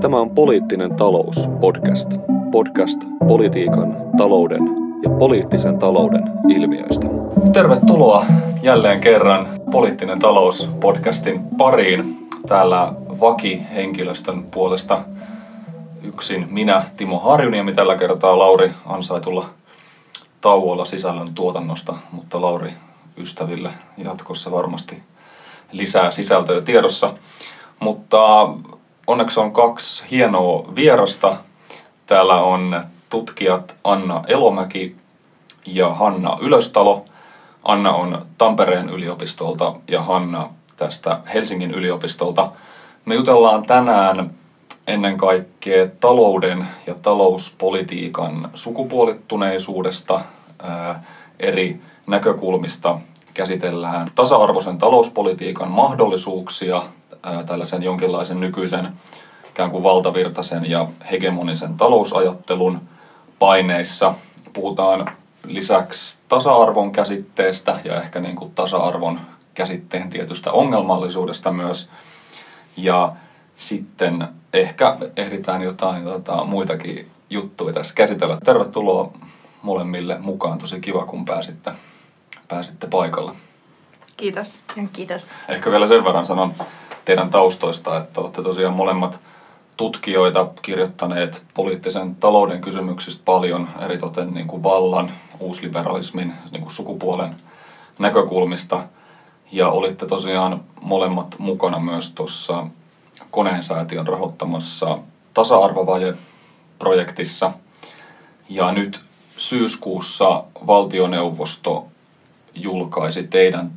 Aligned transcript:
Tämä 0.00 0.16
on 0.16 0.30
Poliittinen 0.30 0.96
talous 0.96 1.48
podcast. 1.60 2.10
Podcast 2.52 3.00
politiikan, 3.28 3.96
talouden 4.16 4.62
ja 5.02 5.10
poliittisen 5.10 5.78
talouden 5.78 6.22
ilmiöistä. 6.48 7.06
Tervetuloa 7.52 8.26
jälleen 8.62 9.00
kerran 9.00 9.48
Poliittinen 9.70 10.18
talous 10.18 10.68
podcastin 10.80 11.40
pariin. 11.58 12.28
Täällä 12.48 12.92
Vaki-henkilöstön 13.20 14.42
puolesta 14.50 15.00
yksin 16.02 16.46
minä, 16.50 16.82
Timo 16.96 17.18
Harjuniemi, 17.18 17.72
tällä 17.72 17.96
kertaa 17.96 18.38
Lauri 18.38 18.70
ansaitulla 18.86 19.46
tauolla 20.40 20.84
sisällön 20.84 21.34
tuotannosta, 21.34 21.94
mutta 22.12 22.42
Lauri 22.42 22.72
ystäville 23.16 23.70
jatkossa 23.96 24.50
varmasti 24.50 25.02
lisää 25.72 26.10
sisältöä 26.10 26.60
tiedossa. 26.60 27.14
Mutta 27.80 28.48
onneksi 29.08 29.40
on 29.40 29.52
kaksi 29.52 30.04
hienoa 30.10 30.74
vierasta. 30.74 31.36
Täällä 32.06 32.42
on 32.42 32.84
tutkijat 33.10 33.76
Anna 33.84 34.24
Elomäki 34.26 34.96
ja 35.66 35.94
Hanna 35.94 36.38
Ylöstalo. 36.40 37.04
Anna 37.64 37.94
on 37.94 38.26
Tampereen 38.38 38.88
yliopistolta 38.88 39.74
ja 39.88 40.02
Hanna 40.02 40.50
tästä 40.76 41.20
Helsingin 41.34 41.70
yliopistolta. 41.70 42.50
Me 43.04 43.14
jutellaan 43.14 43.66
tänään 43.66 44.30
ennen 44.86 45.16
kaikkea 45.16 45.88
talouden 46.00 46.66
ja 46.86 46.94
talouspolitiikan 46.94 48.50
sukupuolittuneisuudesta 48.54 50.20
ää, 50.62 51.04
eri 51.40 51.80
näkökulmista 52.06 52.98
käsitellään 53.34 54.08
tasa-arvoisen 54.14 54.78
talouspolitiikan 54.78 55.70
mahdollisuuksia 55.70 56.82
ää, 57.22 57.44
tällaisen 57.44 57.82
jonkinlaisen 57.82 58.40
nykyisen 58.40 58.92
ikään 59.50 59.70
kuin 59.70 59.82
valtavirtaisen 59.82 60.70
ja 60.70 60.86
hegemonisen 61.10 61.76
talousajattelun 61.76 62.80
paineissa. 63.38 64.14
Puhutaan 64.52 65.12
lisäksi 65.46 66.18
tasa-arvon 66.28 66.92
käsitteestä 66.92 67.80
ja 67.84 67.96
ehkä 68.02 68.20
niin 68.20 68.36
kuin 68.36 68.54
tasa-arvon 68.54 69.20
käsitteen 69.54 70.10
tietystä 70.10 70.52
ongelmallisuudesta 70.52 71.52
myös. 71.52 71.88
Ja 72.76 73.12
sitten 73.56 74.28
ehkä 74.52 74.96
ehditään 75.16 75.62
jotain 75.62 76.04
tota, 76.04 76.44
muitakin 76.44 77.10
juttuja 77.30 77.74
tässä 77.74 77.94
käsitellä. 77.94 78.38
Tervetuloa 78.44 79.12
molemmille 79.62 80.18
mukaan. 80.18 80.58
Tosi 80.58 80.80
kiva, 80.80 81.04
kun 81.04 81.24
pääsitte, 81.24 81.72
pääsitte 82.48 82.86
paikalle. 82.86 83.32
Kiitos. 84.16 84.58
Kiitos. 84.92 85.34
Ehkä 85.48 85.70
vielä 85.70 85.86
sen 85.86 86.04
verran 86.04 86.26
sanon 86.26 86.54
teidän 87.08 87.30
taustoista, 87.30 87.96
että 87.96 88.20
olette 88.20 88.42
tosiaan 88.42 88.74
molemmat 88.74 89.20
tutkijoita 89.76 90.48
kirjoittaneet 90.62 91.44
poliittisen 91.54 92.16
talouden 92.16 92.60
kysymyksistä 92.60 93.22
paljon, 93.24 93.68
eritoten 93.80 94.34
niin 94.34 94.46
kuin 94.46 94.62
vallan, 94.62 95.10
uusliberalismin, 95.40 96.32
niin 96.52 96.60
kuin 96.60 96.72
sukupuolen 96.72 97.36
näkökulmista. 97.98 98.84
Ja 99.52 99.68
olitte 99.68 100.06
tosiaan 100.06 100.60
molemmat 100.80 101.34
mukana 101.38 101.78
myös 101.78 102.12
tuossa 102.12 102.66
Koneen 103.30 103.62
säätiön 103.62 104.06
rahoittamassa 104.06 104.98
tasa-arvovaje-projektissa. 105.34 107.52
Ja 108.48 108.72
nyt 108.72 109.00
syyskuussa 109.36 110.44
valtioneuvosto 110.66 111.86
julkaisi 112.54 113.22
teidän 113.22 113.70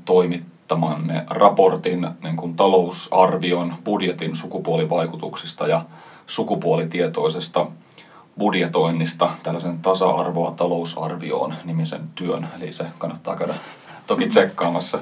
toimittamanne 0.71 1.25
raportin 1.29 2.07
niin 2.23 2.35
kuin 2.35 2.55
talousarvion 2.55 3.73
budjetin 3.83 4.35
sukupuolivaikutuksista 4.35 5.67
ja 5.67 5.85
sukupuolitietoisesta 6.27 7.67
budjetoinnista 8.37 9.29
tällaisen 9.43 9.79
tasa-arvoa 9.79 10.51
talousarvioon 10.51 11.53
nimisen 11.65 12.01
työn. 12.15 12.47
Eli 12.57 12.73
se 12.73 12.85
kannattaa 12.97 13.35
käydä 13.35 13.53
toki 14.07 14.27
tsekkaamassa. 14.27 14.99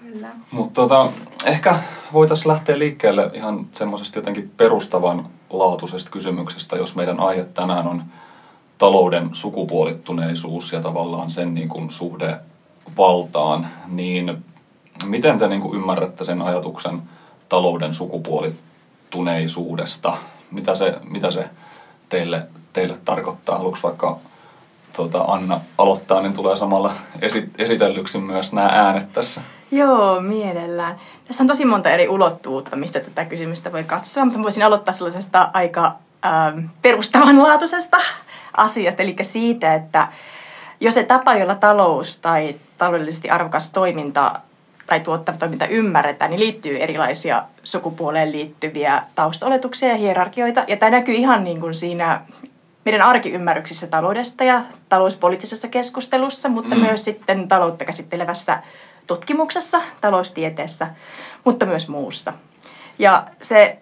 Kyllä. 0.00 0.28
Mutta 0.50 0.80
tota, 0.80 1.12
ehkä 1.44 1.78
voitaisiin 2.12 2.48
lähteä 2.48 2.78
liikkeelle 2.78 3.30
ihan 3.34 3.66
semmoisesta 3.72 4.18
jotenkin 4.18 4.50
perustavan 4.56 5.26
laatuisesta 5.50 6.10
kysymyksestä, 6.10 6.76
jos 6.76 6.96
meidän 6.96 7.20
aihe 7.20 7.44
tänään 7.44 7.86
on 7.86 8.02
talouden 8.78 9.30
sukupuolittuneisuus 9.32 10.72
ja 10.72 10.80
tavallaan 10.80 11.30
sen 11.30 11.54
niin 11.54 11.68
kuin 11.68 11.90
suhde 11.90 12.38
valtaan, 12.96 13.66
niin 13.88 14.44
miten 15.04 15.38
te 15.38 15.48
niin 15.48 15.60
kuin 15.60 15.76
ymmärrätte 15.76 16.24
sen 16.24 16.42
ajatuksen 16.42 17.02
talouden 17.48 17.92
sukupuolittuneisuudesta? 17.92 20.16
Mitä 20.50 20.74
se, 20.74 20.98
mitä 21.10 21.30
se 21.30 21.44
teille, 22.08 22.46
teille 22.72 22.96
tarkoittaa? 23.04 23.58
Haluatko 23.58 23.80
vaikka 23.82 24.18
tuota, 24.96 25.22
Anna 25.22 25.60
aloittaa, 25.78 26.20
niin 26.20 26.32
tulee 26.32 26.56
samalla 26.56 26.92
esi- 27.22 27.50
esitellyksi 27.58 28.18
myös 28.18 28.52
nämä 28.52 28.68
äänet 28.72 29.12
tässä. 29.12 29.40
Joo, 29.70 30.20
mielellään. 30.20 31.00
Tässä 31.24 31.42
on 31.42 31.48
tosi 31.48 31.64
monta 31.64 31.90
eri 31.90 32.08
ulottuvuutta, 32.08 32.76
mistä 32.76 33.00
tätä 33.00 33.24
kysymystä 33.24 33.72
voi 33.72 33.84
katsoa, 33.84 34.24
mutta 34.24 34.42
voisin 34.42 34.62
aloittaa 34.62 34.94
sellaisesta 34.94 35.50
aika 35.54 35.92
ähm, 36.26 36.58
perustavanlaatuisesta 36.82 37.96
asiasta, 38.56 39.02
eli 39.02 39.16
siitä, 39.20 39.74
että 39.74 40.08
jos 40.80 40.94
se 40.94 41.02
tapa, 41.02 41.34
jolla 41.34 41.54
talous 41.54 42.16
tai 42.16 42.54
taloudellisesti 42.78 43.30
arvokas 43.30 43.72
toiminta 43.72 44.40
tai 44.88 45.00
tuottava 45.00 45.36
toiminta 45.36 45.66
ymmärretään, 45.66 46.30
niin 46.30 46.40
liittyy 46.40 46.76
erilaisia 46.76 47.42
sukupuoleen 47.64 48.32
liittyviä 48.32 49.02
taustaoletuksia 49.14 49.88
ja 49.88 49.96
hierarkioita. 49.96 50.64
Ja 50.68 50.76
tämä 50.76 50.90
näkyy 50.90 51.14
ihan 51.14 51.44
niin 51.44 51.60
kuin 51.60 51.74
siinä 51.74 52.20
meidän 52.84 53.02
arkiymmärryksissä 53.02 53.86
taloudesta 53.86 54.44
ja 54.44 54.62
talouspoliittisessa 54.88 55.68
keskustelussa, 55.68 56.48
mutta 56.48 56.74
mm. 56.74 56.80
myös 56.80 57.04
sitten 57.04 57.48
taloutta 57.48 57.84
käsittelevässä 57.84 58.62
tutkimuksessa, 59.06 59.82
taloustieteessä, 60.00 60.86
mutta 61.44 61.66
myös 61.66 61.88
muussa. 61.88 62.32
Ja 62.98 63.26
se 63.42 63.78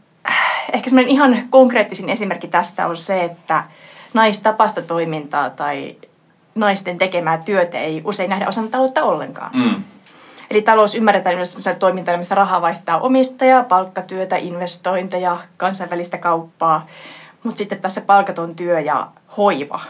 ehkä 0.72 0.90
semmoinen 0.90 1.12
ihan 1.12 1.48
konkreettisin 1.50 2.08
esimerkki 2.08 2.48
tästä 2.48 2.86
on 2.86 2.96
se, 2.96 3.24
että 3.24 3.64
naistapasta 4.14 4.82
toimintaa 4.82 5.50
tai 5.50 5.96
naisten 6.54 6.98
tekemää 6.98 7.38
työtä 7.38 7.78
ei 7.78 8.02
usein 8.04 8.30
nähdä 8.30 8.48
osana 8.48 8.68
taloutta 8.68 9.02
ollenkaan. 9.02 9.50
Mm. 9.54 9.82
Eli 10.50 10.62
talous 10.62 10.94
ymmärretään 10.94 11.36
myös 11.36 11.68
toimintana, 11.78 12.18
missä 12.18 12.34
rahaa 12.34 12.62
vaihtaa 12.62 13.00
omistajaa, 13.00 13.64
palkkatyötä, 13.64 14.36
investointeja, 14.36 15.38
kansainvälistä 15.56 16.18
kauppaa. 16.18 16.86
Mutta 17.42 17.58
sitten 17.58 17.80
tässä 17.80 18.00
palkaton 18.00 18.56
työ 18.56 18.80
ja 18.80 19.08
hoiva, 19.36 19.80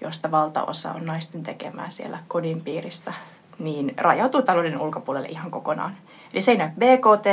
josta 0.00 0.30
valtaosa 0.30 0.92
on 0.92 1.06
naisten 1.06 1.42
tekemää 1.42 1.90
siellä 1.90 2.18
kodin 2.28 2.60
piirissä, 2.60 3.12
niin 3.58 3.94
rajautuu 3.96 4.42
talouden 4.42 4.80
ulkopuolelle 4.80 5.28
ihan 5.28 5.50
kokonaan. 5.50 5.96
Eli 6.32 6.40
se 6.40 6.50
ei 6.50 6.56
näy 6.56 6.68
BKT, 6.68 7.26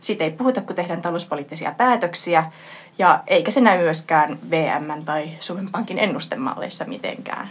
siitä 0.00 0.24
ei 0.24 0.30
puhuta, 0.30 0.60
kun 0.60 0.76
tehdään 0.76 1.02
talouspoliittisia 1.02 1.72
päätöksiä, 1.76 2.52
ja 2.98 3.22
eikä 3.26 3.50
se 3.50 3.60
näy 3.60 3.78
myöskään 3.78 4.38
VM 4.50 5.04
tai 5.04 5.30
Suomen 5.40 5.70
Pankin 5.70 5.98
ennustemalleissa 5.98 6.84
mitenkään. 6.84 7.50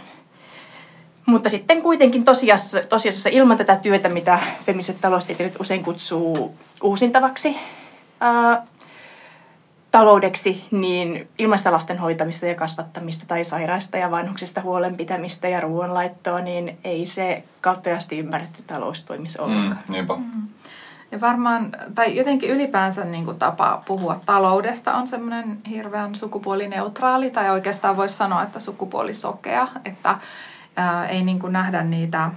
Mutta 1.30 1.48
sitten 1.48 1.82
kuitenkin 1.82 2.24
tosiasiassa, 2.24 2.88
tosiasiassa 2.88 3.28
ilman 3.28 3.56
tätä 3.56 3.76
työtä, 3.76 4.08
mitä 4.08 4.38
feministiset 4.66 5.00
taloustieteilijät 5.00 5.60
usein 5.60 5.84
kutsuu 5.84 6.54
uusintavaksi 6.82 7.56
ää, 8.20 8.66
taloudeksi, 9.90 10.64
niin 10.70 11.28
ilman 11.38 11.58
sitä 11.58 11.72
lasten 11.72 11.98
hoitamista 11.98 12.46
ja 12.46 12.54
kasvattamista 12.54 13.24
tai 13.28 13.44
sairaista 13.44 13.96
ja 13.96 14.10
vanhuksista 14.10 14.60
huolenpitämistä 14.60 15.48
ja 15.48 15.60
ruoanlaittoa, 15.60 16.40
niin 16.40 16.78
ei 16.84 17.06
se 17.06 17.44
kapeasti 17.60 18.18
ymmärretty 18.18 18.62
talous 18.66 19.04
toimisi 19.04 19.40
ollenkaan. 19.40 19.84
Mm, 19.88 19.92
niinpä. 19.92 20.14
Mm. 20.14 20.48
Ja 21.12 21.20
varmaan, 21.20 21.72
tai 21.94 22.16
jotenkin 22.16 22.50
ylipäänsä 22.50 23.04
niin 23.04 23.24
kuin 23.24 23.38
tapa 23.38 23.82
puhua 23.86 24.20
taloudesta 24.26 24.94
on 24.94 25.08
semmoinen 25.08 25.58
hirveän 25.70 26.14
sukupuolineutraali, 26.14 27.30
tai 27.30 27.50
oikeastaan 27.50 27.96
voisi 27.96 28.16
sanoa, 28.16 28.42
että 28.42 28.60
sukupuolisokea, 28.60 29.68
että 29.84 30.18
ää, 30.76 31.08
ei 31.08 31.22
niin 31.22 31.38
kuin 31.38 31.52
nähdä 31.52 31.82
niitä, 31.82 32.30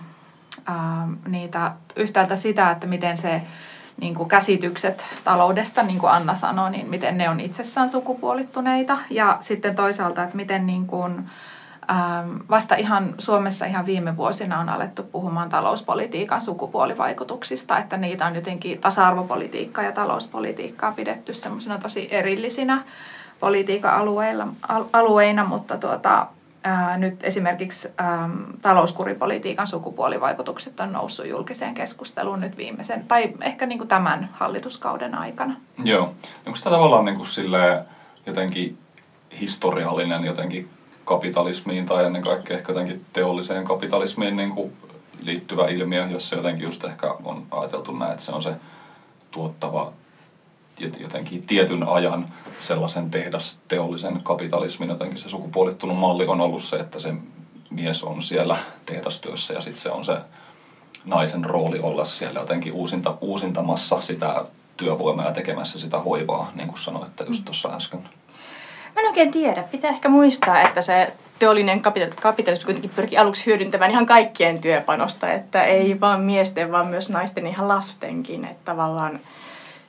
ää, 0.65 1.07
niitä 1.27 1.71
yhtäältä 1.95 2.35
sitä, 2.35 2.71
että 2.71 2.87
miten 2.87 3.17
se 3.17 3.41
niin 4.01 4.15
kuin 4.15 4.29
käsitykset 4.29 5.03
taloudesta, 5.23 5.83
niin 5.83 5.99
kuin 5.99 6.11
Anna 6.11 6.35
sanoi, 6.35 6.71
niin 6.71 6.89
miten 6.89 7.17
ne 7.17 7.29
on 7.29 7.39
itsessään 7.39 7.89
sukupuolittuneita. 7.89 8.97
Ja 9.09 9.37
sitten 9.39 9.75
toisaalta, 9.75 10.23
että 10.23 10.35
miten 10.35 10.67
niin 10.67 10.87
kuin, 10.87 11.29
vasta 12.49 12.75
ihan 12.75 13.15
Suomessa 13.17 13.65
ihan 13.65 13.85
viime 13.85 14.17
vuosina 14.17 14.59
on 14.59 14.69
alettu 14.69 15.03
puhumaan 15.03 15.49
talouspolitiikan 15.49 16.41
sukupuolivaikutuksista, 16.41 17.77
että 17.77 17.97
niitä 17.97 18.25
on 18.25 18.35
jotenkin 18.35 18.79
tasa-arvopolitiikkaa 18.79 19.83
ja 19.83 19.91
talouspolitiikkaa 19.91 20.91
pidetty 20.91 21.33
semmoisena 21.33 21.77
tosi 21.77 22.07
erillisinä 22.11 22.83
politiikan 23.39 23.93
alueina, 24.93 25.43
mutta 25.43 25.77
tuota, 25.77 26.27
ää, 26.63 26.97
nyt 26.97 27.23
esimerkiksi 27.23 27.87
ää, 27.97 28.29
talouskuripolitiikan 28.61 29.67
sukupuolivaikutukset 29.67 30.79
on 30.79 30.91
noussut 30.91 31.27
julkiseen 31.27 31.73
keskusteluun 31.73 32.41
nyt 32.41 32.57
viimeisen, 32.57 33.03
tai 33.07 33.33
ehkä 33.41 33.65
niin 33.65 33.77
kuin 33.77 33.87
tämän 33.87 34.29
hallituskauden 34.33 35.15
aikana. 35.15 35.55
Joo. 35.83 36.03
Onko 36.45 36.59
tämä 36.63 36.75
tavallaan 36.75 37.05
niin 37.05 37.17
kuin 37.17 37.27
jotenkin 38.25 38.77
historiallinen 39.39 40.23
jotenkin 40.23 40.69
kapitalismiin 41.05 41.85
tai 41.85 42.05
ennen 42.05 42.21
kaikkea 42.21 42.57
ehkä 42.57 42.71
jotenkin 42.71 43.05
teolliseen 43.13 43.63
kapitalismiin 43.63 44.35
niin 44.35 44.49
kuin 44.49 44.73
liittyvä 45.21 45.67
ilmiö, 45.67 46.07
jossa 46.07 46.35
jotenkin 46.35 46.63
just 46.63 46.83
ehkä 46.83 47.15
on 47.23 47.45
ajateltu 47.51 47.91
näin, 47.91 48.11
että 48.11 48.23
se 48.23 48.31
on 48.31 48.41
se 48.41 48.55
tuottava 49.31 49.93
jotenkin 50.99 51.47
tietyn 51.47 51.87
ajan 51.87 52.25
sellaisen 52.59 53.11
tehdas 53.11 53.59
teollisen 53.67 54.23
kapitalismin 54.23 54.89
jotenkin 54.89 55.17
se 55.17 55.29
sukupuolittunut 55.29 55.97
malli 55.97 56.25
on 56.25 56.41
ollut 56.41 56.61
se, 56.61 56.75
että 56.75 56.99
se 56.99 57.13
mies 57.69 58.03
on 58.03 58.21
siellä 58.21 58.57
tehdastyössä 58.85 59.53
ja 59.53 59.61
sitten 59.61 59.81
se 59.81 59.89
on 59.89 60.05
se 60.05 60.17
naisen 61.05 61.45
rooli 61.45 61.79
olla 61.79 62.05
siellä 62.05 62.39
jotenkin 62.39 62.73
uusinta, 62.73 63.17
uusintamassa 63.21 64.01
sitä 64.01 64.45
työvoimaa 64.77 65.25
ja 65.25 65.31
tekemässä 65.31 65.79
sitä 65.79 65.99
hoivaa, 65.99 66.51
niin 66.55 66.67
kuin 66.67 66.79
sanoitte 66.79 67.23
just 67.27 67.45
tuossa 67.45 67.69
äsken. 67.69 67.99
Mä 68.95 69.01
en 69.01 69.07
oikein 69.07 69.31
tiedä. 69.31 69.63
Pitää 69.63 69.91
ehkä 69.91 70.09
muistaa, 70.09 70.61
että 70.61 70.81
se 70.81 71.13
teollinen 71.39 71.81
kapitalismi 72.21 72.65
kuitenkin 72.65 72.91
pyrkii 72.95 73.17
aluksi 73.17 73.45
hyödyntämään 73.45 73.91
ihan 73.91 74.05
kaikkien 74.05 74.61
työpanosta, 74.61 75.31
että 75.31 75.63
ei 75.63 75.99
vaan 75.99 76.21
miesten, 76.21 76.71
vaan 76.71 76.87
myös 76.87 77.09
naisten 77.09 77.47
ihan 77.47 77.67
lastenkin. 77.67 78.45
Että 78.45 78.65
tavallaan 78.65 79.19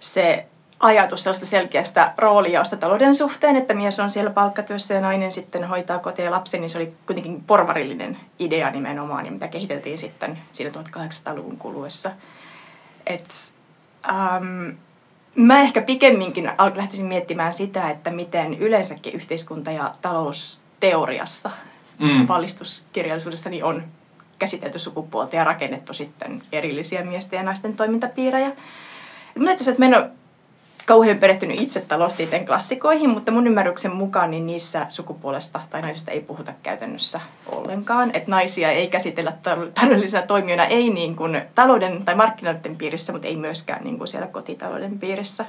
se 0.01 0.47
ajatus 0.81 1.23
sellaista 1.23 1.47
selkeästä 1.47 2.13
roolijaosta 2.19 2.77
talouden 2.77 3.15
suhteen, 3.15 3.57
että 3.57 3.75
mies 3.75 4.01
on 4.01 4.11
siellä 4.11 4.31
palkkatyössä 4.31 4.95
ja 4.95 5.01
nainen 5.01 5.33
sitten 5.33 5.65
hoitaa 5.65 5.99
kotia 5.99 6.25
ja 6.25 6.31
lapsen, 6.31 6.61
niin 6.61 6.71
se 6.71 6.79
oli 6.79 6.95
kuitenkin 7.07 7.45
porvarillinen 7.45 8.19
idea 8.39 8.71
nimenomaan, 8.71 9.33
mitä 9.33 9.49
kehiteltiin 9.49 9.99
sitten 9.99 10.39
siinä 10.53 10.71
1800-luvun 10.71 11.57
kuluessa. 11.57 12.11
Et, 13.07 13.53
um, 14.09 14.77
mä 15.37 15.61
ehkä 15.61 15.83
pikemminkin 15.83 16.51
lähtisin 16.75 17.07
miettimään 17.07 17.53
sitä, 17.53 17.91
että 17.91 18.11
miten 18.11 18.59
yleensäkin 18.59 19.15
yhteiskunta 19.15 19.71
ja 19.71 19.93
talousteoriassa, 20.03 21.51
mm. 21.99 22.29
valistuskirjallisuudessa, 22.29 23.51
niin 23.51 23.65
on 23.65 23.85
käsitelty 24.39 24.79
sukupuolta 24.79 25.37
ja 25.37 25.45
rakennettu 25.45 25.95
sitten 25.95 26.43
erillisiä 26.53 27.05
miesten 27.05 27.37
ja 27.37 27.43
naisten 27.43 27.77
toimintapiirejä. 27.77 28.53
Mä 29.39 29.53
että 29.53 29.75
mä 29.79 29.87
en 29.87 29.97
ole 29.97 30.11
kauhean 30.87 31.19
perehtynyt 31.19 31.61
itse 31.61 31.81
taloustieteen 31.81 32.47
klassikoihin, 32.47 33.11
mutta 33.11 33.33
mun 33.33 33.47
ymmärryksen 33.47 33.97
mukaan 33.97 34.31
niin 34.31 34.47
niissä 34.47 34.87
sukupuolesta 34.89 35.61
tai 35.71 35.83
naisista 35.83 36.11
ei 36.11 36.21
puhuta 36.21 36.53
käytännössä 36.63 37.21
ollenkaan. 37.47 38.11
Että 38.15 38.31
naisia 38.31 38.71
ei 38.71 38.87
käsitellä 38.87 39.33
taloudellisena 39.75 40.27
toimijoina, 40.27 40.65
ei 40.65 40.91
niin 40.91 41.17
kuin 41.17 41.43
talouden 41.55 42.05
tai 42.05 42.15
markkinoiden 42.15 42.77
piirissä, 42.77 43.13
mutta 43.13 43.29
ei 43.29 43.37
myöskään 43.37 43.85
niin 43.85 43.99
kuin 43.99 44.09
siellä 44.09 44.27
kotitalouden 44.27 44.99
piirissä. 44.99 45.47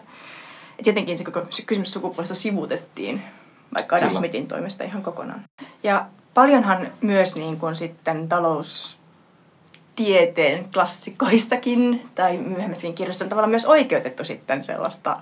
Et 0.79 0.87
jotenkin 0.87 1.17
se 1.17 1.23
koko 1.23 1.41
kysymys 1.65 1.93
sukupuolesta 1.93 2.35
sivuutettiin 2.35 3.21
vaikka 3.77 3.95
Adam 3.95 4.09
Smithin 4.09 4.47
toimesta 4.47 4.83
ihan 4.83 5.03
kokonaan. 5.03 5.43
Ja 5.83 6.05
paljonhan 6.33 6.87
myös 7.01 7.35
niin 7.35 7.59
kuin 7.59 7.75
sitten 7.75 8.29
talous 8.29 8.99
tieteen 9.95 10.65
klassikoissakin 10.73 12.09
tai 12.15 12.37
myöhemmässäkin 12.37 12.95
kirjoissa 12.95 13.25
on 13.25 13.29
tavallaan 13.29 13.49
myös 13.49 13.65
oikeutettu 13.65 14.25
sitten 14.25 14.63
sellaista 14.63 15.17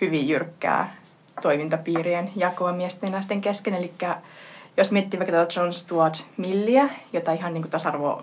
hyvin 0.00 0.28
jyrkkää 0.28 0.96
toimintapiirien 1.42 2.30
jakoa 2.36 2.72
miesten 2.72 3.06
ja 3.06 3.12
naisten 3.12 3.40
kesken. 3.40 3.74
Eli 3.74 3.92
jos 4.76 4.92
miettii 4.92 5.20
vaikka 5.20 5.60
John 5.60 5.72
Stuart 5.72 6.26
Milliä, 6.36 6.88
jota 7.12 7.32
ihan 7.32 7.54
niin 7.54 7.62
kuin 7.62 7.70
tasa-arvo, 7.70 8.22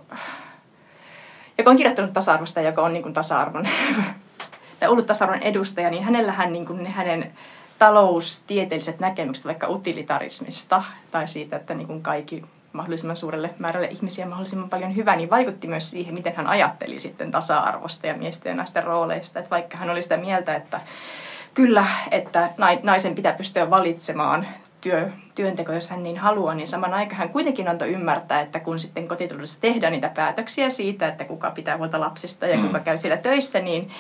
joka 1.58 1.70
on 1.72 1.78
kirjoittanut 1.78 2.14
tasa-arvosta 2.14 2.62
ja 2.62 2.70
joka 2.70 2.82
on 2.82 2.94
niin 2.94 3.04
kuin 3.04 3.14
tasa-arvon, 3.14 3.68
tai 4.80 4.90
ollut 4.90 5.06
tasa-arvon 5.06 5.42
edustaja, 5.42 5.90
niin 5.90 6.04
hänellähän 6.04 6.54
niin 6.54 6.66
kuin 6.66 6.88
hänen 6.88 7.34
taloustieteelliset 7.80 9.00
näkemykset 9.00 9.46
vaikka 9.46 9.68
utilitarismista 9.68 10.84
tai 11.12 11.28
siitä, 11.28 11.56
että 11.56 11.74
niin 11.74 11.88
kuin 11.88 12.04
kaikki 12.04 12.44
mahdollisimman 12.78 13.18
suurelle 13.18 13.50
määrälle 13.60 13.88
ihmisiä 13.88 14.26
mahdollisimman 14.26 14.70
paljon 14.70 14.96
hyvä, 14.96 15.16
niin 15.16 15.30
vaikutti 15.30 15.68
myös 15.68 15.92
siihen, 15.92 16.14
miten 16.14 16.36
hän 16.36 16.48
ajatteli 16.48 17.00
sitten 17.00 17.32
tasa-arvosta 17.32 18.08
ja 18.08 18.14
miesten 18.14 18.50
ja 18.50 18.56
naisten 18.56 18.84
rooleista. 18.84 19.40
Että 19.40 19.50
vaikka 19.50 19.78
hän 19.78 19.90
oli 19.90 20.02
sitä 20.02 20.18
mieltä, 20.18 20.56
että 20.56 20.82
kyllä, 21.54 21.86
että 22.12 22.50
naisen 22.84 23.16
pitää 23.16 23.34
pystyä 23.34 23.70
valitsemaan 23.70 24.48
työ, 24.82 25.10
työnteko, 25.36 25.72
jos 25.72 25.90
hän 25.90 26.04
niin 26.04 26.18
haluaa, 26.18 26.54
niin 26.54 26.68
saman 26.68 26.94
aikaan 26.94 27.18
hän 27.18 27.30
kuitenkin 27.30 27.68
antoi 27.68 27.94
ymmärtää, 27.94 28.42
että 28.42 28.60
kun 28.60 28.80
sitten 28.80 29.08
kotitaloudessa 29.08 29.62
tehdään 29.62 29.94
niitä 29.94 30.10
päätöksiä 30.10 30.70
siitä, 30.70 31.08
että 31.08 31.26
kuka 31.26 31.52
pitää 31.52 31.78
huolta 31.78 32.00
lapsista 32.00 32.48
ja 32.48 32.58
mm. 32.58 32.68
kuka 32.68 32.80
käy 32.80 32.98
siellä 32.98 33.18
töissä, 33.18 33.60
niin 33.60 33.92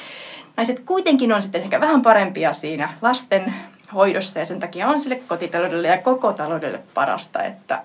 naiset 0.58 0.80
kuitenkin 0.80 1.34
on 1.34 1.42
sitten 1.42 1.62
ehkä 1.62 1.82
vähän 1.82 2.02
parempia 2.02 2.54
siinä 2.54 2.90
lasten 3.02 3.54
hoidossa 3.94 4.40
ja 4.40 4.46
sen 4.46 4.60
takia 4.60 4.88
on 4.88 5.00
sille 5.00 5.16
kotitaloudelle 5.28 5.88
ja 5.88 5.98
koko 5.98 6.34
taloudelle 6.34 6.80
parasta, 6.94 7.44
että 7.44 7.82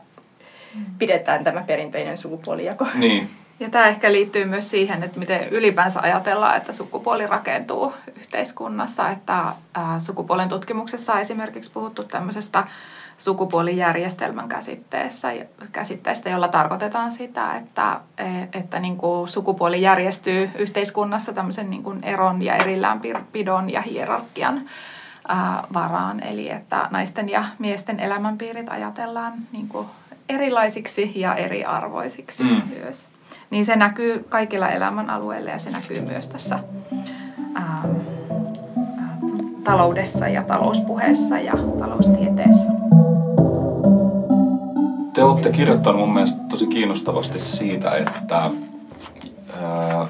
pidetään 0.99 1.45
tämä 1.45 1.63
perinteinen 1.67 2.19
sukupuolijako. 2.19 2.87
Niin. 2.95 3.29
Ja 3.61 3.71
tämä 3.71 3.87
ehkä 3.87 4.13
liittyy 4.13 4.45
myös 4.45 4.71
siihen, 4.71 5.03
että 5.03 5.19
miten 5.19 5.49
ylipäänsä 5.49 6.01
ajatellaan, 6.01 6.57
että 6.57 6.73
sukupuoli 6.73 7.27
rakentuu 7.27 7.93
yhteiskunnassa. 8.17 9.11
Että 9.11 9.45
sukupuolen 9.99 10.49
tutkimuksessa 10.49 11.13
on 11.13 11.21
esimerkiksi 11.21 11.71
puhuttu 11.71 12.05
tämmöisestä 12.05 12.65
sukupuolijärjestelmän 13.17 14.49
käsitteessä, 14.49 15.29
käsitteestä, 15.73 16.31
jolla 16.31 16.49
tarkoitetaan 16.49 17.13
sitä, 17.13 17.57
että, 17.57 18.01
e, 18.19 18.25
että 18.59 18.81
niin 18.81 18.97
kuin 18.97 19.29
sukupuoli 19.29 19.83
järjestyy 19.83 20.51
yhteiskunnassa 20.59 21.33
tämmöisen 21.33 21.71
niin 21.71 21.83
kuin 21.83 22.05
eron 22.05 22.43
ja 22.43 22.57
erilläänpidon 22.57 23.71
ja 23.71 23.81
hierarkian 23.81 24.63
varaan. 25.73 26.23
Eli 26.23 26.51
että 26.51 26.89
naisten 26.91 27.29
ja 27.29 27.45
miesten 27.59 28.01
elämänpiirit 28.01 28.69
ajatellaan 28.69 29.33
niin 29.53 29.69
kuin 29.69 29.87
erilaisiksi 30.29 31.13
ja 31.15 31.35
eriarvoisiksi 31.35 32.43
mm. 32.43 32.63
myös. 32.79 33.11
Niin 33.51 33.67
se 33.67 33.77
näkyy 33.77 34.25
kaikilla 34.29 34.69
elämänalueilla 34.69 35.51
ja 35.51 35.59
se 35.59 35.71
näkyy 35.71 36.01
myös 36.01 36.29
tässä 36.29 36.59
ää, 37.55 37.65
ää, 37.65 39.19
taloudessa 39.65 40.29
ja 40.29 40.43
talouspuheessa 40.43 41.39
ja 41.39 41.53
taloustieteessä. 41.79 42.71
Te 45.13 45.25
olette 45.25 45.51
kirjoittanut 45.51 46.01
mun 46.01 46.15
mielestä 46.15 46.41
tosi 46.49 46.67
kiinnostavasti 46.67 47.39
siitä, 47.39 47.97
että, 47.97 48.51
ää, 49.63 50.09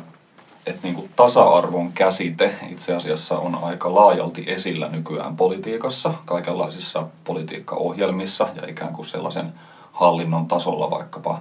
että 0.67 0.81
niin 0.83 0.95
kuin 0.95 1.11
tasa-arvon 1.17 1.93
käsite 1.93 2.55
itse 2.71 2.95
asiassa 2.95 3.39
on 3.39 3.59
aika 3.63 3.95
laajalti 3.95 4.45
esillä 4.47 4.89
nykyään 4.89 5.37
politiikassa, 5.37 6.15
kaikenlaisissa 6.25 7.07
politiikkaohjelmissa 7.25 8.49
ja 8.63 8.69
ikään 8.69 8.93
kuin 8.93 9.05
sellaisen 9.05 9.53
hallinnon 9.93 10.49
tasolla 10.49 10.91
vaikkapa 10.91 11.41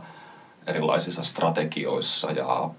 erilaisissa 0.67 1.23
strategioissa 1.23 2.31
ja 2.31 2.69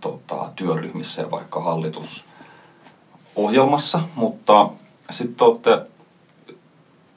tota, 0.00 0.50
työryhmissä 0.56 1.22
ja 1.22 1.30
vaikka 1.30 1.60
hallitusohjelmassa, 1.60 4.00
mutta 4.14 4.68
sitten 5.10 5.46
olette 5.46 5.80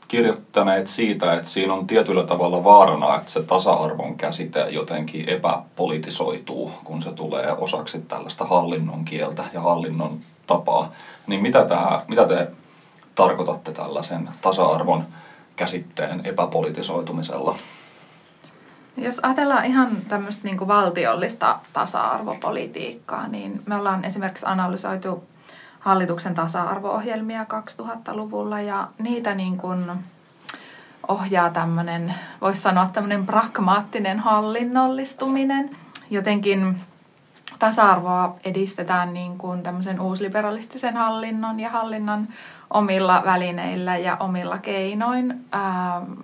kirjoittaneet 0.08 0.88
siitä, 0.88 1.34
että 1.34 1.50
siinä 1.50 1.74
on 1.74 1.88
tietyllä 1.88 2.24
tavalla 2.24 2.64
vaarana, 2.64 3.16
että 3.16 3.32
se 3.32 3.44
tasa-arvon 3.44 4.18
käsite 4.18 4.66
jotenkin 4.70 5.30
epäpolitisoituu, 5.30 6.72
kun 6.84 7.02
se 7.02 7.12
tulee 7.12 7.56
osaksi 7.58 8.00
tällaista 8.00 8.46
hallinnon 8.46 9.06
kieltä 9.06 9.46
ja 9.54 9.62
hallinnon 9.62 10.20
tapaa. 10.48 10.92
Niin 11.28 11.42
mitä, 11.42 11.66
tämä, 11.66 12.02
mitä 12.08 12.28
te 12.28 12.48
tarkoitatte 13.16 13.72
tällaisen 13.72 14.30
tasa-arvon 14.42 15.06
käsitteen 15.56 16.22
epäpolitisoitumisella? 16.24 17.56
Jos 18.98 19.20
ajatellaan 19.20 19.66
ihan 19.66 19.90
tämmöistä 20.08 20.48
niin 20.48 20.68
valtiollista 20.68 21.60
tasa-arvopolitiikkaa, 21.74 23.28
niin 23.28 23.62
me 23.66 23.76
ollaan 23.76 24.06
esimerkiksi 24.06 24.46
analysoitu 24.46 25.24
hallituksen 25.80 26.34
tasa-arvo-ohjelmia 26.36 27.44
2000-luvulla 27.44 28.62
ja 28.62 28.88
niitä 29.00 29.36
niin 29.36 29.58
kuin 29.58 29.92
ohjaa 31.08 31.50
tämmöinen, 31.50 32.16
voisi 32.42 32.62
sanoa 32.62 32.90
tämmöinen 32.94 33.26
pragmaattinen 33.26 34.20
hallinnollistuminen. 34.20 35.70
Jotenkin 36.10 36.82
tasa-arvoa 37.60 38.36
edistetään 38.44 39.14
niin 39.14 39.38
kuin 39.38 39.64
tämmöisen 39.64 40.02
uusliberalistisen 40.02 40.98
hallinnon 40.98 41.60
ja 41.60 41.70
hallinnan 41.70 42.28
omilla 42.70 43.22
välineillä 43.26 43.98
ja 43.98 44.18
omilla 44.20 44.58
keinoin. 44.58 45.46
Mm, 46.08 46.24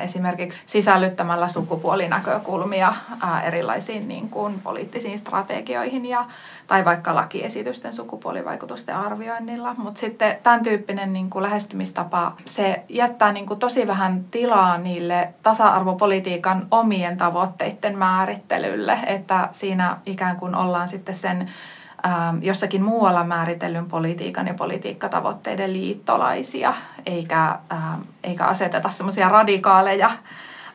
esimerkiksi 0.00 0.62
sisällyttämällä 0.66 1.48
sukupuolinäkökulmia 1.48 2.94
erilaisiin 3.44 4.08
niin 4.08 4.28
kuin, 4.28 4.60
poliittisiin 4.60 5.18
strategioihin 5.18 6.06
ja, 6.06 6.26
tai 6.66 6.84
vaikka 6.84 7.14
lakiesitysten 7.14 7.92
sukupuolivaikutusten 7.92 8.96
arvioinnilla. 8.96 9.74
Mutta 9.78 10.00
sitten 10.00 10.38
tämän 10.42 10.62
tyyppinen 10.62 11.12
niin 11.12 11.30
kuin, 11.30 11.42
lähestymistapa, 11.42 12.36
se 12.44 12.84
jättää 12.88 13.32
niin 13.32 13.46
kuin, 13.46 13.60
tosi 13.60 13.86
vähän 13.86 14.24
tilaa 14.30 14.78
niille 14.78 15.34
tasa-arvopolitiikan 15.42 16.66
omien 16.70 17.16
tavoitteiden 17.16 17.98
määrittelylle, 17.98 18.98
että 19.06 19.48
siinä 19.52 19.96
ikään 20.06 20.36
kuin 20.36 20.54
ollaan 20.54 20.88
sitten 20.88 21.14
sen 21.14 21.50
jossakin 22.42 22.82
muualla 22.82 23.24
määritellyn 23.24 23.86
politiikan 23.86 24.46
ja 24.46 24.54
politiikkatavoitteiden 24.54 25.72
liittolaisia, 25.72 26.74
eikä, 27.06 27.58
ähm, 27.72 28.00
eikä 28.24 28.44
aseteta 28.44 28.88
semmoisia 28.90 29.28
radikaaleja 29.28 30.10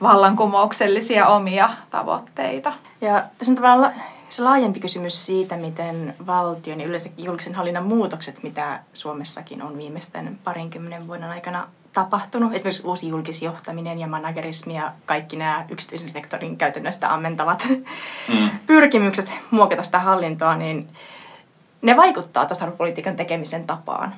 vallankumouksellisia 0.01 1.27
omia 1.27 1.69
tavoitteita. 1.89 2.73
Ja 3.01 3.23
tässä 3.37 3.51
on 3.51 3.55
tavallaan 3.55 3.93
se 4.29 4.43
laajempi 4.43 4.79
kysymys 4.79 5.25
siitä, 5.25 5.57
miten 5.57 6.15
valtion 6.25 6.81
ja 6.81 6.87
yleensä 6.87 7.09
julkisen 7.17 7.55
hallinnan 7.55 7.85
muutokset, 7.85 8.43
mitä 8.43 8.79
Suomessakin 8.93 9.61
on 9.61 9.77
viimeisten 9.77 10.39
parinkymmenen 10.43 11.07
vuoden 11.07 11.29
aikana 11.29 11.67
tapahtunut. 11.93 12.53
Esimerkiksi 12.53 12.87
uusi 12.87 13.09
julkisjohtaminen 13.09 13.99
ja 13.99 14.07
managerismi 14.07 14.75
ja 14.75 14.91
kaikki 15.05 15.35
nämä 15.35 15.65
yksityisen 15.69 16.09
sektorin 16.09 16.57
käytännöstä 16.57 17.13
ammentavat 17.13 17.67
mm. 18.27 18.49
pyrkimykset 18.67 19.31
muokata 19.51 19.83
sitä 19.83 19.99
hallintoa, 19.99 20.55
niin 20.55 20.89
ne 21.81 21.97
vaikuttaa 21.97 22.45
tasa-arvopolitiikan 22.45 23.15
tekemisen 23.15 23.67
tapaan. 23.67 24.13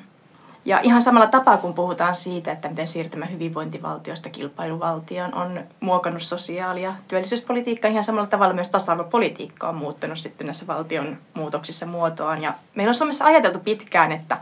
Ja 0.66 0.80
ihan 0.84 1.02
samalla 1.02 1.28
tapaa, 1.28 1.58
kun 1.58 1.74
puhutaan 1.74 2.16
siitä, 2.16 2.52
että 2.52 2.70
miten 2.70 2.88
siirtymä 2.88 3.26
hyvinvointivaltiosta 3.26 4.30
kilpailuvaltioon 4.30 5.34
on 5.34 5.62
muokannut 5.80 6.22
sosiaali- 6.22 6.84
ja 6.84 6.96
työllisyyspolitiikkaa, 7.08 7.92
ihan 7.92 8.04
samalla 8.04 8.28
tavalla 8.28 8.54
myös 8.54 8.70
tasa-arvopolitiikka 8.70 9.70
on 9.70 9.76
muuttanut 9.76 10.18
sitten 10.18 10.48
näissä 10.48 10.68
valtion 10.68 11.18
muutoksissa 11.34 11.86
muotoaan. 11.86 12.42
Ja 12.42 12.54
meillä 12.76 12.92
on 12.92 12.96
Suomessa 12.96 13.26
ajateltu 13.26 13.60
pitkään, 13.60 14.12
että 14.12 14.38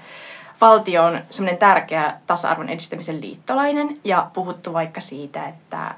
valtio 0.62 1.03
on 1.03 1.20
semmoinen 1.30 1.60
tärkeä 1.60 2.18
tasa-arvon 2.27 2.70
edistämisen 2.70 3.22
liittolainen 3.22 3.98
ja 4.03 4.30
puhuttu 4.34 4.74
vaikka 4.74 5.01
siitä, 5.01 5.48
että 5.48 5.96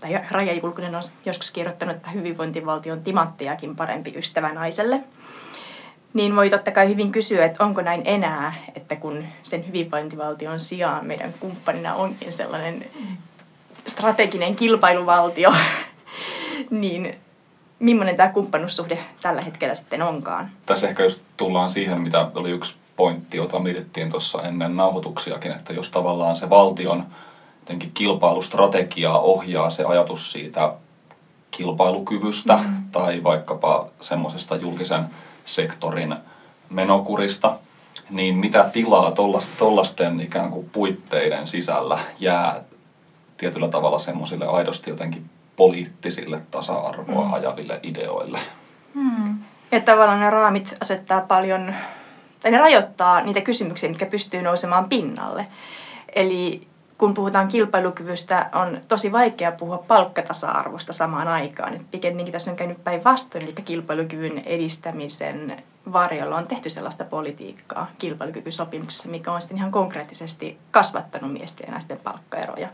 tai 0.00 0.20
Raja 0.30 0.52
Julkunen 0.52 0.94
on 0.94 1.02
joskus 1.26 1.50
kirjoittanut, 1.50 1.96
että 1.96 2.10
hyvinvointivaltio 2.10 2.92
on 2.92 3.04
timanttiakin 3.04 3.76
parempi 3.76 4.12
ystävä 4.16 4.52
naiselle– 4.52 5.00
niin 6.14 6.36
voi 6.36 6.50
totta 6.50 6.70
kai 6.70 6.88
hyvin 6.88 7.12
kysyä, 7.12 7.44
että 7.44 7.64
onko 7.64 7.82
näin 7.82 8.02
enää, 8.04 8.54
että 8.74 8.96
kun 8.96 9.24
sen 9.42 9.66
hyvinvointivaltion 9.66 10.60
sijaan 10.60 11.06
meidän 11.06 11.34
kumppanina 11.40 11.94
onkin 11.94 12.32
sellainen 12.32 12.84
strateginen 13.86 14.56
kilpailuvaltio, 14.56 15.52
niin 16.70 17.14
millainen 17.78 18.16
tämä 18.16 18.28
kumppanuussuhde 18.28 18.98
tällä 19.22 19.42
hetkellä 19.42 19.74
sitten 19.74 20.02
onkaan? 20.02 20.50
Tässä 20.66 20.88
ehkä 20.88 21.02
just 21.02 21.22
tullaan 21.36 21.70
siihen, 21.70 22.00
mitä 22.00 22.30
oli 22.34 22.50
yksi 22.50 22.74
pointti, 22.96 23.36
jota 23.36 23.58
mietittiin 23.58 24.10
tuossa 24.10 24.42
ennen 24.42 24.76
nauhoituksiakin, 24.76 25.52
että 25.52 25.72
jos 25.72 25.90
tavallaan 25.90 26.36
se 26.36 26.50
valtion 26.50 27.06
jotenkin 27.60 27.90
kilpailustrategiaa 27.94 29.18
ohjaa 29.18 29.70
se 29.70 29.84
ajatus 29.84 30.32
siitä 30.32 30.72
kilpailukyvystä 31.50 32.56
mm. 32.56 32.90
tai 32.92 33.22
vaikkapa 33.22 33.88
semmoisesta 34.00 34.56
julkisen 34.56 35.04
sektorin 35.44 36.16
menokurista, 36.70 37.56
niin 38.10 38.34
mitä 38.34 38.70
tilaa 38.72 39.12
tuollaisten 39.58 40.20
ikään 40.20 40.50
kuin 40.50 40.70
puitteiden 40.72 41.46
sisällä 41.46 41.98
jää 42.20 42.62
tietyllä 43.36 43.68
tavalla 43.68 43.98
semmoisille 43.98 44.46
aidosti 44.46 44.90
jotenkin 44.90 45.30
poliittisille 45.56 46.42
tasa-arvoa 46.50 47.24
mm. 47.24 47.32
ajaville 47.32 47.80
ideoille. 47.82 48.38
Hmm. 48.94 49.38
Ja 49.72 49.80
tavallaan 49.80 50.20
ne 50.20 50.30
raamit 50.30 50.74
asettaa 50.80 51.20
paljon, 51.20 51.74
tai 52.44 52.50
ne 52.50 52.58
rajoittaa 52.58 53.20
niitä 53.20 53.40
kysymyksiä, 53.40 53.88
mitkä 53.88 54.06
pystyy 54.06 54.42
nousemaan 54.42 54.88
pinnalle. 54.88 55.46
Eli 56.14 56.68
kun 56.98 57.14
puhutaan 57.14 57.48
kilpailukyvystä, 57.48 58.50
on 58.52 58.80
tosi 58.88 59.12
vaikea 59.12 59.52
puhua 59.52 59.84
palkkatasa-arvosta 59.88 60.92
samaan 60.92 61.28
aikaan. 61.28 61.74
Et 61.74 61.90
pikemminkin 61.90 62.32
tässä 62.32 62.50
on 62.50 62.56
käynyt 62.56 62.84
päinvastoin, 62.84 63.44
eli 63.44 63.52
kilpailukyvyn 63.52 64.38
edistämisen 64.38 65.62
varjolla 65.92 66.36
on 66.36 66.46
tehty 66.46 66.70
sellaista 66.70 67.04
politiikkaa 67.04 67.90
kilpailukykysopimuksessa, 67.98 69.08
mikä 69.08 69.32
on 69.32 69.42
sitten 69.42 69.58
ihan 69.58 69.72
konkreettisesti 69.72 70.58
kasvattanut 70.70 71.32
miesten 71.32 71.64
ja 71.66 71.72
naisten 71.72 71.98
palkkaeroja. 72.04 72.68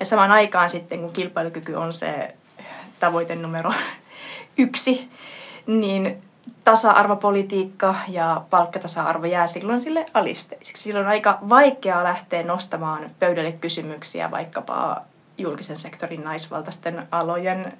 Ja 0.00 0.06
samaan 0.06 0.30
aikaan 0.30 0.70
sitten, 0.70 1.00
kun 1.00 1.12
kilpailukyky 1.12 1.74
on 1.74 1.92
se 1.92 2.34
tavoite 3.00 3.34
numero 3.36 3.72
yksi, 4.58 5.10
niin 5.66 6.22
tasa-arvopolitiikka 6.70 7.94
ja 8.08 8.42
palkkatasa-arvo 8.50 9.26
jää 9.26 9.46
silloin 9.46 9.82
sille 9.82 10.06
alisteisiksi. 10.14 10.82
Silloin 10.82 11.06
on 11.06 11.10
aika 11.10 11.38
vaikeaa 11.48 12.04
lähteä 12.04 12.42
nostamaan 12.42 13.10
pöydälle 13.18 13.52
kysymyksiä 13.52 14.30
vaikkapa 14.30 15.02
julkisen 15.38 15.76
sektorin 15.76 16.24
naisvaltaisten 16.24 17.08
alojen 17.10 17.72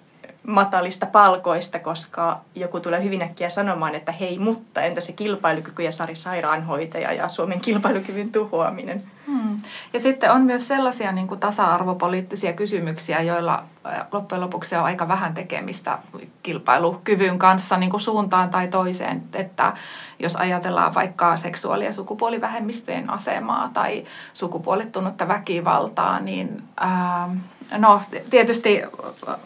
matalista 0.46 1.06
palkoista, 1.06 1.78
koska 1.78 2.40
joku 2.54 2.80
tulee 2.80 3.04
hyvin 3.04 3.22
äkkiä 3.22 3.50
sanomaan, 3.50 3.94
että 3.94 4.12
hei, 4.12 4.38
mutta 4.38 4.82
entä 4.82 5.00
se 5.00 5.12
kilpailukyky 5.12 5.82
ja 5.82 5.92
Sari 5.92 6.16
Sairaanhoitaja 6.16 7.12
ja 7.12 7.28
Suomen 7.28 7.60
kilpailukyvyn 7.60 8.32
tuhoaminen? 8.32 9.02
Hmm. 9.26 9.60
Ja 9.92 10.00
sitten 10.00 10.30
on 10.32 10.42
myös 10.42 10.68
sellaisia 10.68 11.12
niin 11.12 11.26
kuin 11.26 11.40
tasa-arvopoliittisia 11.40 12.52
kysymyksiä, 12.52 13.20
joilla 13.20 13.64
loppujen 14.12 14.40
lopuksi 14.40 14.76
on 14.76 14.84
aika 14.84 15.08
vähän 15.08 15.34
tekemistä 15.34 15.98
kilpailukyvyn 16.42 17.38
kanssa 17.38 17.76
niin 17.76 17.90
kuin 17.90 18.00
suuntaan 18.00 18.50
tai 18.50 18.68
toiseen. 18.68 19.22
Että 19.34 19.72
jos 20.18 20.36
ajatellaan 20.36 20.94
vaikka 20.94 21.36
seksuaali- 21.36 21.84
ja 21.84 21.92
sukupuolivähemmistöjen 21.92 23.10
asemaa 23.10 23.70
tai 23.72 24.04
sukupuolittunutta 24.32 25.28
väkivaltaa, 25.28 26.20
niin 26.20 26.62
ää, 26.76 27.30
no 27.78 28.02
tietysti 28.30 28.82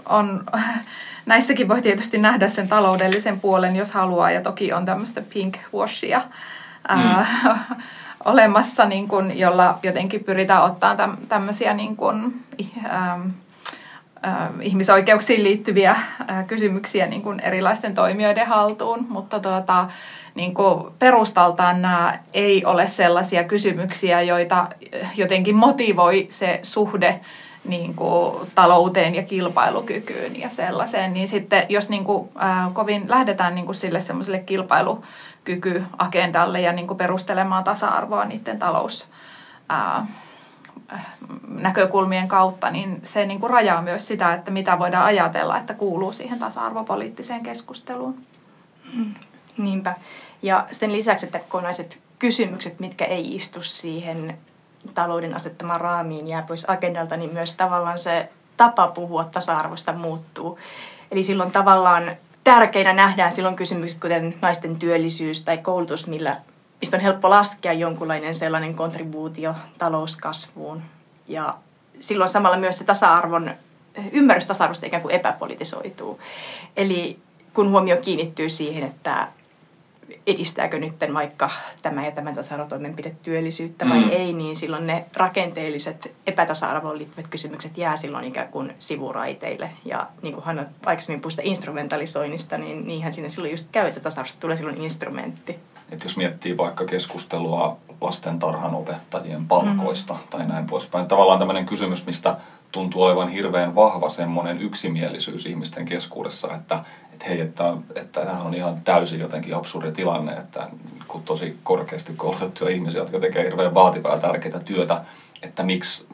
on 0.08 0.44
näissäkin 1.26 1.68
voi 1.68 1.82
tietysti 1.82 2.18
nähdä 2.18 2.48
sen 2.48 2.68
taloudellisen 2.68 3.40
puolen, 3.40 3.76
jos 3.76 3.92
haluaa, 3.92 4.30
ja 4.30 4.40
toki 4.40 4.72
on 4.72 4.86
tämmöistä 4.86 5.22
pink 5.34 5.56
washia 5.74 6.22
ää, 6.88 7.26
mm. 7.44 7.76
olemassa, 8.24 8.84
niin 8.84 9.08
kun, 9.08 9.38
jolla 9.38 9.78
jotenkin 9.82 10.24
pyritään 10.24 10.62
ottaa 10.62 10.96
täm, 10.96 11.16
tämmöisiä 11.28 11.74
niin 11.74 11.96
kun, 11.96 12.34
ää, 12.84 13.20
ihmisoikeuksiin 14.60 15.44
liittyviä 15.44 15.96
kysymyksiä 16.46 17.06
niin 17.06 17.22
kun 17.22 17.40
erilaisten 17.40 17.94
toimijoiden 17.94 18.46
haltuun, 18.46 19.06
mutta 19.08 19.40
tuota, 19.40 19.88
niin 20.34 20.54
kuin 20.54 20.84
perustaltaan 20.98 21.82
nämä 21.82 22.18
ei 22.32 22.64
ole 22.64 22.86
sellaisia 22.86 23.44
kysymyksiä, 23.44 24.22
joita 24.22 24.68
jotenkin 25.16 25.56
motivoi 25.56 26.26
se 26.30 26.60
suhde 26.62 27.20
niin 27.64 27.94
kuin, 27.94 28.48
talouteen 28.54 29.14
ja 29.14 29.22
kilpailukykyyn 29.22 30.40
ja 30.40 30.50
sellaiseen, 30.50 31.14
niin 31.14 31.28
sitten 31.28 31.66
jos 31.68 31.90
niin 31.90 32.04
kuin, 32.04 32.28
ää, 32.36 32.70
kovin 32.72 33.10
lähdetään 33.10 33.54
niin 33.54 33.66
kuin 33.66 33.76
sille 33.76 34.00
semmoiselle 34.00 34.38
kilpailukykyagendalle 34.38 36.60
ja 36.60 36.72
niin 36.72 36.86
kuin 36.86 36.98
perustelemaan 36.98 37.64
tasa-arvoa 37.64 38.24
niiden 38.24 38.58
talous 38.58 39.08
ää, 39.68 40.06
näkökulmien 41.48 42.28
kautta, 42.28 42.70
niin 42.70 43.00
se 43.02 43.26
niin 43.26 43.40
kuin 43.40 43.50
rajaa 43.50 43.82
myös 43.82 44.06
sitä, 44.06 44.34
että 44.34 44.50
mitä 44.50 44.78
voidaan 44.78 45.04
ajatella, 45.04 45.58
että 45.58 45.74
kuuluu 45.74 46.12
siihen 46.12 46.38
tasa-arvopoliittiseen 46.38 47.42
keskusteluun. 47.42 48.18
Mm, 48.94 49.14
niinpä. 49.58 49.94
Ja 50.42 50.66
sen 50.70 50.92
lisäksi, 50.92 51.26
että 51.26 51.38
kokonaiset 51.38 52.00
kysymykset, 52.18 52.80
mitkä 52.80 53.04
ei 53.04 53.34
istu 53.34 53.62
siihen 53.62 54.38
talouden 54.94 55.34
asettamaan 55.34 55.80
raamiin 55.80 56.28
jää 56.28 56.44
pois 56.48 56.70
agendalta, 56.70 57.16
niin 57.16 57.32
myös 57.32 57.54
tavallaan 57.54 57.98
se 57.98 58.28
tapa 58.56 58.88
puhua 58.88 59.24
tasa-arvosta 59.24 59.92
muuttuu. 59.92 60.58
Eli 61.10 61.24
silloin 61.24 61.52
tavallaan 61.52 62.10
tärkeinä 62.44 62.92
nähdään 62.92 63.32
silloin 63.32 63.56
kysymykset, 63.56 64.00
kuten 64.00 64.34
naisten 64.42 64.76
työllisyys 64.76 65.42
tai 65.44 65.58
koulutus, 65.58 66.06
millä, 66.06 66.36
mistä 66.80 66.96
on 66.96 67.02
helppo 67.02 67.30
laskea 67.30 67.72
jonkunlainen 67.72 68.34
sellainen 68.34 68.76
kontribuutio 68.76 69.54
talouskasvuun. 69.78 70.82
Ja 71.28 71.54
silloin 72.00 72.28
samalla 72.28 72.56
myös 72.56 72.78
se 72.78 72.84
tasa-arvon, 72.84 73.50
ymmärrys 74.12 74.46
tasa-arvosta 74.46 74.86
ikään 74.86 75.02
kuin 75.02 75.14
epäpolitisoituu. 75.14 76.20
Eli 76.76 77.18
kun 77.54 77.70
huomio 77.70 77.96
kiinnittyy 77.96 78.48
siihen, 78.48 78.82
että 78.82 79.28
edistääkö 80.26 80.78
nyt 80.78 80.94
vaikka 81.14 81.50
tämä 81.82 82.04
ja 82.04 82.12
tämä 82.12 82.32
tasa-arvotoimenpide 82.32 83.16
työllisyyttä 83.22 83.88
vai 83.88 83.98
mm. 83.98 84.10
ei, 84.10 84.32
niin 84.32 84.56
silloin 84.56 84.86
ne 84.86 85.04
rakenteelliset 85.14 86.14
epätasa-arvoon 86.26 86.98
liittyvät 86.98 87.28
kysymykset 87.28 87.78
jää 87.78 87.96
silloin 87.96 88.24
ikään 88.24 88.48
kuin 88.48 88.74
sivuraiteille. 88.78 89.70
Ja 89.84 90.06
niin 90.22 90.34
kuin 90.34 90.44
Hanna 90.44 90.64
aikaisemmin 90.86 91.20
puhui 91.20 91.42
instrumentalisoinnista, 91.42 92.58
niin 92.58 92.86
niinhän 92.86 93.12
siinä 93.12 93.28
silloin 93.28 93.50
just 93.50 93.68
käy, 93.72 93.88
että 93.88 94.00
tasa 94.00 94.24
tulee 94.40 94.56
silloin 94.56 94.80
instrumentti. 94.80 95.58
Et 95.90 96.04
jos 96.04 96.16
miettii 96.16 96.56
vaikka 96.56 96.84
keskustelua 96.84 97.76
lasten 98.00 98.38
tarhanopettajien 98.38 99.46
palkoista 99.46 100.14
mm. 100.14 100.20
tai 100.30 100.46
näin 100.46 100.66
poispäin. 100.66 101.08
Tavallaan 101.08 101.38
tämmöinen 101.38 101.66
kysymys, 101.66 102.06
mistä 102.06 102.36
tuntuu 102.72 103.02
olevan 103.02 103.28
hirveän 103.28 103.74
vahva 103.74 104.08
semmoinen 104.08 104.62
yksimielisyys 104.62 105.46
ihmisten 105.46 105.84
keskuudessa, 105.84 106.54
että, 106.54 106.84
että 107.14 107.26
hei, 107.28 107.40
että, 107.40 107.76
että 107.94 108.20
tämähän 108.20 108.46
on 108.46 108.54
ihan 108.54 108.80
täysin 108.80 109.20
jotenkin 109.20 109.56
absurdi 109.56 109.92
tilanne, 109.92 110.32
että 110.32 110.68
kun 111.08 111.22
tosi 111.22 111.58
korkeasti 111.62 112.12
koulutettuja 112.16 112.70
ihmisiä, 112.70 113.00
jotka 113.00 113.18
tekee 113.18 113.44
hirveän 113.44 113.74
vaativaa 113.74 114.12
ja 114.12 114.20
tärkeää 114.20 114.60
työtä, 114.60 115.04
että 115.42 115.62
miksi, 115.62 116.06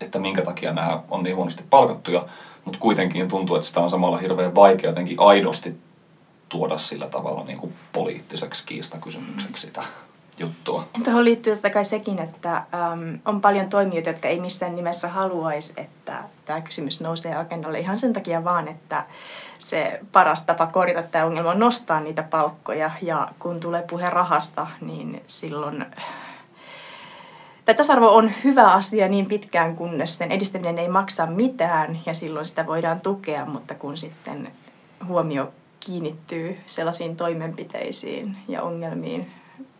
että 0.00 0.18
minkä 0.18 0.42
takia 0.42 0.72
nämä 0.72 1.02
on 1.10 1.22
niin 1.22 1.36
huonosti 1.36 1.64
palkattuja, 1.70 2.26
mutta 2.64 2.80
kuitenkin 2.80 3.28
tuntuu, 3.28 3.56
että 3.56 3.66
sitä 3.66 3.80
on 3.80 3.90
samalla 3.90 4.16
hirveän 4.16 4.54
vaikea 4.54 4.90
jotenkin 4.90 5.20
aidosti 5.20 5.78
tuoda 6.48 6.78
sillä 6.78 7.08
tavalla 7.08 7.44
niin 7.44 7.58
kuin 7.58 7.72
poliittiseksi 7.92 8.62
kiistakysymykseksi 8.66 9.66
sitä 9.66 9.82
juttua. 10.38 10.88
Tuohon 11.04 11.24
liittyy 11.24 11.52
totta 11.52 11.70
kai 11.70 11.84
sekin, 11.84 12.18
että 12.18 12.56
äm, 12.56 13.18
on 13.24 13.40
paljon 13.40 13.68
toimijoita, 13.68 14.10
jotka 14.10 14.28
ei 14.28 14.40
missään 14.40 14.76
nimessä 14.76 15.08
haluaisi, 15.08 15.72
että 15.76 16.24
tämä 16.44 16.60
kysymys 16.60 17.00
nousee 17.00 17.36
agendalle 17.36 17.78
ihan 17.78 17.98
sen 17.98 18.12
takia 18.12 18.44
vaan, 18.44 18.68
että 18.68 19.04
se 19.58 20.00
paras 20.12 20.42
tapa 20.42 20.66
korjata 20.66 21.02
tämä 21.02 21.24
ongelma 21.24 21.50
on 21.50 21.58
nostaa 21.58 22.00
niitä 22.00 22.22
palkkoja 22.22 22.90
ja 23.02 23.28
kun 23.38 23.60
tulee 23.60 23.84
puhe 23.90 24.10
rahasta, 24.10 24.66
niin 24.80 25.22
silloin 25.26 25.86
tasa-arvo 27.76 28.08
on 28.08 28.30
hyvä 28.44 28.72
asia 28.72 29.08
niin 29.08 29.26
pitkään, 29.26 29.76
kunnes 29.76 30.18
sen 30.18 30.32
edistäminen 30.32 30.78
ei 30.78 30.88
maksa 30.88 31.26
mitään 31.26 32.00
ja 32.06 32.14
silloin 32.14 32.46
sitä 32.46 32.66
voidaan 32.66 33.00
tukea, 33.00 33.46
mutta 33.46 33.74
kun 33.74 33.98
sitten 33.98 34.50
huomio 35.06 35.52
kiinnittyy 35.80 36.58
sellaisiin 36.66 37.16
toimenpiteisiin 37.16 38.36
ja 38.48 38.62
ongelmiin, 38.62 39.30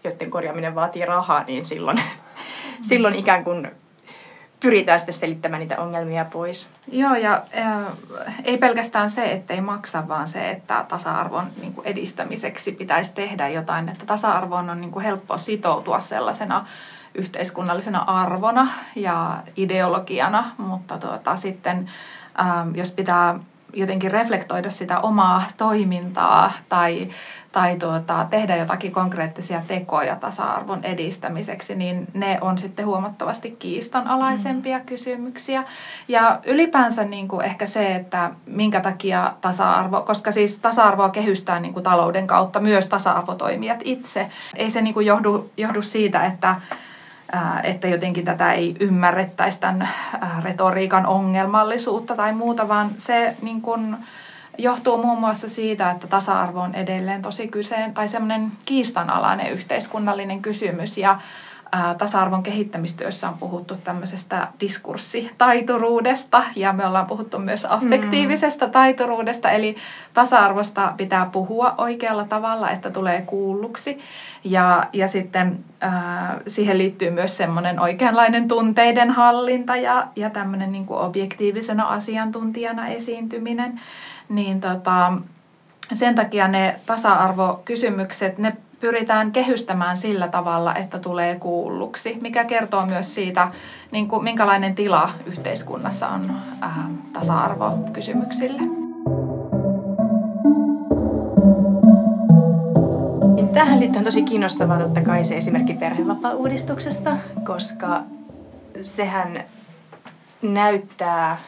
joiden 0.05 0.31
korjaaminen 0.31 0.75
vaatii 0.75 1.05
rahaa, 1.05 1.45
niin 1.45 1.65
silloin, 1.65 2.01
silloin 2.89 3.15
ikään 3.15 3.45
kuin 3.45 3.71
pyritään 4.61 4.99
sitten 4.99 5.15
selittämään 5.15 5.61
niitä 5.61 5.79
ongelmia 5.79 6.25
pois. 6.25 6.71
Joo, 6.93 7.15
ja 7.15 7.43
äh, 7.59 7.87
ei 8.45 8.59
pelkästään 8.59 9.11
se, 9.11 9.25
että 9.33 9.55
ei 9.55 9.61
maksa, 9.61 10.09
vaan 10.09 10.29
se, 10.29 10.51
että 10.51 10.85
tasa-arvon 10.89 11.47
niin 11.61 11.73
kuin 11.73 11.87
edistämiseksi 11.87 12.73
pitäisi 12.73 13.15
tehdä 13.15 13.49
jotain. 13.49 13.89
Että 13.89 14.07
tasa-arvoon 14.07 14.71
on 14.71 14.81
niin 14.81 14.91
kuin 14.91 15.05
helppo 15.05 15.39
sitoutua 15.39 16.01
sellaisena 16.01 16.67
yhteiskunnallisena 17.15 17.99
arvona 17.99 18.69
ja 18.97 19.43
ideologiana, 19.57 20.51
mutta 20.59 20.99
tuota, 20.99 21.37
sitten 21.37 21.91
ähm, 22.41 22.75
jos 22.75 22.93
pitää 22.93 23.39
jotenkin 23.73 24.11
reflektoida 24.11 24.71
sitä 24.71 25.01
omaa 25.01 25.43
toimintaa 25.57 26.53
tai, 26.69 27.09
tai 27.53 27.77
tuota, 27.77 28.27
tehdä 28.31 28.57
jotakin 28.57 28.93
konkreettisia 28.93 29.63
tekoja 29.69 30.17
tasa-arvon 30.17 30.85
edistämiseksi, 30.85 31.75
niin 31.75 32.07
ne 32.15 32.39
on 32.41 32.59
sitten 32.59 32.87
huomattavasti 32.87 33.51
kiistanalaisempia 33.51 34.79
mm. 34.79 34.85
kysymyksiä. 34.85 35.65
Ja 36.09 36.41
ylipäänsä 36.47 37.05
niin 37.05 37.29
kuin 37.29 37.47
ehkä 37.47 37.67
se, 37.67 37.95
että 37.95 38.31
minkä 38.47 38.81
takia 38.81 39.35
tasa-arvo, 39.41 40.03
koska 40.03 40.33
siis 40.33 40.59
tasa-arvoa 40.59 41.09
kehystää 41.09 41.61
niin 41.61 41.75
kuin 41.75 41.83
talouden 41.83 42.27
kautta 42.27 42.61
myös 42.61 42.89
tasa-arvotoimijat 42.89 43.81
itse. 43.85 44.31
Ei 44.57 44.71
se 44.71 44.81
niin 44.81 44.95
kuin 44.95 45.07
johdu, 45.07 45.51
johdu 45.57 45.83
siitä, 45.83 46.25
että 46.25 46.55
että 47.63 47.89
jotenkin 47.89 48.25
tätä 48.25 48.53
ei 48.53 48.77
ymmärrettäisi 48.81 49.61
tämän 49.61 49.89
retoriikan 50.43 51.07
ongelmallisuutta 51.07 52.17
tai 52.17 52.33
muuta, 52.33 52.69
vaan 52.69 52.91
se 52.97 53.37
niin 53.43 53.63
kuin 53.63 53.97
johtuu 54.59 55.03
muun 55.03 55.21
muassa 55.21 55.49
siitä, 55.49 55.91
että 55.91 56.07
tasa-arvo 56.07 56.61
on 56.61 56.75
edelleen 56.75 57.23
tosi 57.23 57.49
kyseen 57.49 57.95
tai 57.95 58.09
semmoinen 58.09 58.53
kiistanalainen 58.65 59.53
yhteiskunnallinen 59.53 60.43
kysymys. 60.43 60.99
Ja 60.99 61.19
tasa-arvon 61.99 62.43
kehittämistyössä 62.43 63.29
on 63.29 63.39
puhuttu 63.39 63.77
tämmöisestä 63.85 64.49
diskurssitaituruudesta 64.61 66.45
ja 66.57 66.73
me 66.73 66.87
ollaan 66.87 67.07
puhuttu 67.07 67.39
myös 67.39 67.67
affektiivisesta 67.71 68.67
mm. 68.67 68.73
taituruudesta, 68.73 69.51
eli 69.51 69.77
tasa-arvosta 70.15 70.95
pitää 70.97 71.27
puhua 71.33 71.75
oikealla 71.79 72.25
tavalla, 72.25 72.71
että 72.71 72.91
tulee 72.91 73.23
kuulluksi. 73.23 73.99
Ja, 74.45 74.87
ja 74.93 75.09
sitten 75.09 75.65
äh, 75.83 75.93
siihen 76.47 76.79
liittyy 76.79 77.11
myös 77.11 77.37
semmoinen 77.37 77.81
oikeanlainen 77.81 78.49
tunteiden 78.49 79.11
hallinta 79.11 79.77
ja, 79.77 80.09
ja 80.17 80.31
tämmöinen 80.31 80.73
niin 80.73 80.87
kuin 80.87 81.01
objektiivisena 81.01 81.85
asiantuntijana 81.85 82.89
esiintyminen. 82.89 83.81
Niin 84.29 84.61
tota, 84.61 85.13
sen 85.93 86.15
takia 86.15 86.49
ne 86.49 86.81
tasa-arvokysymykset, 86.87 88.39
ne 88.39 88.57
pyritään 88.81 89.33
kehystämään 89.33 89.97
sillä 89.97 90.29
tavalla, 90.29 90.75
että 90.75 90.99
tulee 90.99 91.37
kuulluksi, 91.37 92.19
mikä 92.21 92.45
kertoo 92.45 92.87
myös 92.87 93.15
siitä, 93.15 93.49
niin 93.91 94.09
kuin, 94.09 94.25
minkälainen 94.25 94.75
tila 94.75 95.11
yhteiskunnassa 95.27 96.09
on 96.09 96.37
äh, 96.63 96.73
tasa-arvokysymyksille. 97.13 98.63
Tähän 103.55 103.81
liittyen 103.81 104.05
tosi 104.05 104.23
kiinnostavaa 104.23 104.79
totta 104.79 105.01
kai 105.01 105.25
se 105.25 105.37
esimerkki 105.37 105.75
perhevapaa-uudistuksesta, 105.75 107.17
koska 107.45 108.03
sehän 108.83 109.45
näyttää 110.43 111.39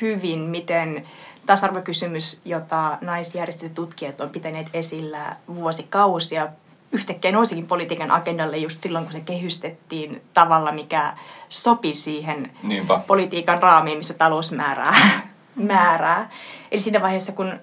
hyvin, 0.00 0.38
miten 0.38 1.06
tasa-arvokysymys, 1.46 2.40
jota 2.44 2.98
naisjärjestöt 3.00 3.74
tutkijat 3.74 4.20
on 4.20 4.30
pitäneet 4.30 4.66
esillä 4.74 5.36
vuosikausia, 5.54 6.48
yhtäkkiä 6.92 7.32
nousikin 7.32 7.66
politiikan 7.66 8.10
agendalle 8.10 8.56
just 8.56 8.82
silloin, 8.82 9.04
kun 9.04 9.12
se 9.12 9.20
kehystettiin 9.20 10.22
tavalla, 10.34 10.72
mikä 10.72 11.14
sopi 11.48 11.94
siihen 11.94 12.50
Niinpä. 12.62 13.00
politiikan 13.06 13.62
raamiin, 13.62 13.98
missä 13.98 14.14
talous 14.14 14.52
määrää. 14.52 15.20
määrää. 15.56 16.30
Eli 16.72 16.80
siinä 16.80 17.02
vaiheessa, 17.02 17.32
kun 17.32 17.60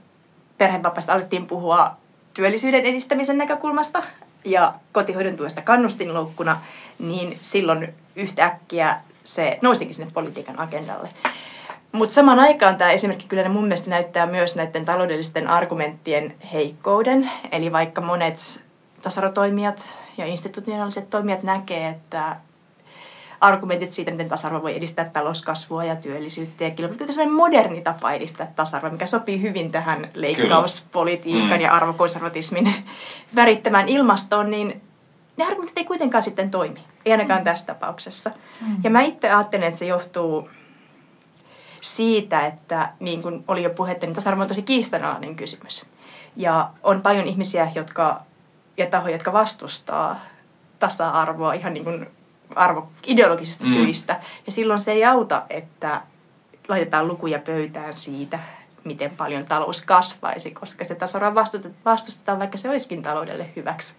perhevapaasta 0.57 1.13
alettiin 1.13 1.47
puhua 1.47 1.91
työllisyyden 2.33 2.85
edistämisen 2.85 3.37
näkökulmasta 3.37 4.03
ja 4.45 4.73
kotihoidon 4.91 5.37
tuesta 5.37 5.61
kannustinloukkuna, 5.61 6.57
niin 6.99 7.37
silloin 7.41 7.93
yhtäkkiä 8.15 9.01
se 9.23 9.59
nousikin 9.61 9.93
sinne 9.93 10.11
politiikan 10.13 10.59
agendalle. 10.59 11.09
Mutta 11.93 12.13
samaan 12.15 12.39
aikaan 12.39 12.77
tämä 12.77 12.91
esimerkki 12.91 13.27
kyllä 13.27 13.49
mun 13.49 13.63
mielestä 13.63 13.89
näyttää 13.89 14.25
myös 14.25 14.55
näiden 14.55 14.85
taloudellisten 14.85 15.47
argumenttien 15.47 16.35
heikkouden. 16.53 17.31
Eli 17.51 17.71
vaikka 17.71 18.01
monet 18.01 18.63
tasarotoimijat 19.01 19.99
ja 20.17 20.25
institutionaaliset 20.25 21.09
toimijat 21.09 21.43
näkee, 21.43 21.87
että 21.87 22.35
argumentit 23.41 23.89
siitä, 23.89 24.11
miten 24.11 24.29
tasa-arvo 24.29 24.61
voi 24.61 24.77
edistää 24.77 25.09
talouskasvua 25.09 25.83
ja 25.83 25.95
työllisyyttä 25.95 26.63
ja 26.63 26.71
kilpailukykyä, 26.71 27.23
on 27.23 27.31
moderni 27.31 27.81
tapa 27.81 28.11
edistää 28.11 28.51
tasa-arvoa, 28.55 28.91
mikä 28.91 29.05
sopii 29.05 29.41
hyvin 29.41 29.71
tähän 29.71 30.09
leikkauspolitiikan 30.13 31.57
mm. 31.57 31.63
ja 31.63 31.73
arvokonservatismin 31.73 32.73
värittämään 33.35 33.89
ilmastoon, 33.89 34.51
niin 34.51 34.81
ne 35.37 35.45
argumentit 35.45 35.77
ei 35.77 35.85
kuitenkaan 35.85 36.23
sitten 36.23 36.51
toimi. 36.51 36.79
Ei 37.05 37.11
ainakaan 37.11 37.39
mm. 37.39 37.43
tässä 37.43 37.65
tapauksessa. 37.65 38.31
Mm. 38.61 38.77
Ja 38.83 38.89
mä 38.89 39.01
itse 39.01 39.29
ajattelen, 39.29 39.67
että 39.67 39.79
se 39.79 39.85
johtuu 39.85 40.49
siitä, 41.83 42.45
että 42.45 42.89
niin 42.99 43.21
kuin 43.21 43.43
oli 43.47 43.63
jo 43.63 43.69
puhetta, 43.69 44.05
niin 44.05 44.15
tasa-arvo 44.15 44.41
on 44.41 44.47
tosi 44.47 44.61
kiistanalainen 44.61 45.35
kysymys. 45.35 45.85
Ja 46.35 46.69
on 46.83 47.01
paljon 47.01 47.27
ihmisiä 47.27 47.71
jotka, 47.75 48.21
ja 48.77 48.85
tahoja, 48.85 49.15
jotka 49.15 49.33
vastustaa 49.33 50.19
tasa-arvoa 50.79 51.53
ihan 51.53 51.73
niin 51.73 51.83
kuin 51.83 52.07
arvo, 52.55 52.89
ideologisista 53.07 53.65
mm. 53.65 53.71
syistä. 53.71 54.19
Ja 54.45 54.51
silloin 54.51 54.79
se 54.79 54.91
ei 54.91 55.05
auta, 55.05 55.43
että 55.49 56.01
laitetaan 56.67 57.07
lukuja 57.07 57.39
pöytään 57.39 57.95
siitä, 57.95 58.39
miten 58.83 59.11
paljon 59.11 59.45
talous 59.45 59.85
kasvaisi, 59.85 60.51
koska 60.51 60.83
se 60.83 60.95
tasa-arvoa 60.95 61.43
vastustetaan, 61.85 62.39
vaikka 62.39 62.57
se 62.57 62.69
olisikin 62.69 63.03
taloudelle 63.03 63.49
hyväksi. 63.55 63.95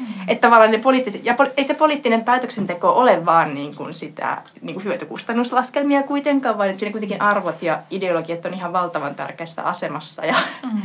Mm. 0.00 0.06
Että 0.28 0.46
tavallaan 0.46 0.70
ne 0.70 0.78
poliittiset, 0.78 1.24
ja 1.24 1.34
poli, 1.34 1.50
ei 1.56 1.64
se 1.64 1.74
poliittinen 1.74 2.24
päätöksenteko 2.24 2.90
ole 2.90 3.26
vaan 3.26 3.54
niin 3.54 3.76
kuin 3.76 3.94
sitä 3.94 4.42
niin 4.60 4.74
kuin 4.74 4.84
hyötykustannuslaskelmia 4.84 6.02
kuitenkaan, 6.02 6.58
vaan 6.58 6.68
että 6.68 6.80
siinä 6.80 6.92
kuitenkin 6.92 7.22
arvot 7.22 7.62
ja 7.62 7.82
ideologiat 7.90 8.44
on 8.44 8.54
ihan 8.54 8.72
valtavan 8.72 9.14
tärkeässä 9.14 9.62
asemassa. 9.62 10.24
Ja... 10.26 10.34
Mm. 10.72 10.82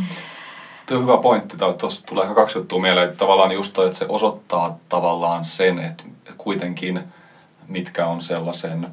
Tuo 0.86 0.98
on 0.98 1.04
hyvä 1.04 1.18
pointti. 1.18 1.58
Tuossa 1.78 2.06
tulee 2.06 2.24
ehkä 2.24 2.36
kaksi 2.36 2.58
juttua 2.58 2.82
mieleen. 2.82 3.08
Että 3.08 3.20
tavallaan 3.20 3.52
just 3.52 3.74
toi, 3.74 3.86
että 3.86 3.98
se 3.98 4.06
osoittaa 4.10 4.78
tavallaan 4.90 5.46
sen, 5.46 5.80
että 5.80 6.04
kuitenkin 6.38 7.00
mitkä 7.68 8.08
on 8.08 8.22
sellaisen 8.22 8.88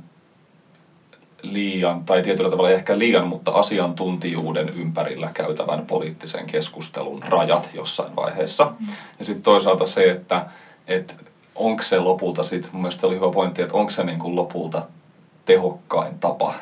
liian, 1.42 2.04
tai 2.04 2.22
tietyllä 2.22 2.50
tavalla 2.50 2.70
ehkä 2.70 2.98
liian, 2.98 3.26
mutta 3.26 3.50
asiantuntijuuden 3.50 4.68
ympärillä 4.68 5.30
käytävän 5.34 5.86
poliittisen 5.86 6.46
keskustelun 6.46 7.22
rajat 7.22 7.70
jossain 7.74 8.16
vaiheessa. 8.16 8.64
Mm. 8.64 8.92
Ja 9.18 9.24
sitten 9.24 9.42
toisaalta 9.42 9.86
se, 9.86 10.10
että, 10.10 10.46
että 10.88 11.14
onko 11.54 11.82
se 11.82 11.98
lopulta 11.98 12.42
sitten, 12.42 12.70
mun 12.72 12.82
mielestä 12.82 13.06
oli 13.06 13.14
hyvä 13.14 13.30
pointti, 13.30 13.62
että 13.62 13.76
onko 13.76 13.90
se 13.90 14.04
niin 14.04 14.18
kuin 14.18 14.36
lopulta 14.36 14.82
tehokkain 15.44 16.18
tapa 16.18 16.54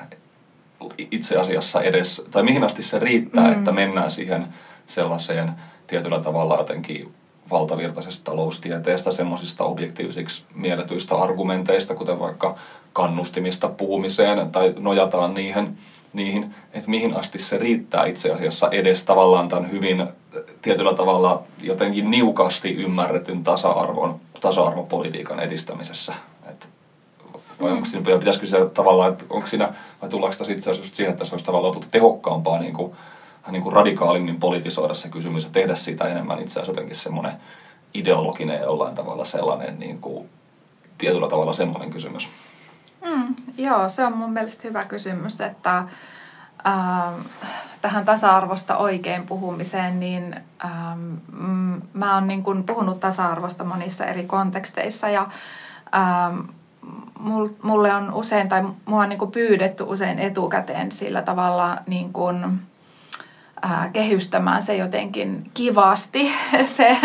itse 0.99 1.37
asiassa 1.37 1.83
edes, 1.83 2.27
tai 2.31 2.43
mihin 2.43 2.65
asti 2.65 2.83
se 2.83 2.99
riittää, 2.99 3.47
mm. 3.47 3.53
että 3.53 3.73
mennään 3.73 4.11
siihen 4.11 4.47
sellaiseen 4.87 5.53
tietyllä 5.87 6.21
tavalla 6.21 6.57
jotenkin 6.57 7.15
valtavirtaisesta 7.51 8.31
taloustieteestä, 8.31 9.11
semmoisista 9.11 9.65
objektiivisiksi 9.65 10.43
mielletyistä 10.55 11.15
argumenteista, 11.15 11.95
kuten 11.95 12.19
vaikka 12.19 12.55
kannustimista 12.93 13.69
puhumiseen 13.69 14.51
tai 14.51 14.75
nojataan 14.79 15.35
niihin, 15.35 15.79
niihin, 16.13 16.55
että 16.73 16.91
mihin 16.91 17.17
asti 17.17 17.39
se 17.39 17.59
riittää 17.59 18.07
itse 18.07 18.31
asiassa 18.31 18.69
edes 18.71 19.05
tavallaan 19.05 19.49
tämän 19.49 19.71
hyvin 19.71 20.09
tietyllä 20.63 20.95
tavalla 20.95 21.43
jotenkin 21.63 22.11
niukasti 22.11 22.75
ymmärretyn 22.75 23.45
tasa-arvon, 23.45 24.21
tasa-arvopolitiikan 24.41 25.41
edistämisessä. 25.41 26.15
Et 26.51 26.69
vai 27.61 27.71
onko 27.71 27.85
siinä, 27.85 28.19
pitäisikö 28.19 28.47
se 28.47 28.67
tavallaan, 28.75 29.17
onko 29.31 29.47
siinä, 29.47 29.75
vai 30.03 30.09
tullaanko 30.11 30.39
tässä 30.39 30.53
itse 30.53 30.71
asiassa 30.71 30.97
siihen, 30.97 31.13
että 31.13 31.25
se 31.25 31.35
olisi 31.35 31.47
tavallaan 31.47 31.75
tehokkaampaa 31.91 32.59
niin 32.59 32.75
kuin 32.75 32.93
niin 33.53 33.63
kuin 33.63 33.73
radikaalimmin 33.73 34.41
politisoida 34.41 34.95
se 34.95 35.09
kysymys 35.09 35.45
ja 35.45 35.51
tehdä 35.51 35.75
siitä 35.75 36.09
enemmän 36.09 36.39
itse 36.39 36.53
asiassa 36.53 36.71
jotenkin 36.71 36.97
semmoinen 36.97 37.33
ideologinen 37.95 38.61
jollain 38.61 38.95
tavalla 38.95 39.25
sellainen 39.25 39.79
niin 39.79 39.99
kuin, 40.01 40.29
tietyllä 40.99 41.29
tavalla 41.29 41.53
semmoinen 41.53 41.91
kysymys. 41.91 42.29
Mm, 43.05 43.35
joo, 43.59 43.89
se 43.89 44.05
on 44.05 44.17
mun 44.17 44.33
mielestä 44.33 44.69
hyvä 44.69 44.85
kysymys, 44.85 45.41
että 45.41 45.85
ähm, 46.67 47.21
tähän 47.81 48.05
tasa-arvosta 48.05 48.77
oikein 48.77 49.27
puhumiseen, 49.27 50.01
niin 50.01 50.37
ähm, 50.65 51.15
mä 51.93 52.15
oon 52.15 52.29
niin 52.29 52.43
kun 52.43 52.65
puhunut 52.65 53.01
tasa-arvosta 53.01 53.65
monissa 53.65 54.07
eri 54.07 54.27
konteksteissa 54.27 55.09
ja 55.09 55.29
ähm, 55.95 56.39
mulle 57.63 57.95
on 57.95 58.15
usein, 58.15 58.49
tai 58.49 58.63
mua 58.85 59.03
on 59.03 59.09
niin 59.09 59.19
kuin 59.19 59.31
pyydetty 59.31 59.85
usein 59.87 60.19
etukäteen 60.19 60.93
sillä 60.93 61.23
tavalla 61.23 61.77
niin 61.87 62.13
kuin, 62.13 62.61
kehystämään 63.93 64.63
se 64.63 64.77
jotenkin 64.77 65.51
kivasti, 65.55 66.33
se 66.77 66.97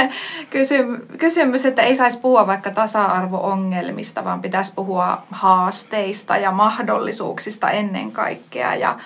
kysymys, 1.18 1.66
että 1.66 1.82
ei 1.82 1.96
saisi 1.96 2.20
puhua 2.20 2.48
vaikka 2.48 2.72
tasa-arvo-ongelmista, 2.72 4.24
vaan 4.24 4.42
pitäisi 4.42 4.74
puhua 4.76 5.24
haasteista 5.32 6.38
ja 6.38 6.52
mahdollisuuksista 6.52 7.70
ennen 7.70 8.12
kaikkea 8.12 8.76
ja, 8.76 8.98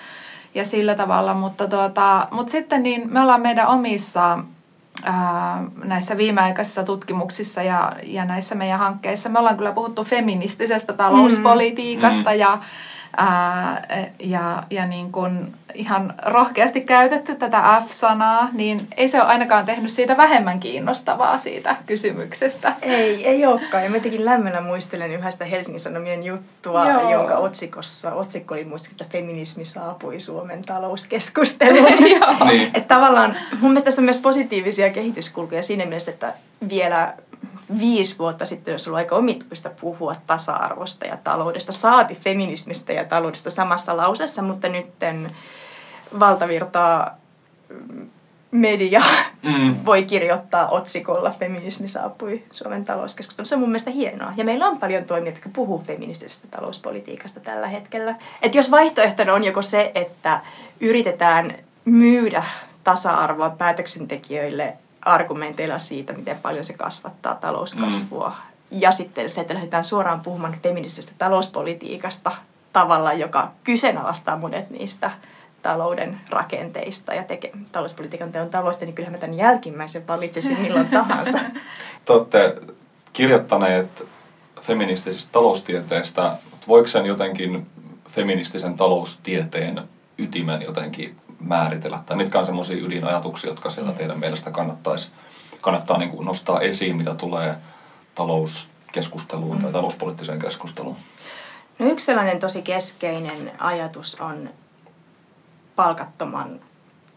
ja 0.54 0.64
sillä 0.64 0.94
tavalla. 0.94 1.34
Mutta, 1.34 1.68
tuota, 1.68 2.28
mutta 2.30 2.50
sitten 2.50 2.82
niin 2.82 3.12
me 3.12 3.20
ollaan 3.20 3.42
meidän 3.42 3.68
omissa 3.68 4.38
näissä 5.84 6.16
viimeaikaisissa 6.16 6.84
tutkimuksissa 6.84 7.62
ja, 7.62 7.92
ja 8.02 8.24
näissä 8.24 8.54
meidän 8.54 8.78
hankkeissa. 8.78 9.28
Me 9.28 9.38
ollaan 9.38 9.56
kyllä 9.56 9.72
puhuttu 9.72 10.04
feministisestä 10.04 10.92
talouspolitiikasta 10.92 12.30
mm. 12.30 12.38
ja 12.38 12.58
ää, 13.16 13.82
ja, 14.20 14.62
ja 14.70 14.86
niin 14.86 15.12
kuin 15.12 15.54
ihan 15.74 16.14
rohkeasti 16.26 16.80
käytetty 16.80 17.34
tätä 17.34 17.82
F-sanaa, 17.86 18.48
niin 18.52 18.88
ei 18.96 19.08
se 19.08 19.22
ole 19.22 19.28
ainakaan 19.28 19.64
tehnyt 19.64 19.92
siitä 19.92 20.16
vähemmän 20.16 20.60
kiinnostavaa 20.60 21.38
siitä 21.38 21.76
kysymyksestä. 21.86 22.72
Ei, 22.82 23.26
ei 23.26 23.46
olekaan. 23.46 23.84
Ja 23.84 23.90
mä 23.90 23.96
jotenkin 23.96 24.24
lämmöllä 24.24 24.60
muistelen 24.60 25.12
yhdestä 25.12 25.44
Helsingin 25.44 25.80
Sanomien 25.80 26.24
juttua, 26.24 26.90
Joo. 26.90 27.12
jonka 27.12 27.36
otsikossa, 27.36 28.12
otsikko 28.12 28.54
oli 28.54 28.64
muistaakseni, 28.64 29.02
että 29.02 29.18
feminismi 29.18 29.64
saapui 29.64 30.20
Suomen 30.20 30.62
talouskeskusteluun. 30.62 31.86
niin. 32.48 32.70
Että 32.74 32.94
tavallaan 32.94 33.36
mun 33.60 33.70
mielestä 33.70 33.84
tässä 33.84 34.00
on 34.00 34.04
myös 34.04 34.18
positiivisia 34.18 34.90
kehityskulkuja 34.90 35.62
siinä 35.62 35.84
mielessä, 35.84 36.10
että 36.10 36.34
vielä 36.68 37.14
viisi 37.80 38.18
vuotta 38.18 38.44
sitten 38.44 38.72
olisi 38.72 38.90
ollut 38.90 38.98
aika 38.98 39.16
omituista 39.16 39.70
puhua 39.80 40.16
tasa-arvosta 40.26 41.06
ja 41.06 41.16
taloudesta, 41.24 41.72
saati 41.72 42.14
feminismistä 42.14 42.92
ja 42.92 43.04
taloudesta 43.04 43.50
samassa 43.50 43.96
lausessa, 43.96 44.42
mutta 44.42 44.68
nyt 44.68 44.86
valtavirtaa 46.18 47.18
mm, 47.68 48.08
media 48.50 49.02
mm. 49.42 49.76
voi 49.86 50.04
kirjoittaa 50.04 50.68
otsikolla 50.68 51.30
Feminismi 51.30 51.88
saapui 51.88 52.42
Suomen 52.52 52.84
talouskeskustelussa. 52.84 53.48
Se 53.50 53.54
on 53.54 53.60
mun 53.60 53.68
mielestä 53.68 53.90
hienoa. 53.90 54.32
Ja 54.36 54.44
meillä 54.44 54.66
on 54.66 54.78
paljon 54.78 55.04
toimijoita, 55.04 55.38
jotka 55.38 55.50
puhuu 55.52 55.82
feministisestä 55.86 56.48
talouspolitiikasta 56.50 57.40
tällä 57.40 57.66
hetkellä. 57.66 58.14
Et 58.42 58.54
jos 58.54 58.70
vaihtoehtona 58.70 59.34
on 59.34 59.44
joko 59.44 59.62
se, 59.62 59.92
että 59.94 60.40
yritetään 60.80 61.54
myydä 61.84 62.44
tasa-arvoa 62.84 63.50
päätöksentekijöille 63.50 64.76
argumenteilla 65.02 65.78
siitä, 65.78 66.12
miten 66.12 66.38
paljon 66.42 66.64
se 66.64 66.72
kasvattaa 66.72 67.34
talouskasvua. 67.34 68.28
Mm. 68.28 68.78
Ja 68.80 68.92
sitten 68.92 69.30
se, 69.30 69.40
että 69.40 69.54
lähdetään 69.54 69.84
suoraan 69.84 70.20
puhumaan 70.20 70.56
feministisestä 70.62 71.14
talouspolitiikasta 71.18 72.32
tavalla, 72.72 73.12
joka 73.12 73.50
kyseenalaistaa 73.64 74.36
monet 74.36 74.70
niistä 74.70 75.10
talouden 75.62 76.20
rakenteista 76.30 77.14
ja 77.14 77.22
teke, 77.22 77.50
talouspolitiikan 77.72 78.32
teon 78.32 78.50
tavoista, 78.50 78.84
niin 78.84 78.94
kyllähän 78.94 79.14
mä 79.14 79.18
tämän 79.18 79.36
jälkimmäisen 79.36 80.06
valitsisin 80.06 80.60
milloin 80.60 80.86
tahansa. 80.98 81.38
Te 82.04 82.12
olette 82.12 82.56
kirjoittaneet 83.12 84.06
feministisestä 84.60 85.32
taloustieteestä. 85.32 86.32
Voiko 86.68 86.88
sen 86.88 87.06
jotenkin 87.06 87.66
feministisen 88.08 88.76
taloustieteen 88.76 89.82
ytimen 90.18 90.62
jotenkin 90.62 91.16
määritellä? 91.40 91.98
Tai 92.06 92.16
mitkä 92.16 92.38
on 92.38 92.46
semmoisia 92.46 92.76
ydinajatuksia, 92.76 93.50
jotka 93.50 93.70
siellä 93.70 93.92
teidän 93.92 94.18
mielestä 94.18 94.50
kannattaisi, 94.50 95.10
kannattaa 95.60 95.98
niin 95.98 96.10
kuin 96.10 96.26
nostaa 96.26 96.60
esiin, 96.60 96.96
mitä 96.96 97.14
tulee 97.14 97.54
talouskeskusteluun 98.14 99.56
mm. 99.56 99.62
tai 99.62 99.72
talouspoliittiseen 99.72 100.38
keskusteluun? 100.38 100.96
No 101.78 101.86
yksi 101.86 102.06
sellainen 102.06 102.40
tosi 102.40 102.62
keskeinen 102.62 103.52
ajatus 103.58 104.20
on 104.20 104.50
palkattoman 105.78 106.60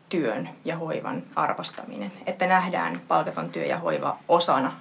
työn 0.09 0.49
ja 0.65 0.77
hoivan 0.77 1.23
arvostaminen. 1.35 2.11
Että 2.25 2.47
nähdään 2.47 3.01
palkaton 3.07 3.49
työ 3.49 3.65
ja 3.65 3.79
hoiva 3.79 4.17
osana 4.27 4.73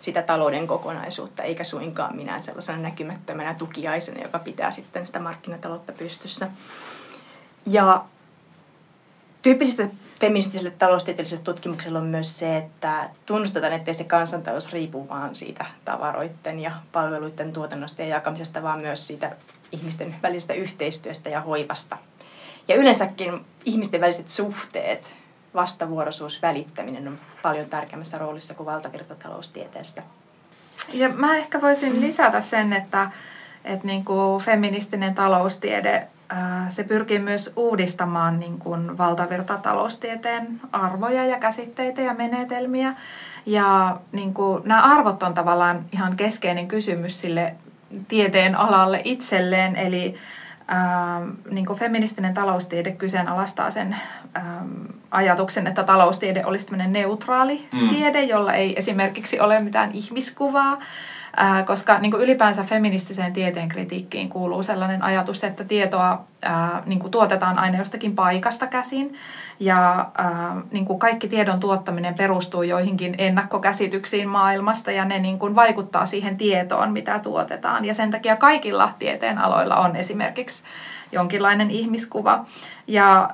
sitä 0.00 0.22
talouden 0.22 0.66
kokonaisuutta, 0.66 1.42
eikä 1.42 1.64
suinkaan 1.64 2.16
minä 2.16 2.40
sellaisena 2.40 2.78
näkymättömänä 2.78 3.54
tukiaisena, 3.54 4.22
joka 4.22 4.38
pitää 4.38 4.70
sitten 4.70 5.06
sitä 5.06 5.20
markkinataloutta 5.20 5.92
pystyssä. 5.92 6.48
Ja 7.66 8.04
tyypillistä 9.42 9.88
feministiselle 10.20 10.70
taloustieteelliselle 10.70 11.44
tutkimukselle 11.44 11.98
on 11.98 12.06
myös 12.06 12.38
se, 12.38 12.56
että 12.56 13.10
tunnustetaan, 13.26 13.72
ettei 13.72 13.94
se 13.94 14.04
kansantalous 14.04 14.72
riipu 14.72 15.08
vaan 15.08 15.34
siitä 15.34 15.64
tavaroiden 15.84 16.60
ja 16.60 16.72
palveluiden 16.92 17.52
tuotannosta 17.52 18.02
ja 18.02 18.08
jakamisesta, 18.08 18.62
vaan 18.62 18.80
myös 18.80 19.06
siitä 19.06 19.36
ihmisten 19.72 20.14
välisestä 20.22 20.54
yhteistyöstä 20.54 21.28
ja 21.28 21.40
hoivasta. 21.40 21.96
Ja 22.68 22.76
yleensäkin 22.76 23.44
ihmisten 23.64 24.00
väliset 24.00 24.28
suhteet, 24.28 25.16
vastavuoroisuus, 25.54 26.42
välittäminen 26.42 27.08
on 27.08 27.18
paljon 27.42 27.68
tärkeämmässä 27.68 28.18
roolissa 28.18 28.54
kuin 28.54 28.66
valtavirtataloustieteessä. 28.66 30.02
Ja 30.92 31.08
mä 31.08 31.36
ehkä 31.36 31.60
voisin 31.60 32.00
lisätä 32.00 32.40
sen, 32.40 32.72
että, 32.72 33.10
että 33.64 33.86
niin 33.86 34.04
kuin 34.04 34.42
feministinen 34.42 35.14
taloustiede 35.14 36.08
se 36.68 36.84
pyrkii 36.84 37.18
myös 37.18 37.52
uudistamaan 37.56 38.40
niin 38.40 38.58
kuin 38.58 38.98
valtavirtataloustieteen 38.98 40.60
arvoja 40.72 41.26
ja 41.26 41.38
käsitteitä 41.38 42.00
ja 42.00 42.14
menetelmiä. 42.14 42.94
Ja 43.46 43.96
niin 44.12 44.34
kuin, 44.34 44.62
nämä 44.64 44.82
arvot 44.82 45.22
on 45.22 45.34
tavallaan 45.34 45.84
ihan 45.92 46.16
keskeinen 46.16 46.68
kysymys 46.68 47.20
sille 47.20 47.54
tieteen 48.08 48.56
alalle 48.56 49.00
itselleen. 49.04 49.76
Eli 49.76 50.14
ää, 50.68 51.20
niin 51.50 51.66
kuin 51.66 51.78
feministinen 51.78 52.34
taloustiede 52.34 52.92
kyseenalaistaa 52.92 53.70
sen 53.70 53.96
ää, 54.34 54.64
ajatuksen, 55.10 55.66
että 55.66 55.84
taloustiede 55.84 56.44
olisi 56.44 56.76
neutraali 56.76 57.68
mm. 57.72 57.88
tiede, 57.88 58.24
jolla 58.24 58.52
ei 58.52 58.78
esimerkiksi 58.78 59.40
ole 59.40 59.60
mitään 59.60 59.90
ihmiskuvaa 59.92 60.78
ää, 61.36 61.62
koska 61.62 61.98
niin 61.98 62.10
kuin 62.10 62.22
ylipäänsä 62.22 62.64
feministiseen 62.64 63.32
tieteen 63.32 63.68
kritiikkiin 63.68 64.28
kuuluu 64.28 64.62
sellainen 64.62 65.02
ajatus, 65.02 65.44
että 65.44 65.64
tietoa 65.64 66.24
ää, 66.42 66.82
niin 66.86 66.98
kuin 66.98 67.10
tuotetaan 67.10 67.58
aina 67.58 67.78
jostakin 67.78 68.14
paikasta 68.14 68.66
käsin. 68.66 69.14
Ja 69.60 70.10
ää, 70.18 70.56
niin 70.70 70.84
kuin 70.84 70.98
kaikki 70.98 71.28
tiedon 71.28 71.60
tuottaminen 71.60 72.14
perustuu 72.14 72.62
joihinkin 72.62 73.14
ennakkokäsityksiin 73.18 74.28
maailmasta 74.28 74.90
ja 74.90 75.04
ne 75.04 75.18
niin 75.18 75.38
kuin 75.38 75.54
vaikuttaa 75.54 76.06
siihen 76.06 76.36
tietoon, 76.36 76.92
mitä 76.92 77.18
tuotetaan. 77.18 77.84
Ja 77.84 77.94
sen 77.94 78.10
takia 78.10 78.36
kaikilla 78.36 78.90
tieteen 78.98 79.38
aloilla 79.38 79.76
on 79.76 79.96
esimerkiksi 79.96 80.62
jonkinlainen 81.12 81.70
ihmiskuva. 81.70 82.44
Ja 82.86 83.30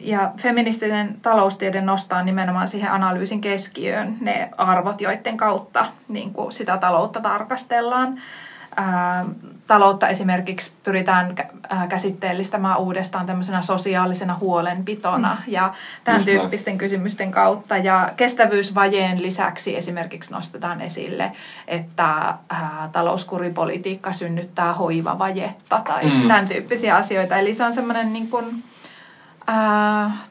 ja 0.00 0.32
feministinen 0.36 1.16
taloustiede 1.22 1.80
nostaa 1.80 2.22
nimenomaan 2.22 2.68
siihen 2.68 2.92
analyysin 2.92 3.40
keskiöön 3.40 4.16
ne 4.20 4.50
arvot, 4.58 5.00
joiden 5.00 5.36
kautta 5.36 5.86
niin 6.08 6.32
kuin 6.32 6.52
sitä 6.52 6.76
taloutta 6.78 7.20
tarkastellaan. 7.20 8.18
taloutta 9.66 10.08
esimerkiksi 10.08 10.72
pyritään 10.84 11.34
käsitteellistämään 11.88 12.78
uudestaan 12.78 13.26
tämmöisenä 13.26 13.62
sosiaalisena 13.62 14.36
huolenpitona 14.40 15.34
mm. 15.34 15.52
ja 15.52 15.74
tämän 16.04 16.18
Just 16.18 16.26
tyyppisten 16.26 16.72
näin. 16.72 16.78
kysymysten 16.78 17.30
kautta. 17.30 17.76
Ja 17.76 18.10
kestävyysvajeen 18.16 19.22
lisäksi 19.22 19.76
esimerkiksi 19.76 20.32
nostetaan 20.32 20.80
esille, 20.80 21.32
että 21.68 22.34
talouskuripolitiikka 22.92 24.12
synnyttää 24.12 24.72
hoivavajetta 24.72 25.82
tai 25.84 26.04
mm. 26.04 26.28
tämän 26.28 26.48
tyyppisiä 26.48 26.96
asioita. 26.96 27.36
Eli 27.36 27.54
se 27.54 27.64
on 27.64 27.72
semmoinen 27.72 28.12
niin 28.12 28.28
kuin, 28.28 28.62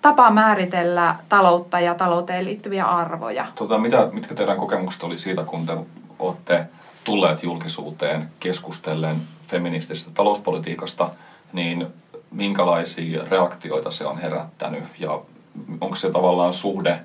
tapa 0.02 0.30
määritellä 0.32 1.16
taloutta 1.30 1.80
ja 1.80 1.96
talouteen 1.96 2.46
liittyviä 2.46 2.86
arvoja. 2.86 3.48
Tota, 3.56 3.78
mitä, 3.78 4.10
mitkä 4.12 4.36
teidän 4.36 4.58
kokemukset 4.58 5.04
oli 5.04 5.18
siitä, 5.18 5.44
kun 5.44 5.66
te 5.66 5.78
olette 6.20 6.68
tulleet 7.04 7.44
julkisuuteen 7.44 8.30
keskustellen 8.40 9.22
feministisestä 9.48 10.12
talouspolitiikasta, 10.14 11.10
niin 11.54 11.88
minkälaisia 12.32 13.24
reaktioita 13.30 13.92
se 13.92 14.06
on 14.06 14.18
herättänyt 14.18 14.84
ja 15.00 15.22
onko 15.82 15.96
se 15.96 16.12
tavallaan 16.12 16.54
suhde 16.54 17.00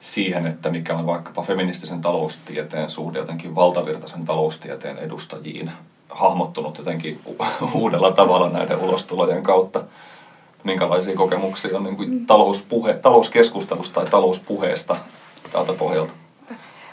siihen, 0.00 0.46
että 0.46 0.70
mikä 0.70 0.96
on 0.96 1.06
vaikkapa 1.06 1.42
feministisen 1.42 2.00
taloustieteen 2.00 2.90
suhde 2.90 3.18
jotenkin 3.18 3.54
valtavirtaisen 3.54 4.24
taloustieteen 4.24 4.98
edustajiin 4.98 5.72
hahmottunut 6.10 6.78
jotenkin 6.78 7.20
uudella 7.74 8.12
tavalla 8.12 8.48
näiden 8.48 8.78
ulostulojen 8.78 9.42
kautta? 9.42 9.84
Minkälaisia 10.64 11.16
kokemuksia 11.16 11.76
on 11.76 11.84
niin 11.84 11.96
kuin 11.96 12.26
talouspuhe, 12.26 12.94
talouskeskustelusta 12.94 14.00
tai 14.00 14.10
talouspuheesta 14.10 14.96
tältä 15.50 15.72
pohjalta? 15.72 16.12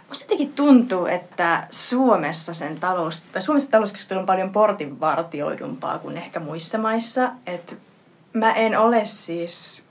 Musta 0.08 0.24
jotenkin 0.24 0.54
tuntuu, 0.54 1.06
että 1.06 1.68
Suomessa 1.72 2.54
sen 2.54 2.80
talous, 2.80 3.24
tai 3.24 3.42
Suomessa 3.42 3.72
talouskeskustelu 3.72 4.20
on 4.20 4.26
paljon 4.26 4.50
portinvartioidumpaa 4.50 6.00
kuin 6.00 6.18
ehkä 6.18 6.40
muissa 6.40 6.78
maissa. 6.78 7.30
Et 7.46 7.78
mä 8.34 8.54
en 8.54 8.80
ole 8.80 9.06
siis 9.06 9.86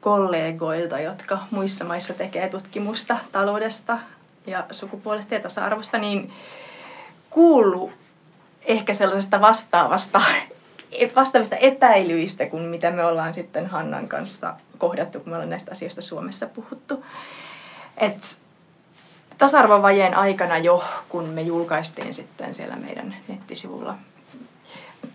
kollegoilta, 0.00 1.00
jotka 1.00 1.38
muissa 1.50 1.84
maissa 1.84 2.14
tekee 2.14 2.48
tutkimusta 2.48 3.18
taloudesta 3.32 3.98
ja 4.46 4.64
sukupuolesta 4.70 5.34
ja 5.34 5.40
tasa-arvosta, 5.40 5.98
niin 5.98 6.32
kuullut 7.30 7.90
ehkä 8.64 8.94
sellaisesta 8.94 9.40
vastaavasta, 9.40 10.22
vastaavista 11.16 11.56
epäilyistä 11.56 12.46
kuin 12.46 12.62
mitä 12.62 12.90
me 12.90 13.04
ollaan 13.04 13.34
sitten 13.34 13.66
Hannan 13.66 14.08
kanssa 14.08 14.54
kohdattu, 14.78 15.20
kun 15.20 15.28
me 15.28 15.36
ollaan 15.36 15.50
näistä 15.50 15.70
asioista 15.70 16.02
Suomessa 16.02 16.46
puhuttu. 16.46 17.04
Et 17.96 18.38
tasa-arvovajeen 19.38 20.16
aikana 20.16 20.58
jo, 20.58 20.84
kun 21.08 21.24
me 21.24 21.42
julkaistiin 21.42 22.14
sitten 22.14 22.54
siellä 22.54 22.76
meidän 22.76 23.16
nettisivulla 23.28 23.94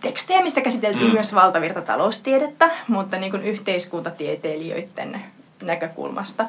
tekstejä, 0.00 0.42
mistä 0.42 0.60
käsiteltiin 0.60 1.06
mm. 1.06 1.12
myös 1.12 1.34
valtavirtataloustiedettä, 1.34 2.70
mutta 2.88 3.16
niin 3.16 3.30
kuin 3.30 3.42
yhteiskuntatieteilijöiden 3.42 5.22
näkökulmasta, 5.62 6.44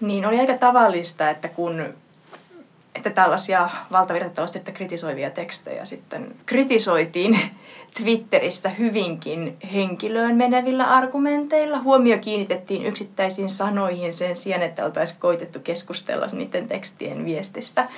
niin 0.00 0.26
oli 0.26 0.40
aika 0.40 0.58
tavallista, 0.58 1.30
että 1.30 1.48
kun 1.48 1.94
että 2.94 3.10
tällaisia 3.10 3.70
valtavirtataloustiedettä 3.92 4.72
kritisoivia 4.72 5.30
tekstejä 5.30 5.84
sitten 5.84 6.34
kritisoitiin 6.46 7.40
Twitterissä 7.94 8.68
hyvinkin 8.68 9.56
henkilöön 9.72 10.36
menevillä 10.36 10.84
argumenteilla. 10.84 11.78
Huomio 11.78 12.18
kiinnitettiin 12.18 12.86
yksittäisiin 12.86 13.48
sanoihin 13.48 14.12
sen 14.12 14.36
sijaan, 14.36 14.62
että 14.62 14.84
oltaisiin 14.84 15.20
koitettu 15.20 15.60
keskustella 15.60 16.26
niiden 16.32 16.68
tekstien 16.68 17.24
viestistä. 17.24 17.88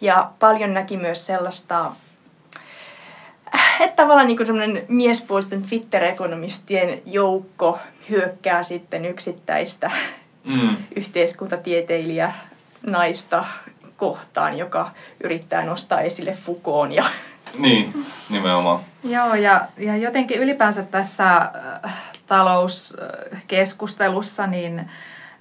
Ja 0.00 0.30
paljon 0.38 0.74
näki 0.74 0.96
myös 0.96 1.26
sellaista 1.26 1.92
että 3.80 3.96
tavallaan 3.96 4.26
niin 4.26 4.46
semmoinen 4.46 4.84
miespuolisten 4.88 5.62
Twitter-ekonomistien 5.62 7.02
joukko 7.06 7.78
hyökkää 8.10 8.62
sitten 8.62 9.04
yksittäistä 9.04 9.90
mm. 10.44 10.76
yhteiskuntatieteilijä 10.96 12.32
naista 12.86 13.44
kohtaan, 13.96 14.58
joka 14.58 14.90
yrittää 15.24 15.64
nostaa 15.64 16.00
esille 16.00 16.32
Foucaultin 16.32 16.96
ja 16.96 17.04
niin, 17.58 18.06
nimenomaan. 18.30 18.80
Joo, 19.04 19.34
ja, 19.34 19.60
ja 19.78 19.96
jotenkin 19.96 20.40
ylipäänsä 20.40 20.82
tässä 20.82 21.36
äh, 21.36 21.50
talouskeskustelussa 22.26 24.46
niin 24.46 24.78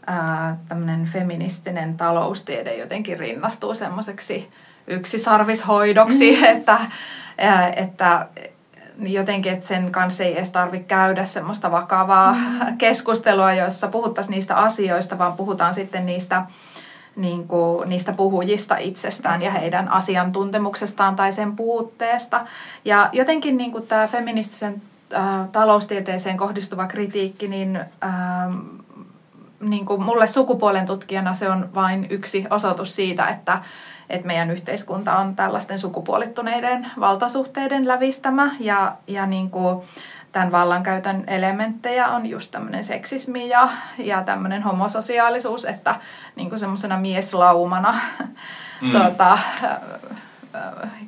äh, 0.09 0.57
tämmöinen 0.67 1.05
feministinen 1.05 1.97
taloustiede 1.97 2.75
jotenkin 2.75 3.19
rinnastuu 3.19 3.75
semmoiseksi 3.75 4.49
yksisarvishoidoksi, 4.87 6.37
mm. 6.37 6.43
että, 6.55 6.79
äh, 7.43 7.71
että 7.75 8.27
jotenkin, 8.99 9.53
että 9.53 9.67
sen 9.67 9.91
kanssa 9.91 10.23
ei 10.23 10.37
edes 10.37 10.51
tarvitse 10.51 10.87
käydä 10.87 11.25
semmoista 11.25 11.71
vakavaa 11.71 12.33
mm. 12.33 12.77
keskustelua, 12.77 13.53
jossa 13.53 13.87
puhuttaisiin 13.87 14.35
niistä 14.35 14.55
asioista, 14.55 15.17
vaan 15.17 15.33
puhutaan 15.33 15.73
sitten 15.73 16.05
niistä 16.05 16.43
niin 17.21 17.47
kuin 17.47 17.89
niistä 17.89 18.13
puhujista 18.13 18.77
itsestään 18.77 19.41
ja 19.41 19.51
heidän 19.51 19.89
asiantuntemuksestaan 19.89 21.15
tai 21.15 21.31
sen 21.31 21.55
puutteesta. 21.55 22.45
Ja 22.85 23.09
jotenkin 23.11 23.57
niin 23.57 23.71
kuin 23.71 23.87
tämä 23.87 24.07
feministisen 24.07 24.81
äh, 25.13 25.49
taloustieteeseen 25.51 26.37
kohdistuva 26.37 26.87
kritiikki, 26.87 27.47
niin, 27.47 27.75
äh, 27.75 28.55
niin 29.59 29.85
kuin 29.85 30.03
mulle 30.03 30.27
sukupuolen 30.27 30.85
tutkijana 30.85 31.33
se 31.33 31.49
on 31.49 31.69
vain 31.75 32.07
yksi 32.09 32.45
osoitus 32.49 32.95
siitä, 32.95 33.27
että, 33.27 33.61
että 34.09 34.27
meidän 34.27 34.51
yhteiskunta 34.51 35.17
on 35.17 35.35
tällaisten 35.35 35.79
sukupuolittuneiden 35.79 36.87
valtasuhteiden 36.99 37.87
lävistämä 37.87 38.55
ja, 38.59 38.95
ja 39.07 39.25
niin 39.25 39.49
kuin, 39.49 39.81
tämän 40.31 40.51
vallankäytön 40.51 41.23
elementtejä 41.27 42.07
on 42.07 42.25
just 42.25 42.51
tämmöinen 42.51 42.83
seksismi 42.83 43.49
ja, 43.49 43.69
ja 43.97 44.23
tämmöinen 44.23 44.63
homososiaalisuus, 44.63 45.65
että 45.65 45.95
niin 46.35 46.49
kuin 46.49 46.59
semmoisena 46.59 46.97
mieslaumana 46.97 47.95
mm. 48.81 48.91
tuota, 48.91 49.37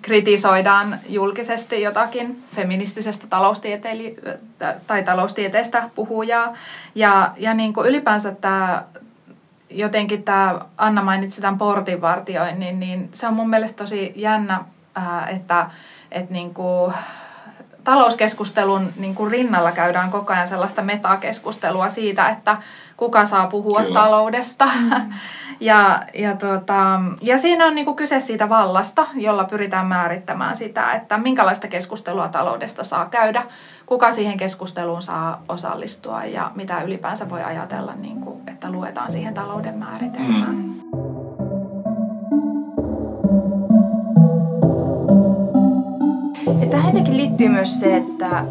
kritisoidaan 0.01 0.99
julkisesti 1.09 1.81
jotakin 1.81 2.43
feministisestä 2.55 3.27
taloustieteilijä 3.27 4.37
tai 4.87 5.03
taloustieteestä 5.03 5.89
puhujaa. 5.95 6.53
Ja, 6.95 7.31
ja 7.37 7.53
niin 7.53 7.73
kuin 7.73 7.87
ylipäänsä 7.87 8.31
tämä 8.31 8.83
jotenkin 9.69 10.23
tämä, 10.23 10.59
Anna 10.77 11.03
mainitsi 11.03 11.41
tämän 11.41 11.57
portinvartioinnin, 11.57 12.79
niin 12.79 13.09
se 13.13 13.27
on 13.27 13.33
mun 13.33 13.49
mielestä 13.49 13.77
tosi 13.77 14.13
jännä, 14.15 14.63
että, 15.27 15.69
että 16.11 16.33
niin 16.33 16.53
kuin 16.53 16.93
talouskeskustelun 17.83 18.93
niin 18.97 19.15
kuin 19.15 19.31
rinnalla 19.31 19.71
käydään 19.71 20.11
koko 20.11 20.33
ajan 20.33 20.47
sellaista 20.47 20.81
metakeskustelua 20.81 21.89
siitä, 21.89 22.29
että 22.29 22.57
kuka 22.97 23.25
saa 23.25 23.47
puhua 23.47 23.81
Kyllä. 23.81 23.99
taloudesta. 23.99 24.69
Ja, 25.59 26.03
ja, 26.13 26.35
tuota, 26.35 26.99
ja 27.21 27.37
siinä 27.37 27.65
on 27.65 27.75
niin 27.75 27.85
kuin 27.85 27.95
kyse 27.95 28.19
siitä 28.19 28.49
vallasta, 28.49 29.07
jolla 29.13 29.43
pyritään 29.43 29.87
määrittämään 29.87 30.55
sitä, 30.55 30.91
että 30.91 31.17
minkälaista 31.17 31.67
keskustelua 31.67 32.27
taloudesta 32.27 32.83
saa 32.83 33.05
käydä, 33.05 33.43
kuka 33.85 34.11
siihen 34.11 34.37
keskusteluun 34.37 35.01
saa 35.01 35.43
osallistua 35.49 36.23
ja 36.23 36.51
mitä 36.55 36.81
ylipäänsä 36.81 37.29
voi 37.29 37.43
ajatella, 37.43 37.93
niin 37.95 38.21
kuin, 38.21 38.41
että 38.47 38.71
luetaan 38.71 39.11
siihen 39.11 39.33
talouden 39.33 39.77
määritelmään. 39.77 40.55
Mm. 40.55 40.70
Ja 46.61 46.67
tähän 46.67 46.87
jotenkin 46.87 47.17
liittyy 47.17 47.49
myös 47.49 47.79
se, 47.79 47.97
että 47.97 48.45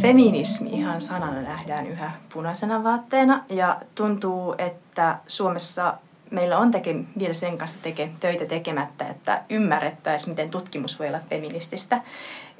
feminismi 0.00 0.70
ihan 0.70 1.02
sanana 1.02 1.40
nähdään 1.40 1.86
yhä 1.86 2.10
punaisena 2.32 2.84
vaatteena 2.84 3.44
ja 3.48 3.80
tuntuu, 3.94 4.54
että 4.58 5.18
Suomessa 5.26 5.94
meillä 6.30 6.58
on 6.58 6.70
teke, 6.70 6.96
vielä 7.18 7.34
sen 7.34 7.58
kanssa 7.58 7.78
teke, 7.82 8.10
töitä 8.20 8.46
tekemättä, 8.46 9.08
että 9.08 9.42
ymmärrettäisiin, 9.50 10.30
miten 10.30 10.50
tutkimus 10.50 10.98
voi 10.98 11.08
olla 11.08 11.20
feminististä. 11.30 12.02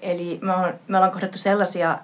Eli 0.02 0.38
me, 0.42 0.54
on, 0.54 0.74
me 0.88 0.96
ollaan 0.96 1.12
kohdattu 1.12 1.38
sellaisia 1.38 1.98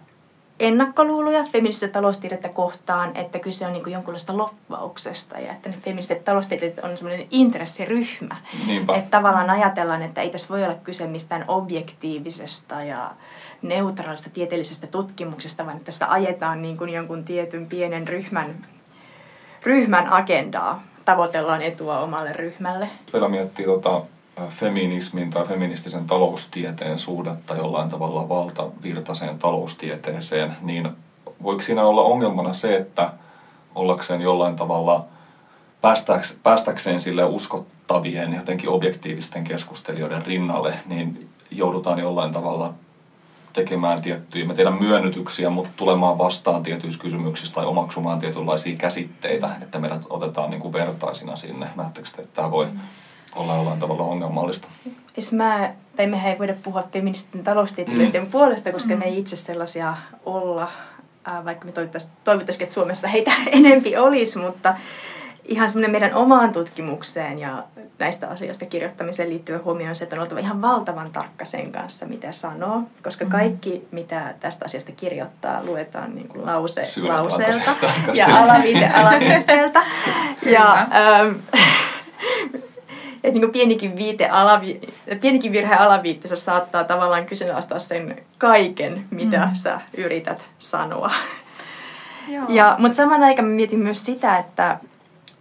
ennakkoluuloja 0.61 1.45
feminististä 1.45 1.89
taloustiedettä 1.93 2.49
kohtaan, 2.49 3.17
että 3.17 3.39
kyse 3.39 3.67
on 3.67 3.73
niin 3.73 3.83
kuin 3.83 3.93
jonkunlaista 3.93 4.37
loppauksesta 4.37 5.39
ja 5.39 5.53
että 5.53 5.69
ne 5.69 5.77
feministiset 5.85 6.25
taloustieteet 6.25 6.79
on 6.79 6.97
semmoinen 6.97 7.27
intressiryhmä. 7.31 8.37
Niinpä. 8.67 8.97
Että 8.97 9.11
tavallaan 9.11 9.51
ajatellaan, 9.51 10.03
että 10.03 10.21
ei 10.21 10.31
tässä 10.31 10.49
voi 10.49 10.65
olla 10.65 10.75
kyse 10.75 11.07
mistään 11.07 11.45
objektiivisesta 11.49 12.83
ja 12.83 13.11
neutraalista 13.63 14.31
tieteellisestä 14.31 14.87
tutkimuksesta, 14.87 15.65
vaan 15.65 15.77
että 15.77 15.87
tässä 15.87 16.13
ajetaan 16.13 16.63
niin 16.63 16.77
kuin 16.77 16.91
jonkun 16.91 17.25
tietyn 17.25 17.67
pienen 17.67 18.09
ryhmän, 18.09 18.67
ryhmän 19.63 20.09
agendaa, 20.09 20.83
tavoitellaan 21.05 21.63
etua 21.63 22.01
omalle 22.01 22.33
ryhmälle. 22.33 22.89
Vielä 23.13 23.29
miettii 23.29 23.65
tota, 23.65 24.03
feminismin 24.49 25.31
tai 25.31 25.47
feministisen 25.47 26.07
taloustieteen 26.07 26.99
suhdetta 26.99 27.55
jollain 27.55 27.89
tavalla 27.89 28.29
valtavirtaiseen 28.29 29.39
taloustieteeseen, 29.39 30.57
niin 30.63 30.89
voiko 31.43 31.63
siinä 31.63 31.83
olla 31.85 32.03
ongelmana 32.03 32.53
se, 32.53 32.77
että 32.77 33.13
ollakseen 33.75 34.21
jollain 34.21 34.57
tavalla 34.57 35.05
päästäks, 35.81 36.39
päästäkseen 36.43 37.01
sille 37.01 37.25
uskottavien 37.25 38.35
jotenkin 38.35 38.69
objektiivisten 38.69 39.45
keskustelijoiden 39.45 40.27
rinnalle, 40.27 40.75
niin 40.87 41.29
joudutaan 41.51 41.99
jollain 41.99 42.33
tavalla 42.33 42.75
tekemään 43.53 44.03
tiettyjä, 44.03 44.47
me 44.47 44.55
tehdään 44.55 44.83
myönnytyksiä, 44.83 45.51
mutta 45.51 45.71
tulemaan 45.77 46.19
vastaan 46.19 46.63
tietyissä 46.63 47.01
kysymyksissä 47.01 47.55
tai 47.55 47.67
omaksumaan 47.67 48.19
tietynlaisia 48.19 48.77
käsitteitä, 48.77 49.51
että 49.63 49.79
meidät 49.79 50.07
otetaan 50.11 50.51
niin 50.51 50.61
kuin 50.61 50.73
vertaisina 50.73 51.37
sinne. 51.37 51.69
Näettekö 51.77 52.09
että 52.19 52.35
tämä 52.35 52.51
voi 52.51 52.67
olla 53.37 53.57
jollain 53.57 53.79
tavalla 53.79 54.03
ongelmallista? 54.03 54.69
Jos 55.17 55.33
mä, 55.33 55.75
tai 55.97 56.07
mehän 56.07 56.33
ei 56.33 56.39
voida 56.39 56.55
puhua 56.63 56.89
feminististen 56.93 57.45
taloustieteilijöiden 57.45 58.25
mm. 58.25 58.31
puolesta, 58.31 58.73
koska 58.73 58.95
mm. 58.95 58.99
me 58.99 59.05
ei 59.05 59.19
itse 59.19 59.37
sellaisia 59.37 59.97
olla, 60.25 60.71
vaikka 61.45 61.67
me 61.67 61.73
toivottaisiin, 61.73 62.13
että 62.61 62.75
Suomessa 62.75 63.09
heitä 63.09 63.33
enempi 63.53 63.97
olisi, 63.97 64.39
mutta 64.39 64.75
ihan 65.51 65.69
semmoinen 65.69 65.91
meidän 65.91 66.15
omaan 66.15 66.53
tutkimukseen 66.53 67.39
ja 67.39 67.65
näistä 67.99 68.29
asioista 68.29 68.67
kirjoittamiseen 68.67 69.31
liittyvä 69.31 69.59
huomio 69.65 69.89
on 69.89 69.97
se, 69.97 70.05
että 70.05 70.17
on 70.17 70.23
oltava 70.23 70.41
ihan 70.41 70.63
valtavan 70.63 71.11
tarkka 71.11 71.45
sen 71.45 71.73
kanssa, 71.73 72.07
mitä 72.07 72.33
sanoo, 72.33 72.83
koska 73.03 73.25
mm. 73.25 73.31
kaikki, 73.31 73.89
mitä 73.91 74.35
tästä 74.41 74.65
asiasta 74.65 74.93
kirjoittaa, 74.93 75.65
luetaan 75.65 76.15
niin 76.15 76.29
kuin 76.29 76.47
lause 76.47 76.83
lauseelta 77.09 77.71
ja 78.15 78.27
alaviite 78.27 78.87
alaviitteeltä. 79.03 79.83
ja, 80.47 80.73
ähm, 80.73 81.37
että 83.25 83.39
niin 83.41 83.53
pienikin, 83.53 83.97
viite 83.97 84.29
alavi, 84.29 84.81
pienikin 85.21 85.53
virhe 85.53 85.75
alaviitteessä 85.75 86.37
saattaa 86.37 86.85
tavallaan 86.85 87.27
kyseenalaistaa 87.27 87.79
sen 87.79 88.23
kaiken, 88.39 89.05
mitä 89.11 89.47
mm. 89.47 89.55
sä 89.55 89.81
yrität 89.97 90.45
sanoa. 90.59 91.11
Joo. 92.29 92.45
Ja, 92.49 92.77
mutta 92.79 92.97
saman 92.97 93.23
aikaan 93.23 93.49
mä 93.49 93.55
mietin 93.55 93.79
myös 93.79 94.05
sitä, 94.05 94.39
että 94.39 94.79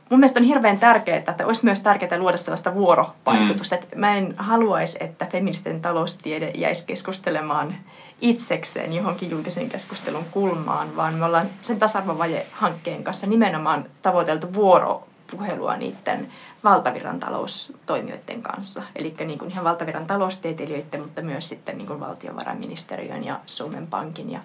mun 0.09 0.19
mielestä 0.19 0.39
on 0.39 0.45
hirveän 0.45 0.79
tärkeää, 0.79 1.17
että 1.17 1.45
olisi 1.45 1.65
myös 1.65 1.81
tärkeää 1.81 2.17
luoda 2.17 2.37
sellaista 2.37 2.75
vuorovaikutusta. 2.75 3.75
Mm. 3.75 3.81
Että 3.83 3.95
mä 3.95 4.15
en 4.17 4.33
haluaisi, 4.37 4.97
että 5.01 5.25
feministinen 5.25 5.81
taloustiede 5.81 6.51
jäisi 6.55 6.87
keskustelemaan 6.87 7.75
itsekseen 8.21 8.93
johonkin 8.93 9.31
julkisen 9.31 9.69
keskustelun 9.69 10.25
kulmaan, 10.31 10.95
vaan 10.95 11.13
me 11.13 11.25
ollaan 11.25 11.47
sen 11.61 11.79
tasa-arvovaje-hankkeen 11.79 13.03
kanssa 13.03 13.27
nimenomaan 13.27 13.85
tavoiteltu 14.01 14.53
vuoropuhelua 14.53 15.77
niiden 15.77 16.31
valtavirran 16.63 17.19
taloustoimijoiden 17.19 18.41
kanssa. 18.41 18.83
Eli 18.95 19.15
niin 19.25 19.39
kuin 19.39 19.51
ihan 19.51 19.63
valtavirran 19.63 20.07
taloustieteilijöiden, 20.07 21.01
mutta 21.01 21.21
myös 21.21 21.49
sitten 21.49 21.77
niin 21.77 21.87
kuin 21.87 21.99
valtiovarainministeriön 21.99 23.23
ja 23.23 23.39
Suomen 23.45 23.87
Pankin 23.87 24.31
ja 24.31 24.39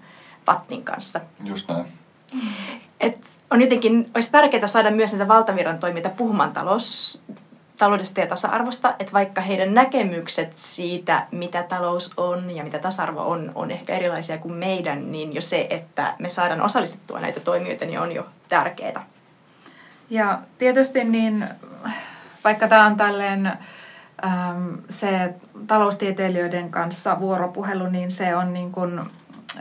Pattin 0.44 0.84
kanssa. 0.84 1.20
Just 1.44 1.68
näin. 1.68 1.86
Et 3.00 3.26
on 3.50 3.60
jotenkin, 3.60 4.10
olisi 4.14 4.32
tärkeää 4.32 4.66
saada 4.66 4.90
myös 4.90 5.12
näitä 5.12 5.28
valtavirran 5.28 5.78
toimijoita 5.78 6.10
puhumaan 6.16 6.52
talous, 6.52 7.22
taloudesta 7.76 8.20
ja 8.20 8.26
tasa-arvosta, 8.26 8.94
että 8.98 9.12
vaikka 9.12 9.40
heidän 9.40 9.74
näkemykset 9.74 10.50
siitä, 10.54 11.26
mitä 11.30 11.62
talous 11.62 12.10
on 12.16 12.56
ja 12.56 12.64
mitä 12.64 12.78
tasa-arvo 12.78 13.20
on, 13.20 13.52
on 13.54 13.70
ehkä 13.70 13.94
erilaisia 13.94 14.38
kuin 14.38 14.54
meidän, 14.54 15.12
niin 15.12 15.34
jo 15.34 15.40
se, 15.40 15.66
että 15.70 16.14
me 16.18 16.28
saadaan 16.28 16.62
osallistettua 16.62 17.20
näitä 17.20 17.40
toimijoita, 17.40 17.84
niin 17.84 18.00
on 18.00 18.12
jo 18.12 18.26
tärkeää. 18.48 19.06
Ja 20.10 20.40
tietysti 20.58 21.04
niin, 21.04 21.48
vaikka 22.44 22.68
tämä 22.68 22.86
on 22.86 22.96
tälleen 22.96 23.46
äm, 23.46 24.78
se 24.88 25.34
taloustieteilijöiden 25.66 26.70
kanssa 26.70 27.20
vuoropuhelu, 27.20 27.86
niin 27.86 28.10
se 28.10 28.36
on 28.36 28.52
niin 28.52 28.72
kuin, 28.72 29.00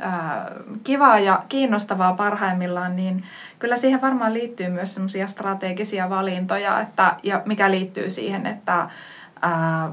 ää, 0.01 0.51
kivaa 0.83 1.19
ja 1.19 1.43
kiinnostavaa 1.49 2.13
parhaimmillaan, 2.13 2.95
niin 2.95 3.23
kyllä 3.59 3.77
siihen 3.77 4.01
varmaan 4.01 4.33
liittyy 4.33 4.69
myös 4.69 4.93
semmoisia 4.93 5.27
strategisia 5.27 6.09
valintoja, 6.09 6.81
että, 6.81 7.15
ja 7.23 7.41
mikä 7.45 7.71
liittyy 7.71 8.09
siihen, 8.09 8.45
että 8.47 8.87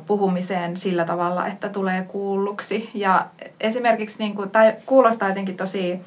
puhumiseen 0.07 0.77
sillä 0.77 1.05
tavalla, 1.05 1.47
että 1.47 1.69
tulee 1.69 2.03
kuulluksi. 2.03 2.91
Ja 2.95 3.27
esimerkiksi, 3.61 4.19
niin 4.19 4.35
kuin, 4.35 4.51
tai 4.51 4.75
kuulostaa 4.87 5.29
jotenkin 5.29 5.57
tosi 5.57 6.01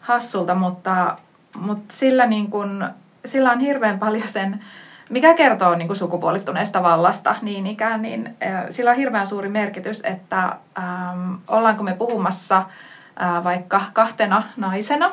hassulta, 0.00 0.54
mutta, 0.54 1.16
mutta 1.54 1.94
sillä, 1.96 2.26
niin 2.26 2.50
kuin, 2.50 2.84
sillä 3.24 3.52
on 3.52 3.60
hirveän 3.60 3.98
paljon 3.98 4.28
sen, 4.28 4.64
mikä 5.10 5.34
kertoo 5.34 5.74
niin 5.74 5.88
kuin 5.88 5.96
sukupuolittuneesta 5.96 6.82
vallasta 6.82 7.34
niin 7.42 7.66
ikään, 7.66 8.02
niin 8.02 8.36
sillä 8.70 8.90
on 8.90 8.96
hirveän 8.96 9.26
suuri 9.26 9.48
merkitys, 9.48 10.02
että 10.04 10.56
ähm, 10.78 11.34
ollaanko 11.48 11.82
me 11.82 11.94
puhumassa 11.94 12.62
ää, 13.16 13.44
vaikka 13.44 13.80
kahtena 13.92 14.42
naisena 14.56 15.10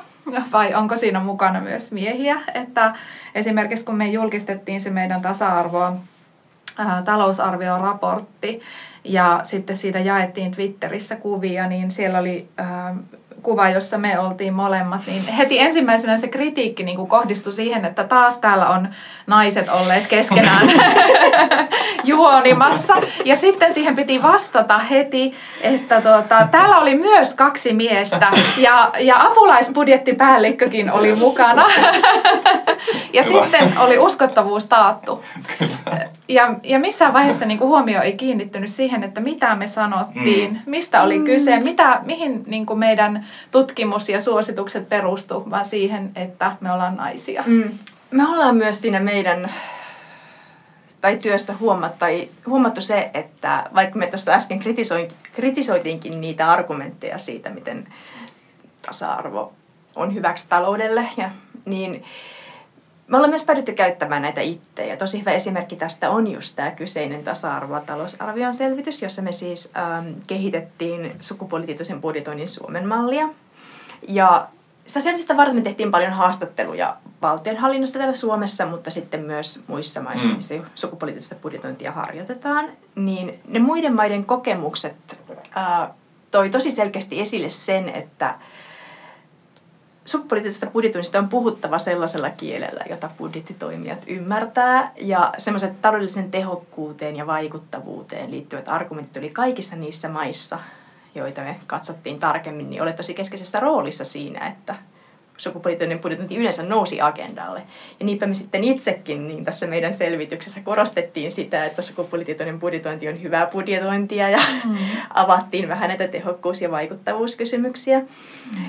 vai 0.51 0.73
onko 0.73 0.97
siinä 0.97 1.19
mukana 1.19 1.61
myös 1.61 1.91
miehiä. 1.91 2.41
Että 2.53 2.93
esimerkiksi 3.35 3.85
kun 3.85 3.95
me 3.95 4.07
julkistettiin 4.07 4.81
se 4.81 4.89
meidän 4.89 5.21
tasa-arvoa 5.21 5.93
talousarvioraportti 7.05 8.61
ja 9.03 9.39
sitten 9.43 9.77
siitä 9.77 9.99
jaettiin 9.99 10.51
Twitterissä 10.51 11.15
kuvia, 11.15 11.67
niin 11.67 11.91
siellä 11.91 12.19
oli 12.19 12.49
kuva, 13.47 13.69
jossa 13.69 13.97
me 13.97 14.19
oltiin 14.19 14.53
molemmat, 14.53 15.01
niin 15.07 15.27
heti 15.27 15.59
ensimmäisenä 15.59 16.17
se 16.17 16.27
kritiikki 16.27 16.83
niin 16.83 16.95
kuin 16.97 17.09
kohdistui 17.09 17.53
siihen, 17.53 17.85
että 17.85 18.03
taas 18.03 18.37
täällä 18.37 18.69
on 18.69 18.87
naiset 19.27 19.69
olleet 19.69 20.07
keskenään 20.07 20.67
juonimassa. 22.03 22.95
Ja 23.25 23.35
sitten 23.35 23.73
siihen 23.73 23.95
piti 23.95 24.23
vastata 24.23 24.77
heti, 24.77 25.33
että 25.61 26.01
tuota, 26.01 26.47
täällä 26.51 26.77
oli 26.77 26.95
myös 26.95 27.33
kaksi 27.33 27.73
miestä 27.73 28.31
ja, 28.57 28.91
ja 28.99 29.23
apulaisbudjettipäällikkökin 29.23 30.91
oli 30.91 31.15
mukana. 31.15 31.65
ja 33.13 33.23
sitten 33.23 33.77
oli 33.77 33.97
uskottavuus 33.97 34.65
taattu. 34.65 35.23
Ja, 36.29 36.55
ja 36.63 36.79
missään 36.79 37.13
vaiheessa 37.13 37.45
niin 37.45 37.57
kuin 37.57 37.67
huomio 37.67 38.01
ei 38.01 38.13
kiinnittynyt 38.13 38.69
siihen, 38.69 39.03
että 39.03 39.21
mitä 39.21 39.55
me 39.55 39.67
sanottiin, 39.67 40.51
mm. 40.51 40.59
mistä 40.65 41.03
oli 41.03 41.19
kyse, 41.19 41.59
mitä, 41.59 42.01
mihin 42.03 42.43
niin 42.47 42.65
kuin 42.65 42.79
meidän 42.79 43.25
tutkimus 43.51 44.09
ja 44.09 44.21
suositukset 44.21 44.89
perustu, 44.89 45.49
vaan 45.49 45.65
siihen, 45.65 46.11
että 46.15 46.51
me 46.61 46.71
ollaan 46.71 46.95
naisia. 46.95 47.43
Mm. 47.47 47.71
Me 48.11 48.29
ollaan 48.29 48.55
myös 48.55 48.81
siinä 48.81 48.99
meidän 48.99 49.53
tai 51.01 51.17
työssä 51.17 51.53
huomattu, 51.59 51.99
tai 51.99 52.29
huomattu 52.47 52.81
se, 52.81 53.11
että 53.13 53.69
vaikka 53.75 53.99
me 53.99 54.07
tuossa 54.07 54.31
äsken 54.31 54.59
kritisoitiinkin 55.33 56.21
niitä 56.21 56.51
argumentteja 56.51 57.17
siitä, 57.17 57.49
miten 57.49 57.87
tasa-arvo 58.81 59.53
on 59.95 60.13
hyväksi 60.13 60.49
taloudelle, 60.49 61.07
ja, 61.17 61.29
niin 61.65 62.03
me 63.07 63.17
ollaan 63.17 63.29
myös 63.29 63.45
päädytty 63.45 63.73
käyttämään 63.73 64.21
näitä 64.21 64.41
itse. 64.41 64.85
Ja 64.85 64.97
tosi 64.97 65.19
hyvä 65.19 65.31
esimerkki 65.31 65.75
tästä 65.75 66.09
on 66.09 66.27
just 66.27 66.55
tämä 66.55 66.71
kyseinen 66.71 67.23
tasa-arvoa 67.23 67.79
talousarvion 67.79 68.53
selvitys, 68.53 69.01
jossa 69.01 69.21
me 69.21 69.31
siis 69.31 69.71
ähm, 69.77 70.07
kehitettiin 70.27 71.15
sukupuolitietoisen 71.19 72.01
budjetoinnin 72.01 72.49
Suomen 72.49 72.87
mallia. 72.87 73.29
Ja 74.07 74.47
sitä 74.85 74.99
selvitystä 74.99 75.37
varten 75.37 75.55
me 75.55 75.61
tehtiin 75.61 75.91
paljon 75.91 76.11
haastatteluja 76.11 76.97
valtionhallinnosta 77.21 77.97
täällä 77.97 78.15
Suomessa, 78.15 78.65
mutta 78.65 78.91
sitten 78.91 79.21
myös 79.21 79.63
muissa 79.67 80.01
maissa, 80.01 80.29
mm. 80.29 80.35
missä 80.35 80.55
sukupuolitietoista 80.75 81.35
budjetointia 81.35 81.91
harjoitetaan. 81.91 82.69
Niin 82.95 83.39
ne 83.47 83.59
muiden 83.59 83.95
maiden 83.95 84.25
kokemukset 84.25 85.17
äh, 85.57 85.89
toi 86.31 86.49
tosi 86.49 86.71
selkeästi 86.71 87.21
esille 87.21 87.49
sen, 87.49 87.89
että 87.89 88.35
sukupuolittisesta 90.07 90.67
budjetoinnista 90.67 91.19
on 91.19 91.29
puhuttava 91.29 91.79
sellaisella 91.79 92.29
kielellä, 92.29 92.83
jota 92.89 93.09
budjettitoimijat 93.17 94.03
ymmärtää. 94.07 94.91
Ja 94.97 95.33
semmoiset 95.37 95.81
taloudellisen 95.81 96.31
tehokkuuteen 96.31 97.15
ja 97.15 97.27
vaikuttavuuteen 97.27 98.31
liittyvät 98.31 98.69
argumentit 98.69 99.17
oli 99.17 99.29
kaikissa 99.29 99.75
niissä 99.75 100.09
maissa, 100.09 100.59
joita 101.15 101.41
me 101.41 101.59
katsottiin 101.67 102.19
tarkemmin, 102.19 102.69
niin 102.69 102.81
olet 102.81 102.95
tosi 102.95 103.13
keskeisessä 103.13 103.59
roolissa 103.59 104.05
siinä, 104.05 104.47
että 104.47 104.75
sukupuolitietoinen 105.37 105.99
budjetointi 105.99 106.37
yleensä 106.37 106.63
nousi 106.63 107.01
agendalle. 107.01 107.61
Ja 107.99 108.05
niinpä 108.05 108.27
me 108.27 108.33
sitten 108.33 108.63
itsekin 108.63 109.27
niin 109.27 109.45
tässä 109.45 109.67
meidän 109.67 109.93
selvityksessä 109.93 110.61
korostettiin 110.61 111.31
sitä, 111.31 111.65
että 111.65 111.81
sukupuolitietoinen 111.81 112.59
budjetointi 112.59 113.07
on 113.07 113.21
hyvää 113.21 113.45
budjetointia 113.45 114.29
ja 114.29 114.39
mm. 114.65 114.77
avattiin 115.13 115.67
vähän 115.67 115.87
näitä 115.87 116.07
tehokkuus- 116.07 116.61
ja 116.61 116.71
vaikuttavuuskysymyksiä. 116.71 117.99
Mm. 117.99 118.05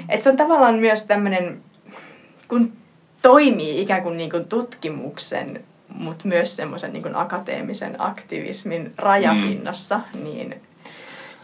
Et 0.09 0.23
se 0.23 0.31
on 0.31 0.37
tavallaan 0.37 0.75
myös 0.75 1.07
tämmöinen, 1.07 1.63
kun 2.49 2.73
toimii 3.23 3.81
ikään 3.81 4.03
kuin, 4.03 4.17
niin 4.17 4.31
kuin 4.31 4.45
tutkimuksen, 4.45 5.65
mutta 5.89 6.29
myös 6.29 6.57
semmoisen 6.57 6.93
niin 6.93 7.17
akateemisen 7.17 7.97
aktivismin 7.99 8.93
rajapinnassa, 8.97 10.01
mm. 10.15 10.25
niin 10.25 10.63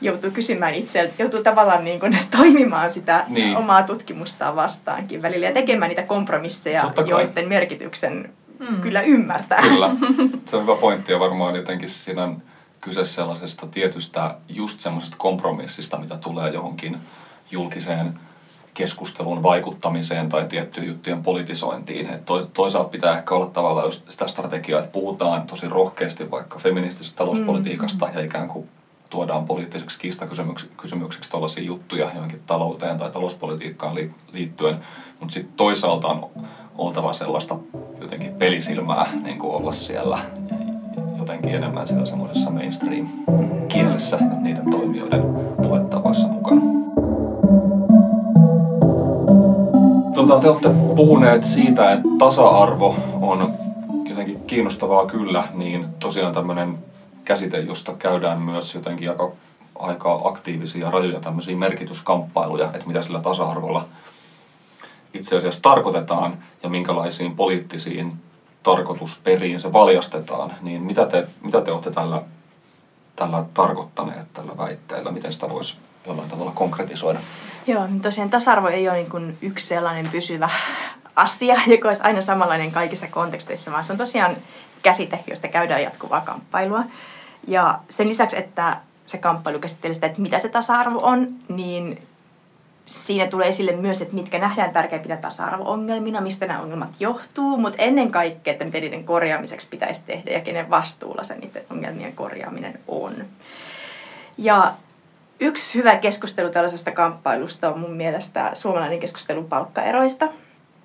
joutuu 0.04 0.30
kysymään 0.30 0.74
itseltä, 0.74 1.14
joutuu 1.18 1.42
tavallaan 1.42 1.84
niin 1.84 2.00
kuin 2.00 2.18
toimimaan 2.36 2.92
sitä 2.92 3.24
niin. 3.28 3.56
omaa 3.56 3.82
tutkimustaan 3.82 4.56
vastaankin 4.56 5.22
välillä 5.22 5.46
ja 5.46 5.52
tekemään 5.52 5.88
niitä 5.88 6.02
kompromisseja, 6.02 6.92
joiden 7.06 7.48
merkityksen 7.48 8.32
mm. 8.58 8.80
kyllä 8.80 9.00
ymmärtää. 9.00 9.62
Kyllä, 9.62 9.90
se 10.46 10.56
on 10.56 10.62
hyvä 10.62 10.76
pointti 10.76 11.12
ja 11.12 11.20
varmaan 11.20 11.56
jotenkin 11.56 11.88
siinä 11.88 12.24
on 12.24 12.42
kyse 12.80 13.04
sellaisesta 13.04 13.66
tietystä 13.66 14.34
just 14.48 14.80
semmoisesta 14.80 15.16
kompromissista, 15.18 15.98
mitä 15.98 16.16
tulee 16.16 16.50
johonkin 16.50 16.96
julkiseen 17.50 18.18
keskustelun 18.74 19.42
vaikuttamiseen 19.42 20.28
tai 20.28 20.44
tiettyjen 20.44 20.88
juttujen 20.88 21.22
politisointiin. 21.22 22.10
Et 22.10 22.22
toisaalta 22.54 22.88
pitää 22.88 23.18
ehkä 23.18 23.34
olla 23.34 23.46
tavallaan 23.46 23.86
just 23.86 24.10
sitä 24.10 24.28
strategiaa, 24.28 24.80
että 24.80 24.92
puhutaan 24.92 25.46
tosi 25.46 25.68
rohkeasti 25.68 26.30
vaikka 26.30 26.58
feministisestä 26.58 27.16
talouspolitiikasta 27.16 28.06
mm. 28.06 28.12
ja 28.14 28.24
ikään 28.24 28.48
kuin 28.48 28.68
tuodaan 29.10 29.44
poliittiseksi 29.44 29.98
kiistakysymykseksi 29.98 31.30
tällaisia 31.30 31.64
juttuja 31.64 32.10
johonkin 32.14 32.40
talouteen 32.46 32.98
tai 32.98 33.10
talouspolitiikkaan 33.10 33.96
liittyen, 34.32 34.78
mutta 35.20 35.34
sitten 35.34 35.56
toisaalta 35.56 36.08
on 36.08 36.30
oltava 36.78 37.12
sellaista 37.12 37.58
jotenkin 38.00 38.34
pelisilmää 38.34 39.06
niin 39.22 39.38
kuin 39.38 39.54
olla 39.54 39.72
siellä 39.72 40.18
jotenkin 41.18 41.54
enemmän 41.54 41.88
siellä 41.88 42.06
semmoisessa 42.06 42.50
mainstream-kielessä 42.50 44.16
ja 44.16 44.40
niiden 44.40 44.70
toimijoiden 44.70 45.22
puhetavassa 45.62 46.26
mukana. 46.28 46.60
Tota, 50.14 50.40
te 50.40 50.48
olette 50.48 50.68
puhuneet 50.96 51.44
siitä, 51.44 51.92
että 51.92 52.08
tasa-arvo 52.18 52.96
on 53.22 53.54
jotenkin 54.08 54.40
kiinnostavaa 54.46 55.06
kyllä, 55.06 55.44
niin 55.54 55.86
tosiaan 56.00 56.34
tämmöinen 56.34 56.78
käsite, 57.24 57.58
josta 57.58 57.94
käydään 57.94 58.40
myös 58.40 58.74
jotenkin 58.74 59.10
aika, 59.10 59.32
aika 59.78 60.20
aktiivisia 60.24 60.90
rajoja 60.90 61.20
tämmöisiä 61.20 61.56
merkityskamppailuja, 61.56 62.66
että 62.66 62.86
mitä 62.86 63.02
sillä 63.02 63.20
tasa-arvolla 63.20 63.88
itse 65.14 65.36
asiassa 65.36 65.62
tarkoitetaan 65.62 66.38
ja 66.62 66.68
minkälaisiin 66.68 67.36
poliittisiin 67.36 68.12
tarkoitusperiin 68.62 69.60
se 69.60 69.72
valjastetaan, 69.72 70.52
niin 70.62 70.82
mitä 70.82 71.06
te, 71.06 71.26
mitä 71.42 71.60
te 71.60 71.72
olette 71.72 71.90
tällä, 71.90 72.22
tällä 73.16 73.44
tarkoittaneet 73.54 74.32
tällä 74.32 74.56
väitteellä, 74.56 75.12
miten 75.12 75.32
sitä 75.32 75.48
voisi 75.48 75.76
jollain 76.06 76.30
tavalla 76.30 76.52
konkretisoida? 76.52 77.20
Joo, 77.66 77.86
niin 77.86 78.00
tosiaan 78.00 78.30
tasa-arvo 78.30 78.68
ei 78.68 78.88
ole 78.88 78.96
niin 78.96 79.10
kuin 79.10 79.38
yksi 79.42 79.66
sellainen 79.66 80.08
pysyvä 80.08 80.50
asia, 81.16 81.56
joka 81.66 81.88
olisi 81.88 82.02
aina 82.02 82.20
samanlainen 82.20 82.70
kaikissa 82.70 83.06
konteksteissa, 83.06 83.72
vaan 83.72 83.84
se 83.84 83.92
on 83.92 83.98
tosiaan 83.98 84.36
käsite, 84.82 85.24
josta 85.26 85.48
käydään 85.48 85.82
jatkuvaa 85.82 86.20
kamppailua. 86.20 86.84
Ja 87.46 87.78
sen 87.88 88.08
lisäksi, 88.08 88.38
että 88.38 88.76
se 89.04 89.18
kamppailu 89.18 89.58
käsittelee 89.58 89.94
sitä, 89.94 90.06
että 90.06 90.20
mitä 90.20 90.38
se 90.38 90.48
tasa-arvo 90.48 90.98
on, 91.02 91.28
niin 91.48 92.02
siinä 92.86 93.26
tulee 93.26 93.48
esille 93.48 93.72
myös, 93.72 94.02
että 94.02 94.14
mitkä 94.14 94.38
nähdään 94.38 94.70
tärkeimpinä 94.70 95.16
tasa-arvo-ongelmina, 95.16 96.20
mistä 96.20 96.46
nämä 96.46 96.60
ongelmat 96.60 97.00
johtuu, 97.00 97.56
mutta 97.56 97.82
ennen 97.82 98.10
kaikkea, 98.10 98.52
että 98.52 98.64
miten 98.64 98.82
niiden 98.82 99.04
korjaamiseksi 99.04 99.68
pitäisi 99.70 100.06
tehdä 100.06 100.30
ja 100.30 100.40
kenen 100.40 100.70
vastuulla 100.70 101.24
se 101.24 101.34
niiden 101.34 101.62
ongelmien 101.70 102.12
korjaaminen 102.12 102.80
on. 102.88 103.24
Ja 104.38 104.72
yksi 105.40 105.78
hyvä 105.78 105.96
keskustelu 105.96 106.50
tällaisesta 106.50 106.90
kamppailusta 106.90 107.72
on 107.72 107.80
mun 107.80 107.92
mielestä 107.92 108.50
suomalainen 108.54 109.00
keskustelu 109.00 109.42
palkkaeroista. 109.42 110.28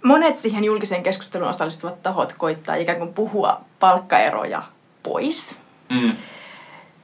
Monet 0.03 0.37
siihen 0.37 0.63
julkiseen 0.63 1.03
keskusteluun 1.03 1.49
osallistuvat 1.49 2.03
tahot 2.03 2.33
koittaa 2.37 2.75
ikään 2.75 2.97
kuin 2.97 3.13
puhua 3.13 3.61
palkkaeroja 3.79 4.63
pois. 5.03 5.57
Mm 5.89 6.11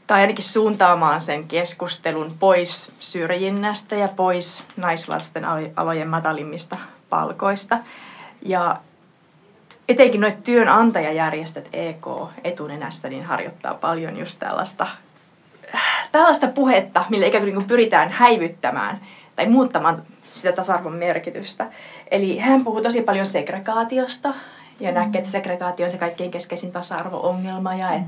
tai 0.08 0.22
ainakin 0.22 0.44
suuntaamaan 0.44 1.22
sen 1.22 1.48
keskustelun 1.48 2.36
pois 2.40 2.94
syrjinnästä 3.00 3.96
ja 3.96 4.08
pois 4.08 4.66
naisvaltaisten 4.78 5.46
alojen 5.76 6.08
matalimmista 6.08 6.78
palkoista. 7.10 7.78
Ja 8.42 8.80
etenkin 9.90 10.22
noit 10.22 10.44
työnantajajärjestöt 10.44 11.70
EK 11.74 12.08
etunenässä 12.44 13.10
niin 13.10 13.24
harjoittaa 13.24 13.74
paljon 13.74 14.20
just 14.20 14.40
tällaista, 14.40 14.88
tällaista 16.12 16.48
puhetta, 16.48 17.06
millä 17.10 17.26
ikään 17.26 17.54
kuin 17.54 17.68
pyritään 17.68 18.10
häivyttämään 18.10 19.02
tai 19.36 19.48
muuttamaan 19.48 20.04
sitä 20.32 20.52
tasa-arvon 20.52 20.96
merkitystä. 20.96 21.68
Eli 22.12 22.38
hän 22.38 22.64
puhuu 22.64 22.82
tosi 22.82 23.02
paljon 23.02 23.28
segregaatiosta 23.28 24.34
ja 24.80 24.92
näkee, 24.92 25.20
että 25.20 25.32
segregaatio 25.32 25.86
on 25.86 25.92
se 25.92 25.98
kaikkein 25.98 26.32
keskeisin 26.32 26.72
tasa-arvo-ongelma 26.72 27.76
ja 27.76 27.88
mm. 27.98 28.06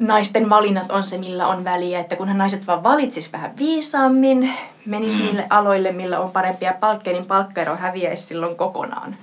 Naisten 0.00 0.50
valinnat 0.50 0.90
on 0.90 1.04
se, 1.04 1.18
millä 1.18 1.46
on 1.46 1.64
väliä, 1.64 2.00
että 2.00 2.16
kunhan 2.16 2.38
naiset 2.38 2.66
vaan 2.66 2.82
valitsis 2.82 3.32
vähän 3.32 3.58
viisaammin, 3.58 4.52
menis 4.86 5.18
mm. 5.18 5.22
niille 5.22 5.46
aloille, 5.50 5.92
millä 5.92 6.20
on 6.20 6.30
parempia 6.30 6.74
palkkeja, 6.80 7.16
niin 7.16 7.26
palkkaero 7.26 7.76
häviäisi 7.76 8.22
silloin 8.22 8.56
kokonaan. 8.56 9.16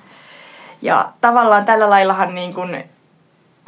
Ja 0.82 1.12
tavallaan 1.22 1.66
tällä 1.66 1.90
laillahan 1.90 2.36
niin 2.36 2.54
kun 2.54 2.78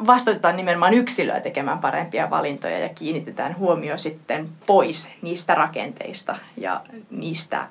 vastuutetaan 0.06 0.56
nimenomaan 0.56 0.94
yksilöä 0.94 1.40
tekemään 1.40 1.78
parempia 1.78 2.30
valintoja 2.30 2.78
ja 2.78 2.88
kiinnitetään 2.88 3.58
huomio 3.58 3.98
sitten 3.98 4.48
pois 4.66 5.12
niistä 5.22 5.54
rakenteista 5.54 6.36
ja 6.56 6.80
niistä 7.10 7.66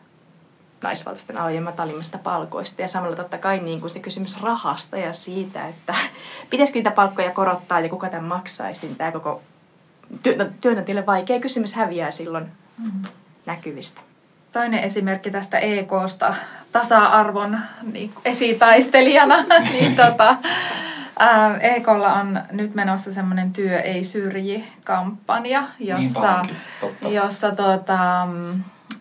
naisvaltaisten 0.82 1.38
alojen 1.38 1.64
matalimmista 1.64 2.18
palkoista. 2.18 2.82
Ja 2.82 2.88
samalla 2.88 3.16
totta 3.16 3.38
kai 3.38 3.60
niin 3.60 3.80
kuin 3.82 3.90
se 3.90 4.00
kysymys 4.00 4.42
rahasta 4.42 4.98
ja 4.98 5.14
siitä, 5.14 5.68
että 5.68 5.96
pitäisikö 6.50 6.80
niitä 6.80 6.92
palkkoja 6.92 7.32
korottaa 7.32 7.80
ja 7.80 7.90
kuka 7.90 8.10
tämän 8.10 8.26
maksaisi, 8.26 8.86
niin 8.86 8.96
tämä 8.96 9.12
koko 9.12 9.42
työnantajalle 10.62 11.06
vaikea 11.06 11.40
kysymys 11.40 11.76
häviää 11.76 12.12
silloin 12.12 12.46
mm-hmm. 12.78 13.02
näkyvistä. 13.46 14.02
Toinen 14.52 14.80
esimerkki 14.80 15.32
tästä 15.32 15.60
EKsta 15.60 16.36
tasa-arvon 16.72 17.60
niin 17.92 18.14
esitaistelijana, 18.26 19.36
niin 19.74 19.96
tota, 19.96 20.38
ää, 21.20 21.58
EKlla 21.58 22.14
on 22.14 22.40
nyt 22.52 22.76
menossa 22.76 23.14
semmoinen 23.14 23.54
työ 23.54 23.80
ei 23.80 24.04
syrji 24.04 24.68
kampanja, 24.84 25.64
jossa, 25.80 26.46
niin 27.02 27.14
jossa, 27.14 27.52
tota, 27.52 28.28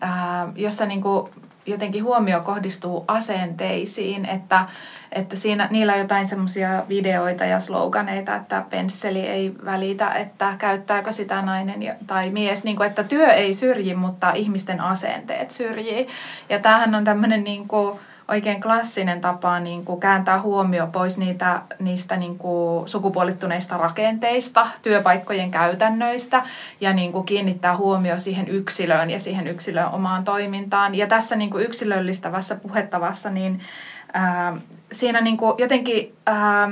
ää, 0.01 0.47
jossa 0.55 0.85
niinku 0.85 1.29
jotenkin 1.67 2.03
huomio 2.03 2.41
kohdistuu 2.41 3.03
asenteisiin, 3.07 4.25
että, 4.25 4.65
että 5.11 5.35
siinä, 5.35 5.67
niillä 5.71 5.93
on 5.93 5.99
jotain 5.99 6.27
semmoisia 6.27 6.83
videoita 6.89 7.45
ja 7.45 7.59
sloganeita, 7.59 8.35
että 8.35 8.65
pensseli 8.69 9.19
ei 9.19 9.53
välitä, 9.65 10.11
että 10.11 10.53
käyttääkö 10.57 11.11
sitä 11.11 11.41
nainen 11.41 11.95
tai 12.07 12.29
mies, 12.29 12.63
niin 12.63 12.75
kuin, 12.75 12.87
että 12.87 13.03
työ 13.03 13.27
ei 13.27 13.53
syrji, 13.53 13.95
mutta 13.95 14.31
ihmisten 14.31 14.81
asenteet 14.81 15.51
syrjii. 15.51 16.07
Ja 16.49 16.59
tämähän 16.59 16.95
on 16.95 17.03
tämmöinen 17.03 17.43
niin 17.43 17.67
kuin, 17.67 17.99
oikein 18.27 18.61
klassinen 18.61 19.21
tapa 19.21 19.59
niin 19.59 19.85
kuin 19.85 19.99
kääntää 19.99 20.41
huomio 20.41 20.87
pois 20.87 21.17
niitä, 21.17 21.61
niistä 21.79 22.17
niin 22.17 22.37
kuin 22.37 22.87
sukupuolittuneista 22.87 23.77
rakenteista, 23.77 24.67
työpaikkojen 24.81 25.51
käytännöistä 25.51 26.43
ja 26.81 26.93
niin 26.93 27.11
kuin 27.11 27.25
kiinnittää 27.25 27.77
huomio 27.77 28.19
siihen 28.19 28.47
yksilöön 28.47 29.09
ja 29.09 29.19
siihen 29.19 29.47
yksilön 29.47 29.89
omaan 29.91 30.23
toimintaan. 30.23 30.95
Ja 30.95 31.07
tässä 31.07 31.35
niin 31.35 31.49
kuin 31.49 31.65
yksilöllistävässä 31.65 32.55
puhettavassa, 32.55 33.29
niin 33.29 33.59
ää, 34.13 34.57
siinä 34.91 35.21
niin 35.21 35.37
kuin 35.37 35.53
jotenkin... 35.57 36.15
Ää, 36.25 36.69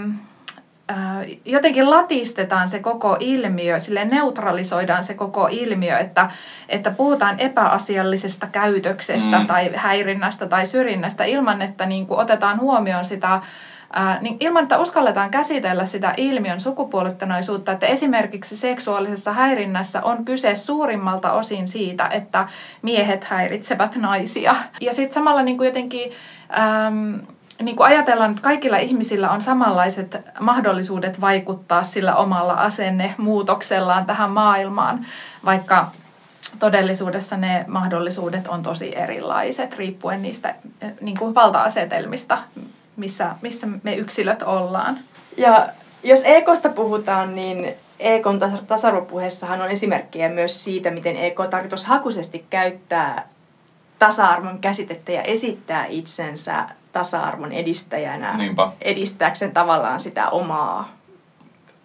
jotenkin 1.46 1.90
latistetaan 1.90 2.70
se 2.70 2.80
koko 2.80 3.18
ilmiö, 3.20 3.80
sille 3.80 4.06
neutralisoidaan 4.06 5.04
se 5.04 5.14
koko 5.14 5.48
ilmiö, 5.52 5.98
että, 5.98 6.30
että 6.70 6.92
puhutaan 6.92 7.40
epäasiallisesta 7.40 8.48
käytöksestä 8.48 9.40
mm. 9.40 9.48
tai 9.48 9.72
häirinnästä 9.76 10.48
tai 10.48 10.66
syrjinnästä 10.66 11.24
ilman, 11.24 11.62
että 11.62 11.86
niin 11.86 12.08
kuin 12.08 12.20
otetaan 12.20 12.60
huomioon 12.60 13.06
sitä 13.06 13.42
Ää, 13.94 14.18
niin 14.22 14.38
ilman, 14.40 14.64
että 14.64 14.80
uskalletaan 14.80 15.32
käsitellä 15.32 15.86
sitä 15.86 16.14
ilmiön 16.18 16.60
sukupuolittuneisuutta, 16.60 17.72
että 17.72 17.86
esimerkiksi 17.86 18.58
seksuaalisessa 18.58 19.34
häirinnässä 19.34 20.02
on 20.02 20.26
kyse 20.26 20.56
suurimmalta 20.56 21.32
osin 21.32 21.68
siitä, 21.68 22.08
että 22.08 22.48
miehet 22.82 23.24
häiritsevät 23.24 23.96
naisia. 23.96 24.56
Ja 24.82 24.94
sitten 24.94 25.14
samalla 25.14 25.42
niin 25.42 25.58
kuin 25.58 25.68
jotenkin... 25.68 26.12
Äm, 26.88 27.20
niin 27.62 27.76
kuin 27.76 27.88
ajatellaan, 27.88 28.30
että 28.30 28.42
kaikilla 28.42 28.78
ihmisillä 28.78 29.32
on 29.32 29.42
samanlaiset 29.42 30.18
mahdollisuudet 30.40 31.22
vaikuttaa 31.22 31.84
sillä 31.84 32.16
omalla 32.16 32.54
asennemuutoksellaan 32.54 34.06
tähän 34.06 34.30
maailmaan, 34.30 35.06
vaikka 35.46 35.92
todellisuudessa 36.60 37.38
ne 37.38 37.66
mahdollisuudet 37.68 38.48
on 38.48 38.64
tosi 38.64 38.98
erilaiset 38.98 39.76
riippuen 39.76 40.22
niistä 40.22 40.56
eh, 40.82 40.94
niin 41.02 41.18
kuin 41.18 41.36
valta-asetelmista, 41.36 42.38
missä, 42.96 43.36
missä 43.42 43.68
me 43.84 43.96
yksilöt 43.96 44.42
ollaan. 44.42 44.98
Ja 45.38 45.68
jos 46.04 46.22
EKsta 46.26 46.70
puhutaan, 46.70 47.36
niin 47.36 47.76
EKn 48.00 48.40
tasa-arvopuheessahan 48.68 49.62
on 49.62 49.72
esimerkkejä 49.72 50.30
myös 50.30 50.64
siitä, 50.64 50.92
miten 50.92 51.18
EK 51.18 51.40
tarkoitushakuisesti 51.50 52.46
käyttää 52.50 53.28
tasa-arvon 54.00 54.60
käsitettä 54.60 55.12
ja 55.12 55.22
esittää 55.22 55.86
itsensä 55.86 56.66
tasa-arvon 56.96 57.52
edistäjänä 57.52 58.38
Niinpä. 58.38 58.72
edistääkseen 58.82 59.52
tavallaan 59.52 60.00
sitä 60.00 60.30
omaa, 60.30 60.90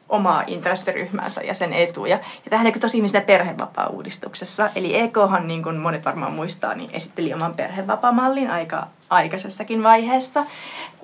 omaa 0.08 0.44
intressiryhmänsä 0.46 1.42
ja 1.42 1.54
sen 1.54 1.72
etuja. 1.72 2.16
Ja 2.16 2.50
tähän 2.50 2.66
on 2.66 2.72
tosi 2.80 2.96
ihmisten 2.96 3.22
perhevapaa-uudistuksessa. 3.22 4.70
Eli 4.74 5.00
EKhan, 5.00 5.48
niin 5.48 5.62
kuin 5.62 5.76
monet 5.76 6.04
varmaan 6.04 6.32
muistaa, 6.32 6.74
niin 6.74 6.90
esitteli 6.92 7.34
oman 7.34 7.54
perhevapaamallin 7.54 8.50
aika 8.50 8.86
aikaisessakin 9.11 9.82
vaiheessa. 9.82 10.46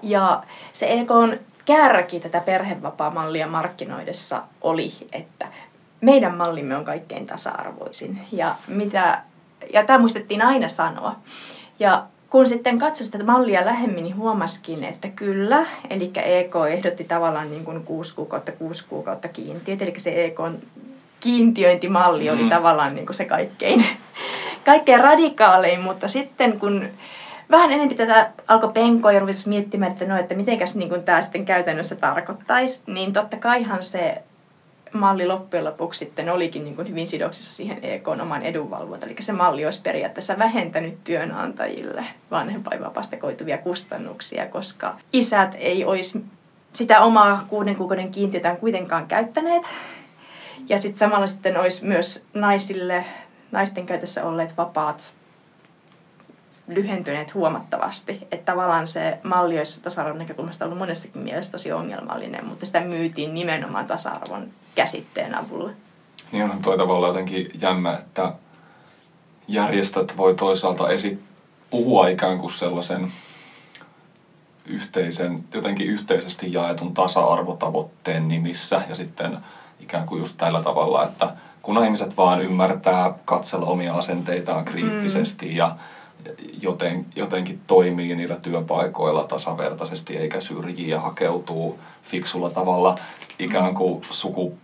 Ja 0.03 0.43
se 0.73 0.93
EKn 0.93 1.39
kärki 1.65 2.21
tätä 2.21 2.41
perhevapaamallia 2.41 3.47
markkinoidessa 3.47 4.43
oli, 4.61 4.93
että 5.13 5.49
meidän 6.01 6.37
mallimme 6.37 6.77
on 6.77 6.85
kaikkein 6.85 7.27
tasa-arvoisin. 7.27 8.19
Ja, 8.33 8.55
mitä, 8.69 9.23
ja 9.73 9.85
tämä 9.85 9.99
muistettiin 9.99 10.43
aina 10.43 10.69
sanoa. 10.69 11.17
Ja 11.79 12.07
kun 12.31 12.49
sitten 12.49 12.79
katsoi 12.79 13.05
sitä 13.05 13.25
mallia 13.25 13.67
lähemmin, 13.67 14.05
niin 14.05 14.17
huomaskin, 14.17 14.85
että 14.85 15.09
kyllä, 15.09 15.67
eli 15.91 16.11
EK 16.25 16.55
ehdotti 16.71 17.05
tavallaan 17.05 17.51
niin 17.51 17.65
kuin 17.65 17.85
6 17.85 18.15
kuukautta, 18.15 18.53
6 18.53 18.85
kuukautta 18.89 19.29
kiintiöt, 19.29 19.83
eli 19.83 19.95
se 19.97 20.25
EK 20.25 20.41
kiintiöintimalli 21.21 22.31
oli 22.31 22.43
mm. 22.43 22.49
tavallaan 22.49 22.95
niin 22.95 23.07
kuin 23.07 23.17
se 23.17 23.25
kaikkein, 23.25 23.85
kaikkein 24.65 25.01
radikaalein, 25.01 25.81
mutta 25.81 26.09
sitten 26.09 26.61
kun 26.61 26.89
vähän 27.51 27.73
enemmän 27.73 27.97
tätä 27.97 28.31
alkoi 28.49 28.73
penkoa 28.73 29.13
ja 29.13 29.21
ruveta 29.21 29.39
miettimään, 29.47 29.93
että 29.93 30.05
no, 30.05 30.17
että 30.17 30.35
mitenkäs 30.35 30.77
niin 30.77 31.03
tämä 31.03 31.21
sitten 31.21 31.45
käytännössä 31.45 31.97
tarkoittaisi, 31.97 32.83
niin 32.87 33.13
totta 33.13 33.37
kaihan 33.37 33.83
se 33.83 34.23
malli 34.97 35.27
loppujen 35.27 35.65
lopuksi 35.65 35.99
sitten 35.99 36.29
olikin 36.29 36.65
niin 36.65 36.77
kuin 36.77 36.89
hyvin 36.89 37.09
sidoksissa 37.09 37.53
siihen 37.53 37.79
EK 37.83 38.09
oman 38.09 38.43
edunvalvontaan. 38.43 39.13
Eli 39.13 39.23
se 39.23 39.33
malli 39.33 39.65
olisi 39.65 39.83
periaatteessa 39.83 40.39
vähentänyt 40.39 41.05
työnantajille 41.05 42.05
vanhempainvapaasta 42.31 43.17
koituvia 43.17 43.59
kustannuksia, 43.59 44.47
koska 44.47 44.97
isät 45.13 45.55
ei 45.59 45.85
olisi 45.85 46.25
sitä 46.73 47.01
omaa 47.01 47.45
kuuden 47.49 47.77
kuukauden 47.77 48.11
kiintiötään 48.11 48.57
kuitenkaan 48.57 49.07
käyttäneet. 49.07 49.63
Ja 50.69 50.79
sitten 50.79 50.99
samalla 50.99 51.27
sitten 51.27 51.61
olisi 51.61 51.85
myös 51.87 52.25
naisille, 52.35 53.05
naisten 53.53 53.87
käytössä 53.87 54.25
olleet 54.25 54.57
vapaat 54.57 55.13
lyhentyneet 56.69 57.35
huomattavasti. 57.35 58.27
Että 58.33 58.53
tavallaan 58.53 58.87
se 58.87 59.19
malli 59.23 59.59
olisi 59.59 59.81
tasa-arvon 59.81 60.19
näkökulmasta 60.19 60.65
ollut 60.65 60.79
monessakin 60.79 61.23
mielessä 61.23 61.53
tosi 61.53 61.73
ongelmallinen, 61.73 62.45
mutta 62.45 62.67
sitä 62.67 62.81
myytiin 62.81 63.35
nimenomaan 63.35 63.87
tasa-arvon 63.87 64.49
käsitteen 64.77 65.35
avulla. 65.35 65.71
Niin 66.33 66.45
onhan 66.45 66.63
toi 66.63 66.77
tavallaan 66.77 67.11
jotenkin 67.11 67.51
jännä, 67.63 67.97
että 67.97 68.33
järjestöt 69.49 70.17
voi 70.17 70.35
toisaalta 70.35 70.91
esi- 70.91 71.23
puhua 71.71 72.09
ikään 72.09 72.39
kuin 72.39 72.51
sellaisen 72.51 73.13
yhteisen, 74.67 75.39
jotenkin 75.55 75.87
yhteisesti 75.87 76.53
jaetun 76.53 76.95
tasa-arvotavoitteen 76.95 78.29
nimissä 78.29 78.83
ja 78.89 78.95
sitten 78.95 79.39
ikään 79.81 80.07
kuin 80.07 80.19
just 80.19 80.37
tällä 80.37 80.63
tavalla, 80.63 81.05
että 81.05 81.33
kun 81.63 81.85
ihmiset 81.85 82.17
vaan 82.17 82.41
ymmärtää 82.41 83.15
katsella 83.25 83.67
omia 83.67 83.95
asenteitaan 83.95 84.65
kriittisesti 84.65 85.47
mm. 85.47 85.57
ja 85.57 85.77
joten, 86.63 87.07
jotenkin 87.17 87.61
toimii 87.67 88.15
niillä 88.15 88.37
työpaikoilla 88.37 89.25
tasavertaisesti 89.25 90.17
eikä 90.17 90.41
syrjii 90.41 90.89
ja 90.89 91.01
hakeutuu 91.01 91.79
fiksulla 92.03 92.51
tavalla 92.51 92.99
ikään 93.39 93.75
kuin 93.75 94.05
suku 94.11 94.59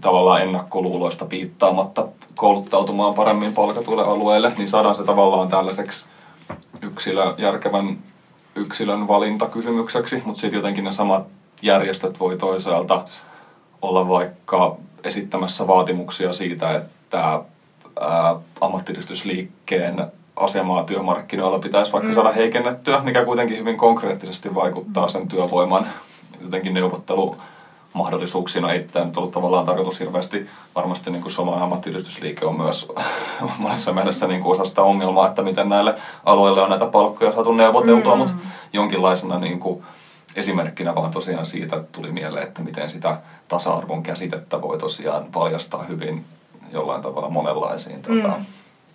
tavallaan 0.00 0.42
ennakkoluuloista 0.42 1.24
piittaamatta 1.24 2.08
kouluttautumaan 2.34 3.14
paremmin 3.14 3.54
palkatuille 3.54 4.02
alueille, 4.02 4.52
niin 4.58 4.68
saadaan 4.68 4.94
se 4.94 5.04
tavallaan 5.04 5.48
tällaiseksi 5.48 6.06
yksilö, 6.82 7.34
järkevän 7.38 7.98
yksilön 8.54 9.08
valintakysymykseksi, 9.08 10.22
mutta 10.24 10.40
sitten 10.40 10.58
jotenkin 10.58 10.84
ne 10.84 10.92
samat 10.92 11.26
järjestöt 11.62 12.20
voi 12.20 12.36
toisaalta 12.36 13.04
olla 13.82 14.08
vaikka 14.08 14.76
esittämässä 15.04 15.66
vaatimuksia 15.66 16.32
siitä, 16.32 16.74
että 16.74 17.42
ammattiyhdistysliikkeen 18.60 20.06
asemaa 20.36 20.84
työmarkkinoilla 20.84 21.58
pitäisi 21.58 21.92
vaikka 21.92 22.08
mm. 22.08 22.14
saada 22.14 22.32
heikennettyä, 22.32 23.00
mikä 23.02 23.24
kuitenkin 23.24 23.58
hyvin 23.58 23.76
konkreettisesti 23.76 24.54
vaikuttaa 24.54 25.08
sen 25.08 25.28
työvoiman 25.28 25.86
jotenkin 26.40 26.74
neuvottelu 26.74 27.36
mahdollisuuksina. 27.92 28.72
Ei 28.72 28.80
tämä 28.82 29.04
nyt 29.04 29.16
ollut 29.16 29.30
tavallaan 29.30 29.66
tarkoitus 29.66 30.00
hirveästi. 30.00 30.46
Varmasti 30.74 31.10
niin 31.10 31.22
kuin 31.22 31.32
suomalainen 31.32 31.64
ammattiyhdistysliike 31.64 32.46
on 32.46 32.56
myös 32.56 32.88
monessa 33.58 33.92
mielessä 33.92 34.26
niin 34.26 34.42
kuin 34.42 34.52
osa 34.52 34.64
sitä 34.64 34.82
ongelmaa, 34.82 35.28
että 35.28 35.42
miten 35.42 35.68
näille 35.68 35.94
alueille 36.24 36.62
on 36.62 36.70
näitä 36.70 36.86
palkkoja 36.86 37.32
saatu 37.32 37.52
neuvoteltua, 37.52 38.14
mm. 38.14 38.18
mutta 38.18 38.34
jonkinlaisena 38.72 39.38
niin 39.38 39.60
kuin 39.60 39.84
esimerkkinä 40.36 40.94
vaan 40.94 41.10
tosiaan 41.10 41.46
siitä 41.46 41.84
tuli 41.92 42.12
mieleen, 42.12 42.46
että 42.46 42.62
miten 42.62 42.88
sitä 42.88 43.16
tasa-arvon 43.48 44.02
käsitettä 44.02 44.62
voi 44.62 44.78
tosiaan 44.78 45.26
paljastaa 45.32 45.82
hyvin 45.82 46.24
jollain 46.72 47.02
tavalla 47.02 47.30
monenlaisiin 47.30 48.02
tuota, 48.02 48.28
mm. 48.28 48.44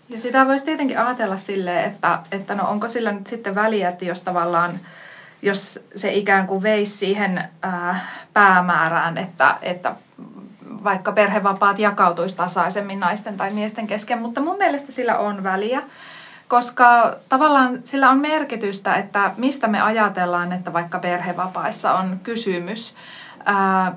Ja 0.10 0.20
sitä 0.20 0.48
voisi 0.48 0.66
tietenkin 0.66 1.00
ajatella 1.00 1.38
silleen, 1.38 1.86
että, 1.86 2.20
että 2.32 2.56
no 2.56 2.70
onko 2.70 2.88
sillä 2.88 3.12
nyt 3.12 3.28
sitten 3.28 3.56
väliä, 3.56 3.90
että 3.90 4.06
jos 4.06 4.22
tavallaan 4.22 4.80
jos 5.42 5.80
se 5.96 6.14
ikään 6.14 6.48
kuin 6.48 6.64
veisi 6.64 6.98
siihen 6.98 7.44
päämäärään, 8.34 9.18
että, 9.18 9.58
että 9.62 9.96
vaikka 10.84 11.12
perhevapaat 11.12 11.80
jakautuisi 11.80 12.38
tasaisemmin 12.38 13.00
naisten 13.00 13.38
tai 13.38 13.52
miesten 13.52 13.88
kesken, 13.88 14.22
mutta 14.22 14.42
mun 14.42 14.58
mielestä 14.58 14.92
sillä 14.92 15.18
on 15.18 15.44
väliä, 15.44 15.82
koska 16.48 17.16
tavallaan 17.30 17.80
sillä 17.84 18.10
on 18.10 18.20
merkitystä, 18.20 18.96
että 18.96 19.32
mistä 19.38 19.68
me 19.68 19.82
ajatellaan, 19.82 20.52
että 20.52 20.74
vaikka 20.74 21.00
perhevapaissa 21.00 21.94
on 21.94 22.20
kysymys. 22.24 22.96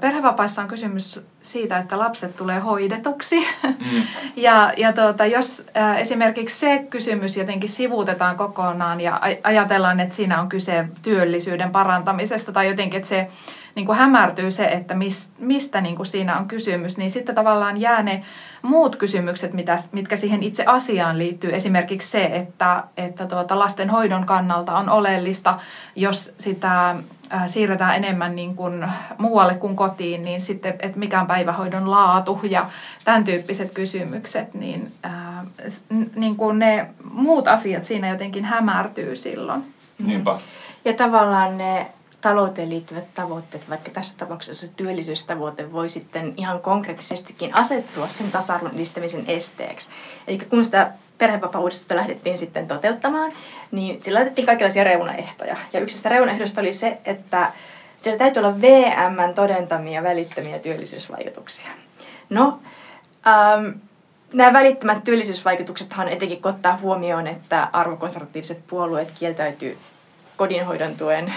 Perhevapaissa 0.01 0.63
on 0.63 0.69
kysymys 0.69 1.21
siitä, 1.43 1.79
että 1.79 1.99
lapset 1.99 2.37
tulee 2.37 2.59
hoidetuksi. 2.59 3.47
Mm. 3.63 4.03
ja 4.37 4.73
ja 4.77 4.93
tuota, 4.93 5.27
jos 5.27 5.67
ää, 5.75 5.99
esimerkiksi 5.99 6.59
se 6.59 6.87
kysymys 6.91 7.37
jotenkin 7.37 7.69
sivuutetaan 7.69 8.37
kokonaan 8.37 9.01
ja 9.01 9.21
ajatellaan, 9.43 10.01
että 10.01 10.15
siinä 10.15 10.41
on 10.41 10.49
kyse 10.49 10.89
työllisyyden 11.03 11.71
parantamisesta 11.71 12.53
tai 12.53 12.69
jotenkin, 12.69 12.97
että 12.97 13.09
se 13.09 13.29
niin 13.79 13.87
kuin 13.87 13.99
hämärtyy 13.99 14.51
se, 14.51 14.65
että 14.65 14.95
mis, 14.95 15.31
mistä 15.39 15.81
niin 15.81 15.97
kuin 15.97 16.07
siinä 16.07 16.39
on 16.39 16.49
kysymys, 16.49 16.99
niin 16.99 17.11
sitten 17.11 17.35
tavallaan 17.35 17.81
jää 17.81 18.03
ne 18.03 18.23
muut 18.63 18.97
kysymykset, 18.97 19.53
mitä, 19.53 19.77
mitkä 19.93 20.17
siihen 20.17 20.43
itse 20.43 20.65
asiaan 20.67 21.19
liittyy. 21.19 21.55
Esimerkiksi 21.55 22.11
se, 22.11 22.25
että, 22.25 22.85
että 22.97 23.27
tuota 23.27 23.59
lasten 23.59 23.91
hoidon 23.91 24.27
kannalta 24.27 24.77
on 24.77 24.89
oleellista, 24.89 25.59
jos 25.97 26.35
sitä 26.39 26.91
äh, 26.91 27.47
siirretään 27.47 27.97
enemmän 27.97 28.37
niin 28.37 28.57
kuin 28.57 28.87
muualle 29.19 29.55
kuin 29.55 29.77
kotiin, 29.77 30.25
niin 30.25 30.41
sitten, 30.41 30.75
että 30.81 30.99
mikä 30.99 31.21
on 31.21 31.27
päivähoidon 31.27 31.91
laatu 31.91 32.41
ja 32.43 32.67
tämän 33.05 33.25
tyyppiset 33.25 33.73
kysymykset, 33.73 34.55
niin, 34.55 34.93
äh, 35.05 35.13
niin 36.17 36.37
kuin 36.37 36.59
ne 36.59 36.87
muut 37.13 37.49
asiat 37.49 37.85
siinä 37.85 38.09
jotenkin 38.09 38.45
hämärtyy 38.45 39.17
silloin. 39.17 39.75
Niinpä. 39.99 40.39
Ja 40.85 40.93
tavallaan 40.93 41.59
ne 41.59 41.87
talouteen 42.21 42.71
liittyvät 42.71 43.15
tavoitteet, 43.15 43.71
vaikka 43.71 43.91
tässä 43.91 44.19
tapauksessa 44.19 44.67
se 44.67 44.73
työllisyystavoite 44.75 45.73
voi 45.73 45.89
sitten 45.89 46.35
ihan 46.37 46.61
konkreettisestikin 46.61 47.55
asettua 47.55 48.09
sen 48.09 48.31
tasa-arvon 48.31 48.75
edistämisen 48.75 49.25
esteeksi. 49.29 49.91
Eli 50.29 50.39
kun 50.39 50.65
sitä 50.65 50.93
perhevapaa-uudistusta 51.19 51.97
lähdettiin 51.97 52.39
sitten 52.39 52.69
toteuttamaan, 52.69 53.33
niin 53.71 54.01
sillä 54.01 54.17
laitettiin 54.17 54.47
kaikenlaisia 54.47 54.85
reunaehtoja. 54.85 55.57
Ja 55.73 55.81
yksi 55.81 55.97
sitä 55.97 56.09
reunaehdosta 56.09 56.61
oli 56.61 56.73
se, 56.73 56.99
että 57.05 57.53
siellä 58.01 58.19
täytyy 58.19 58.41
olla 58.41 58.61
VM 58.61 59.35
todentamia 59.35 60.03
välittömiä 60.03 60.59
työllisyysvaikutuksia. 60.59 61.71
No, 62.31 62.61
ähm, 63.27 63.67
nämä 64.33 64.53
välittömät 64.53 65.05
työllisyysvaikutuksethan 65.05 66.09
etenkin 66.09 66.41
ottaa 66.43 66.79
huomioon, 66.83 67.27
että 67.27 67.69
arvokonservatiiviset 67.73 68.67
puolueet 68.67 69.13
kieltäytyy 69.19 69.79
kodinhoidon 70.37 70.97
tuen 70.97 71.35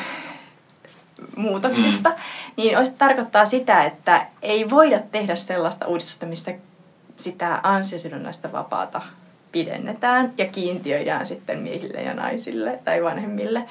muutoksista, 1.35 2.09
mm. 2.09 2.15
niin 2.57 2.77
olisi, 2.77 2.91
tarkoittaa 2.97 3.45
sitä, 3.45 3.83
että 3.83 4.27
ei 4.41 4.69
voida 4.69 4.99
tehdä 4.99 5.35
sellaista 5.35 5.87
uudistusta, 5.87 6.25
missä 6.25 6.53
sitä 7.17 7.59
ansiosidonnaista 7.63 8.51
vapaata 8.51 9.01
pidennetään 9.51 10.33
ja 10.37 10.45
kiintiöidään 10.45 11.25
sitten 11.25 11.59
miehille 11.59 12.01
ja 12.01 12.13
naisille 12.13 12.79
tai 12.85 13.03
vanhemmille, 13.03 13.63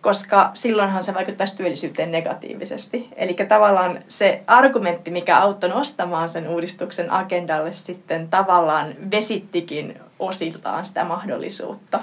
koska 0.00 0.50
silloinhan 0.54 1.02
se 1.02 1.14
vaikuttaisi 1.14 1.56
työllisyyteen 1.56 2.12
negatiivisesti. 2.12 3.08
Eli 3.16 3.34
tavallaan 3.34 3.98
se 4.08 4.42
argumentti, 4.46 5.10
mikä 5.10 5.38
auttoi 5.38 5.70
nostamaan 5.70 6.28
sen 6.28 6.48
uudistuksen 6.48 7.12
agendalle 7.12 7.72
sitten 7.72 8.28
tavallaan 8.28 8.94
vesittikin 9.10 10.00
osiltaan 10.18 10.84
sitä 10.84 11.04
mahdollisuutta 11.04 12.00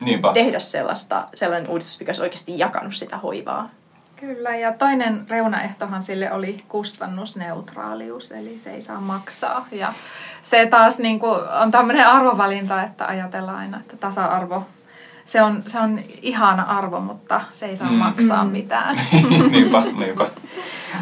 Niinpä. 0.00 0.32
tehdä 0.32 0.60
sellaista, 0.60 1.28
sellainen 1.34 1.70
uudistus, 1.70 2.00
mikä 2.00 2.10
olisi 2.10 2.22
oikeasti 2.22 2.58
jakanut 2.58 2.94
sitä 2.94 3.18
hoivaa. 3.18 3.70
Kyllä, 4.26 4.56
ja 4.56 4.72
toinen 4.72 5.26
reunaehtohan 5.28 6.02
sille 6.02 6.32
oli 6.32 6.64
kustannusneutraalius, 6.68 8.32
eli 8.32 8.58
se 8.58 8.70
ei 8.70 8.82
saa 8.82 9.00
maksaa. 9.00 9.66
Ja 9.72 9.92
se 10.42 10.66
taas 10.66 10.98
niin 10.98 11.18
kuin 11.18 11.40
on 11.62 11.70
tämmöinen 11.70 12.06
arvovalinta, 12.06 12.82
että 12.82 13.06
ajatellaan 13.06 13.58
aina, 13.58 13.80
että 13.80 13.96
tasa-arvo, 13.96 14.66
se 15.24 15.42
on, 15.42 15.62
se 15.66 15.78
on 15.78 16.00
ihana 16.22 16.62
arvo, 16.62 17.00
mutta 17.00 17.40
se 17.50 17.66
ei 17.66 17.76
saa 17.76 17.90
mm. 17.90 17.96
maksaa 17.96 18.44
mm. 18.44 18.50
mitään. 18.50 19.00
niinpä, 19.50 19.80
niinpä. 19.80 20.26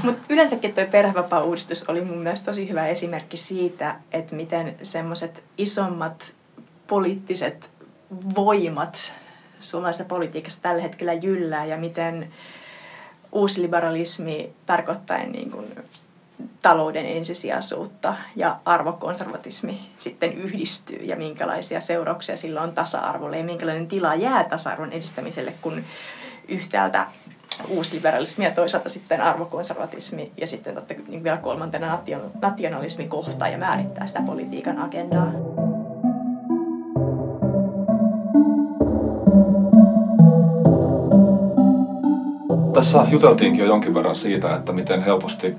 Mutta 0.03 0.23
yleensäkin 0.29 0.75
tuo 0.75 0.85
perhevapaa-uudistus 0.91 1.89
oli 1.89 2.05
mun 2.05 2.19
mielestä 2.19 2.47
tosi 2.47 2.69
hyvä 2.69 2.87
esimerkki 2.87 3.37
siitä, 3.37 3.97
että 4.13 4.37
miten 4.37 4.77
semmoiset 4.83 5.43
isommat 5.59 6.35
poliittiset 6.87 7.71
voimat 8.35 9.15
suomalaisessa 9.61 10.05
politiikassa 10.05 10.63
tällä 10.63 10.83
hetkellä 10.83 11.13
jyllää 11.13 11.65
ja 11.65 11.77
miten 11.77 12.33
uusliberalismi 13.33 14.53
tarkoittaa 14.67 15.19
niin 15.19 15.51
kuin 15.51 15.67
talouden 16.63 17.07
ensisijaisuutta 17.07 18.15
ja 18.37 18.57
arvokonservatismi 18.65 19.81
sitten 19.99 20.33
yhdistyy 20.33 20.99
ja 21.05 21.17
minkälaisia 21.17 21.81
seurauksia 21.81 22.37
sillä 22.37 22.63
on 22.63 22.73
tasa-arvolle 22.73 23.39
ja 23.39 23.45
minkälainen 23.45 23.89
tila 23.89 24.15
jää 24.15 24.45
tasa-arvon 24.45 24.93
edistämiselle, 24.93 25.55
kun 25.63 25.85
yhtäältä 26.49 27.07
uusliberalismi 27.69 28.45
ja 28.45 28.51
toisaalta 28.51 28.89
sitten 28.89 29.21
arvokonservatismi 29.21 30.33
ja 30.37 30.47
sitten 30.47 30.75
totta 30.75 30.95
niin 31.09 31.25
vielä 31.25 31.37
kolmantena 31.37 32.01
nationalismi 32.43 33.09
kohtaa 33.09 33.49
ja 33.49 33.59
määrittää 33.59 34.07
sitä 34.07 34.23
politiikan 34.27 34.79
agendaa. 34.79 35.33
Tässä 42.81 43.07
juteltiinkin 43.11 43.61
jo 43.61 43.67
jonkin 43.67 43.95
verran 43.95 44.17
siitä, 44.17 44.55
että 44.55 44.73
miten 44.73 45.03
helposti 45.03 45.55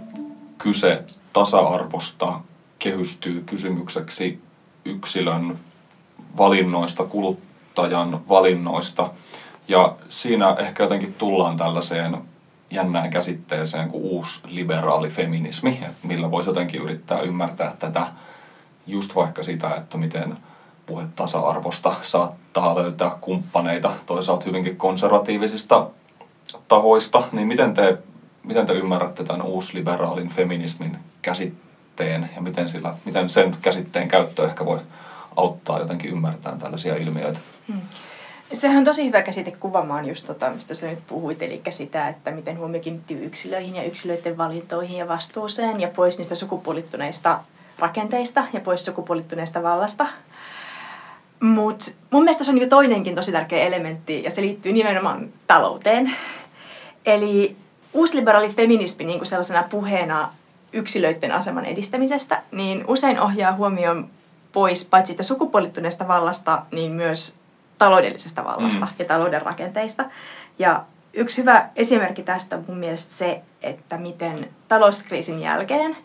kyse 0.57 1.03
tasa-arvosta 1.33 2.39
kehystyy 2.79 3.43
kysymykseksi 3.45 4.41
yksilön 4.85 5.59
valinnoista, 6.37 7.03
kuluttajan 7.03 8.21
valinnoista. 8.29 9.09
Ja 9.67 9.95
siinä 10.09 10.55
ehkä 10.59 10.83
jotenkin 10.83 11.13
tullaan 11.13 11.57
tällaiseen 11.57 12.17
jännään 12.71 13.09
käsitteeseen 13.09 13.89
kuin 13.89 14.03
uusi 14.03 14.41
liberaali 14.47 15.09
feminismi, 15.09 15.79
että 15.81 16.07
millä 16.07 16.31
voisi 16.31 16.49
jotenkin 16.49 16.81
yrittää 16.81 17.19
ymmärtää 17.19 17.75
tätä 17.79 18.07
just 18.87 19.15
vaikka 19.15 19.43
sitä, 19.43 19.75
että 19.75 19.97
miten 19.97 20.37
puhe 20.85 21.03
tasa-arvosta 21.15 21.93
saattaa 22.01 22.75
löytää 22.75 23.17
kumppaneita 23.21 23.91
toisaalta 24.05 24.45
hyvinkin 24.45 24.77
konservatiivisista 24.77 25.87
tahoista, 26.67 27.23
niin 27.31 27.47
miten 27.47 27.73
te, 27.73 27.97
miten 28.43 28.65
te 28.65 28.73
ymmärrätte 28.73 29.23
tämän 29.23 29.41
uusliberaalin 29.41 30.29
feminismin 30.29 30.97
käsitteen 31.21 32.29
ja 32.35 32.41
miten, 32.41 32.69
sillä, 32.69 32.93
miten 33.05 33.29
sen 33.29 33.55
käsitteen 33.61 34.07
käyttö 34.07 34.45
ehkä 34.45 34.65
voi 34.65 34.79
auttaa 35.35 35.79
jotenkin 35.79 36.11
ymmärtämään 36.11 36.59
tällaisia 36.59 36.95
ilmiöitä. 36.95 37.39
Hmm. 37.67 37.81
Sehän 38.53 38.77
on 38.77 38.83
tosi 38.83 39.05
hyvä 39.07 39.21
käsite 39.21 39.51
kuvaamaan 39.51 40.07
just 40.07 40.27
tota, 40.27 40.49
mistä 40.49 40.75
sä 40.75 40.87
nyt 40.87 41.07
puhuit, 41.07 41.41
eli 41.41 41.61
sitä, 41.69 42.07
että 42.07 42.31
miten 42.31 42.57
huomio 42.57 42.81
kiinnittyy 42.81 43.25
yksilöihin 43.25 43.75
ja 43.75 43.83
yksilöiden 43.83 44.37
valintoihin 44.37 44.97
ja 44.97 45.07
vastuuseen 45.07 45.79
ja 45.79 45.87
pois 45.87 46.17
niistä 46.17 46.35
sukupuolittuneista 46.35 47.39
rakenteista 47.79 48.43
ja 48.53 48.59
pois 48.59 48.85
sukupuolittuneesta 48.85 49.63
vallasta. 49.63 50.07
Mutta 51.39 51.91
mun 52.11 52.23
mielestä 52.23 52.43
se 52.43 52.51
on 52.51 52.61
jo 52.61 52.67
toinenkin 52.67 53.15
tosi 53.15 53.31
tärkeä 53.31 53.65
elementti 53.65 54.23
ja 54.23 54.31
se 54.31 54.41
liittyy 54.41 54.71
nimenomaan 54.71 55.29
talouteen. 55.47 56.15
Eli 57.05 57.55
uusliberaali 57.93 58.49
feminismi 58.49 59.05
niin 59.05 59.19
kuin 59.19 59.27
sellaisena 59.27 59.63
puheena 59.63 60.29
yksilöiden 60.73 61.31
aseman 61.31 61.65
edistämisestä, 61.65 62.41
niin 62.51 62.83
usein 62.87 63.19
ohjaa 63.19 63.53
huomioon 63.53 64.09
pois 64.51 64.89
paitsi 64.89 65.13
sitä 65.13 65.23
sukupuolittuneesta 65.23 66.07
vallasta, 66.07 66.65
niin 66.71 66.91
myös 66.91 67.35
taloudellisesta 67.77 68.43
vallasta 68.43 68.85
mm. 68.85 68.91
ja 68.99 69.05
talouden 69.05 69.41
rakenteista. 69.41 70.05
Ja 70.59 70.83
yksi 71.13 71.37
hyvä 71.37 71.69
esimerkki 71.75 72.23
tästä 72.23 72.55
on 72.55 72.63
mun 72.67 72.77
mielestä 72.77 73.13
se, 73.13 73.41
että 73.61 73.97
miten 73.97 74.49
talouskriisin 74.67 75.39
jälkeen 75.39 75.97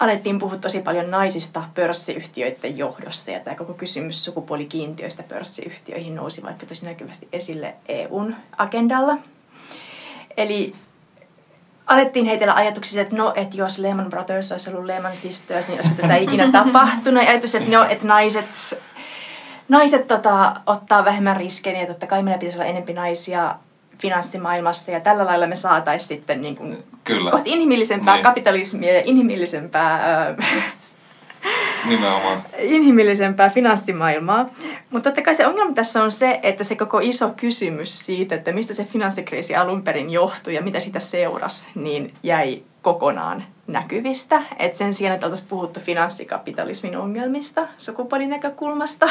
alettiin 0.00 0.38
puhua 0.38 0.56
tosi 0.56 0.80
paljon 0.80 1.10
naisista 1.10 1.62
pörssiyhtiöiden 1.74 2.78
johdossa. 2.78 3.30
Ja 3.30 3.40
tämä 3.40 3.56
koko 3.56 3.74
kysymys 3.74 4.24
sukupuolikiintiöistä 4.24 5.22
pörssiyhtiöihin 5.22 6.14
nousi 6.14 6.42
vaikka 6.42 6.66
tosi 6.66 6.86
näkyvästi 6.86 7.28
esille 7.32 7.74
EUn 7.88 8.36
agendalla. 8.58 9.18
Eli 10.36 10.74
alettiin 11.86 12.26
heitellä 12.26 12.54
ajatuksia, 12.54 13.02
että 13.02 13.16
no, 13.16 13.32
että 13.36 13.56
jos 13.56 13.78
Lehman 13.78 14.10
Brothers 14.10 14.52
olisi 14.52 14.70
ollut 14.70 14.84
Lehman 14.84 15.16
Sisters, 15.16 15.68
niin 15.68 15.78
olisiko 15.78 16.02
tätä 16.02 16.16
ikinä 16.16 16.52
tapahtunut. 16.64 17.22
Ja 17.22 17.30
ajatus, 17.30 17.54
että 17.54 17.70
no, 17.70 17.84
että 17.84 18.06
naiset, 18.06 18.78
naiset 19.68 20.06
tota, 20.06 20.54
ottaa 20.66 21.04
vähemmän 21.04 21.36
riskejä, 21.36 21.80
ja 21.80 21.86
totta 21.86 22.06
kai 22.06 22.22
meillä 22.22 22.38
pitäisi 22.38 22.58
olla 22.58 22.68
enempi 22.68 22.92
naisia 22.92 23.54
finanssimaailmassa 23.98 24.90
ja 24.90 25.00
tällä 25.00 25.26
lailla 25.26 25.46
me 25.46 25.56
saataisiin 25.56 26.08
sitten 26.08 26.42
niin 26.42 26.56
kuin 26.56 26.84
Kyllä. 27.04 27.30
kohti 27.30 27.50
inhimillisempää 27.50 28.14
niin. 28.14 28.24
kapitalismia 28.24 28.94
ja 28.94 29.02
inhimillisempää, 29.04 30.26
Nimenomaan. 31.88 32.42
inhimillisempää 32.58 33.50
finanssimaailmaa. 33.50 34.50
Mutta 34.90 35.10
totta 35.10 35.22
kai 35.22 35.34
se 35.34 35.46
ongelma 35.46 35.72
tässä 35.72 36.02
on 36.02 36.12
se, 36.12 36.40
että 36.42 36.64
se 36.64 36.76
koko 36.76 37.00
iso 37.02 37.30
kysymys 37.36 38.06
siitä, 38.06 38.34
että 38.34 38.52
mistä 38.52 38.74
se 38.74 38.84
finanssikriisi 38.84 39.56
alun 39.56 39.82
perin 39.82 40.10
johtui 40.10 40.54
ja 40.54 40.62
mitä 40.62 40.80
sitä 40.80 41.00
seurasi, 41.00 41.68
niin 41.74 42.14
jäi 42.22 42.62
kokonaan 42.82 43.44
näkyvistä. 43.66 44.42
Et 44.58 44.74
sen 44.74 44.94
sijaan, 44.94 45.14
että 45.14 45.26
oltaisiin 45.26 45.48
puhuttu 45.48 45.80
finanssikapitalismin 45.80 46.96
ongelmista 46.96 47.68
sukupuolinäkökulmasta, 47.78 49.06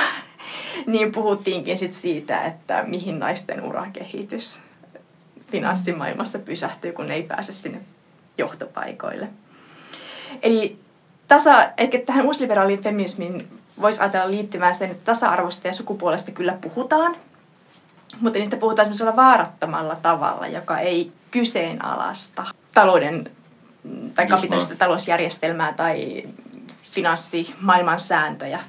niin 0.88 1.12
puhuttiinkin 1.12 1.78
sit 1.78 1.94
siitä, 1.94 2.42
että 2.42 2.84
mihin 2.88 3.20
naisten 3.20 3.64
urakehitys 3.64 4.60
finanssimaailmassa 5.52 6.40
pysähtyy, 6.40 6.92
kun 6.92 7.08
ne 7.08 7.14
ei 7.14 7.24
pääse 7.24 7.54
sinne 7.54 7.82
johtopaikoille. 8.38 9.28
Eli 10.42 10.78
tasa, 11.32 11.70
ehkä 11.78 12.00
tähän 12.00 12.26
uusliberaaliin 12.26 12.82
feminismiin 12.84 13.48
voisi 13.82 14.02
ajatella 14.02 14.32
liittymään 14.32 14.76
sen, 14.76 14.92
että 14.92 15.06
tasa-arvosta 15.06 15.68
ja 15.68 15.74
sukupuolesta 15.74 16.32
kyllä 16.32 16.58
puhutaan, 16.62 17.16
mutta 18.22 18.40
niistä 18.40 18.58
puhutaan 18.58 18.86
sellaisella 18.86 19.16
vaarattomalla 19.16 19.96
tavalla, 19.96 20.48
joka 20.48 20.80
ei 20.80 21.12
kyseenalaista 21.32 22.46
talouden 22.74 23.32
tai 24.16 24.28
kapitalista 24.28 24.76
talousjärjestelmää 24.76 25.74
tai 25.74 26.24
finanssimaailman 26.92 28.00
sääntöjä. 28.00 28.60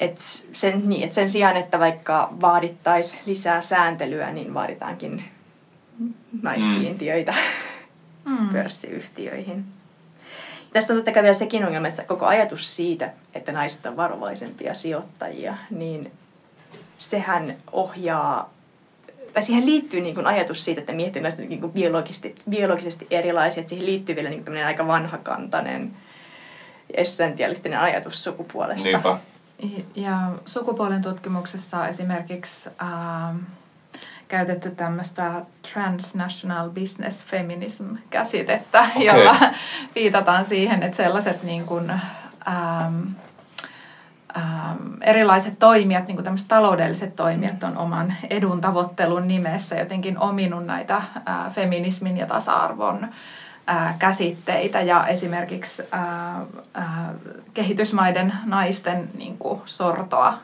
Et 0.00 0.18
sen, 0.52 0.88
niin, 0.88 1.02
et 1.02 1.12
sen 1.12 1.28
sijaan, 1.28 1.56
että 1.56 1.78
vaikka 1.78 2.28
vaadittaisiin 2.40 3.22
lisää 3.26 3.60
sääntelyä, 3.60 4.32
niin 4.32 4.54
vaaditaankin 4.54 5.24
naiskiintiöitä 6.42 7.34
mm. 8.24 8.48
pörssiyhtiöihin. 8.52 9.75
Tästä 10.72 10.92
on 10.92 10.98
totta 10.98 11.12
kai 11.12 11.22
vielä 11.22 11.34
sekin 11.34 11.64
ongelma, 11.64 11.88
että 11.88 12.02
koko 12.02 12.26
ajatus 12.26 12.76
siitä, 12.76 13.12
että 13.34 13.52
naiset 13.52 13.86
on 13.86 13.96
varovaisempia 13.96 14.74
sijoittajia, 14.74 15.56
niin 15.70 16.12
sehän 16.96 17.56
ohjaa, 17.72 18.50
tai 19.32 19.42
siihen 19.42 19.66
liittyy 19.66 20.00
niin 20.00 20.14
kuin 20.14 20.26
ajatus 20.26 20.64
siitä, 20.64 20.80
että 20.80 20.92
miehet 20.92 21.22
naiset 21.22 21.48
niin 21.48 21.60
kuin 21.60 21.72
biologisesti, 21.72 22.34
biologisesti 22.50 23.06
erilaisia, 23.10 23.60
että 23.60 23.68
siihen 23.68 23.86
liittyy 23.86 24.16
vielä 24.16 24.30
niin 24.30 24.44
kuin 24.44 24.64
aika 24.64 24.86
vanhakantainen, 24.86 25.92
essentialistinen 26.94 27.78
ajatus 27.78 28.24
sukupuolesta. 28.24 28.88
Niinpä. 28.88 29.18
Ja 29.94 30.32
sukupuolen 30.46 31.02
tutkimuksessa 31.02 31.88
esimerkiksi... 31.88 32.70
Äh, 32.82 33.36
käytetty 34.28 34.70
tämmöistä 34.70 35.32
transnational 35.72 36.70
business 36.70 37.26
feminism-käsitettä, 37.26 38.80
okay. 38.80 39.02
jolla 39.02 39.36
viitataan 39.94 40.44
siihen, 40.44 40.82
että 40.82 40.96
sellaiset 40.96 41.42
niin 41.42 41.66
kuin, 41.66 41.90
ähm, 41.90 43.02
ähm, 44.36 45.02
erilaiset 45.02 45.58
toimijat, 45.58 46.06
niin 46.06 46.16
kuin 46.16 46.24
tämmöiset 46.24 46.48
taloudelliset 46.48 47.16
toimijat 47.16 47.62
on 47.62 47.78
oman 47.78 48.14
edun 48.30 48.60
tavoittelun 48.60 49.28
nimessä 49.28 49.76
jotenkin 49.76 50.18
ominut 50.18 50.66
näitä 50.66 50.96
äh, 50.96 51.52
feminismin 51.52 52.16
ja 52.16 52.26
tasa-arvon 52.26 53.08
äh, 53.70 53.98
käsitteitä 53.98 54.80
ja 54.80 55.06
esimerkiksi 55.06 55.82
äh, 55.94 56.40
äh, 56.78 56.86
kehitysmaiden 57.54 58.32
naisten 58.44 59.10
niin 59.14 59.38
kuin, 59.38 59.60
sortoa 59.64 60.38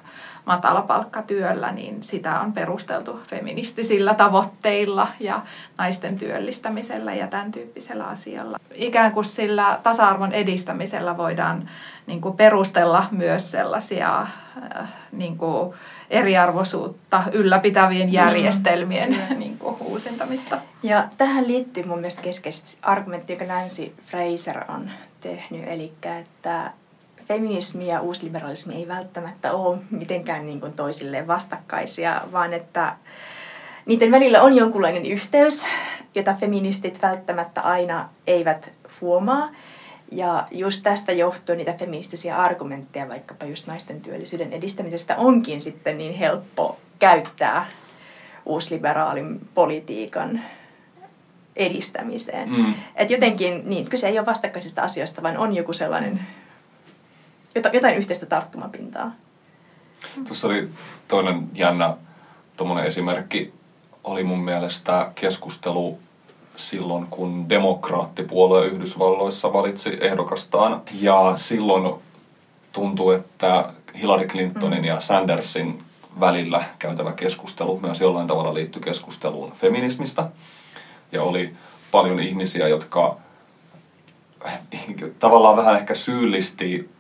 matalapalkkatyöllä, 0.44 1.72
niin 1.72 2.02
sitä 2.02 2.40
on 2.40 2.52
perusteltu 2.52 3.20
feministisillä 3.28 4.14
tavoitteilla 4.14 5.08
ja 5.20 5.42
naisten 5.78 6.18
työllistämisellä 6.18 7.14
ja 7.14 7.26
tämän 7.26 7.52
tyyppisellä 7.52 8.04
asialla. 8.04 8.58
Ikään 8.74 9.12
kuin 9.12 9.24
sillä 9.24 9.78
tasa-arvon 9.82 10.32
edistämisellä 10.32 11.16
voidaan 11.16 11.68
niin 12.06 12.20
kuin 12.20 12.36
perustella 12.36 13.04
myös 13.10 13.50
sellaisia 13.50 14.20
äh, 14.20 14.88
niin 15.12 15.38
kuin 15.38 15.74
eriarvoisuutta 16.10 17.22
ylläpitävien 17.32 18.12
järjestelmien 18.12 19.18
niin 19.38 19.58
kuin, 19.58 19.76
uusintamista. 19.80 20.58
Ja 20.82 21.08
tähän 21.18 21.48
liittyy 21.48 21.86
mun 21.86 21.98
mielestä 21.98 22.22
keskeisesti 22.22 22.78
argumentti, 22.82 23.32
joka 23.32 23.44
Nancy 23.44 23.92
Fraser 24.06 24.64
on 24.68 24.90
tehnyt, 25.20 25.64
eli 25.66 25.92
että 26.02 26.72
feminismi 27.28 27.86
ja 27.86 28.00
uusliberalismi 28.00 28.74
ei 28.74 28.88
välttämättä 28.88 29.52
ole 29.52 29.78
mitenkään 29.90 30.46
niin 30.46 30.60
kuin 30.60 30.72
toisilleen 30.72 31.26
vastakkaisia, 31.26 32.20
vaan 32.32 32.54
että 32.54 32.96
niiden 33.86 34.10
välillä 34.10 34.42
on 34.42 34.56
jonkunlainen 34.56 35.06
yhteys, 35.06 35.66
jota 36.14 36.34
feministit 36.40 37.02
välttämättä 37.02 37.60
aina 37.60 38.08
eivät 38.26 38.72
huomaa. 39.00 39.50
Ja 40.12 40.46
just 40.50 40.82
tästä 40.82 41.12
johtuen 41.12 41.58
niitä 41.58 41.72
feministisiä 41.72 42.36
argumentteja 42.36 43.08
vaikkapa 43.08 43.46
just 43.46 43.66
naisten 43.66 44.00
työllisyyden 44.00 44.52
edistämisestä 44.52 45.16
onkin 45.16 45.60
sitten 45.60 45.98
niin 45.98 46.14
helppo 46.14 46.78
käyttää 46.98 47.66
uusliberaalin 48.46 49.40
politiikan 49.54 50.40
edistämiseen. 51.56 52.48
Mm. 52.48 52.74
Et 52.94 53.10
jotenkin, 53.10 53.62
niin, 53.64 53.88
kyse 53.88 54.08
ei 54.08 54.18
ole 54.18 54.26
vastakkaisista 54.26 54.82
asioista, 54.82 55.22
vaan 55.22 55.38
on 55.38 55.54
joku 55.56 55.72
sellainen 55.72 56.20
jotain 57.54 57.96
yhteistä 57.96 58.26
tarttumapintaa. 58.26 59.12
Tuossa 60.26 60.46
oli 60.46 60.68
toinen 61.08 61.48
jännä 61.54 61.96
esimerkki, 62.84 63.52
oli 64.04 64.24
mun 64.24 64.44
mielestä 64.44 65.12
keskustelu 65.14 65.98
silloin, 66.56 67.06
kun 67.06 67.48
demokraattipuolue 67.48 68.66
Yhdysvalloissa 68.66 69.52
valitsi 69.52 69.98
ehdokastaan. 70.00 70.82
Ja 71.00 71.32
silloin 71.36 71.94
tuntui, 72.72 73.14
että 73.14 73.72
Hillary 74.00 74.26
Clintonin 74.26 74.78
mm. 74.78 74.84
ja 74.84 75.00
Sandersin 75.00 75.82
välillä 76.20 76.64
käytävä 76.78 77.12
keskustelu 77.12 77.80
myös 77.80 78.00
jollain 78.00 78.26
tavalla 78.26 78.54
liittyi 78.54 78.82
keskusteluun 78.82 79.52
feminismistä. 79.52 80.28
Ja 81.12 81.22
oli 81.22 81.54
paljon 81.90 82.20
ihmisiä, 82.20 82.68
jotka 82.68 83.16
tavallaan 85.18 85.56
vähän 85.56 85.76
ehkä 85.76 85.94
syyllisti 85.94 86.90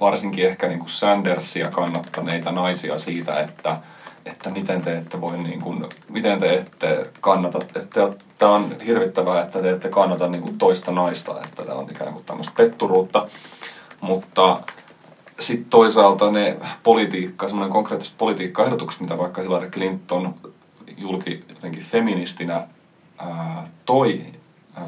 varsinkin 0.00 0.46
ehkä 0.46 0.68
niin 0.68 0.78
kuin 0.78 0.88
Sandersia 0.88 1.68
kannattaneita 1.68 2.52
naisia 2.52 2.98
siitä, 2.98 3.40
että, 3.40 3.80
että 4.26 4.50
miten 4.50 4.82
te 4.82 4.96
ette 4.96 5.20
voi 5.20 5.38
niin 5.38 5.60
kuin, 5.60 5.86
miten 6.08 6.40
te 6.40 6.54
ette 6.54 7.02
kannata, 7.20 7.58
että 7.76 8.08
tämä 8.38 8.52
on 8.52 8.76
hirvittävää, 8.86 9.42
että 9.42 9.62
te 9.62 9.70
ette 9.70 9.88
kannata 9.88 10.28
niin 10.28 10.42
kuin 10.42 10.58
toista 10.58 10.92
naista, 10.92 11.44
että 11.44 11.62
tämä 11.64 11.78
on 11.78 11.90
ikään 11.90 12.12
kuin 12.12 12.24
tämmöistä 12.24 12.52
petturuutta, 12.56 13.28
mutta 14.00 14.58
sitten 15.40 15.70
toisaalta 15.70 16.30
ne 16.30 16.56
politiikka, 16.82 17.48
semmoinen 17.48 17.72
konkreettiset 17.72 18.18
politiikkaehdotukset, 18.18 19.00
mitä 19.00 19.18
vaikka 19.18 19.42
Hillary 19.42 19.70
Clinton 19.70 20.34
julki 20.96 21.44
jotenkin 21.48 21.82
feministinä 21.82 22.66
ää, 23.18 23.66
toi 23.86 24.22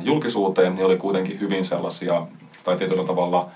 julkisuuteen, 0.03 0.75
niin 0.75 0.87
oli 0.87 0.97
kuitenkin 0.97 1.41
hyvin 1.41 1.65
sellaisia, 1.65 2.27
tai 2.65 2.77
tietyllä 2.77 3.05
tavalla 3.05 3.51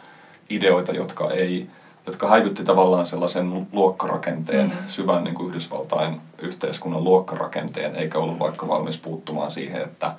ideoita, 0.50 0.92
jotka 0.92 1.30
ei 1.30 1.68
jotka 2.06 2.28
häivytti 2.28 2.64
tavallaan 2.64 3.06
sellaisen 3.06 3.66
luokkarakenteen, 3.72 4.66
mm. 4.66 4.76
syvän 4.86 5.24
niin 5.24 5.34
kuin 5.34 5.48
Yhdysvaltain 5.48 6.20
yhteiskunnan 6.42 7.04
luokkarakenteen, 7.04 7.96
eikä 7.96 8.18
ollut 8.18 8.38
vaikka 8.38 8.68
valmis 8.68 8.98
puuttumaan 8.98 9.50
siihen, 9.50 9.82
että 9.82 10.14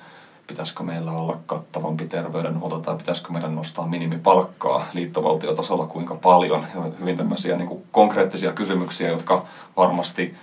pitäisikö 0.46 0.82
meillä 0.82 1.12
olla 1.12 1.38
kattavampi 1.46 2.06
terveydenhuolto 2.06 2.78
tai 2.78 2.96
pitäisikö 2.96 3.32
meidän 3.32 3.54
nostaa 3.54 3.86
minimipalkkaa 3.86 4.86
liittovaltiotasolla 4.92 5.86
kuinka 5.86 6.14
paljon. 6.14 6.66
Ja 6.74 6.82
hyvin 7.00 7.16
tämmöisiä 7.16 7.56
niin 7.56 7.68
kuin 7.68 7.84
konkreettisia 7.92 8.52
kysymyksiä, 8.52 9.08
jotka 9.08 9.46
varmasti 9.76 10.34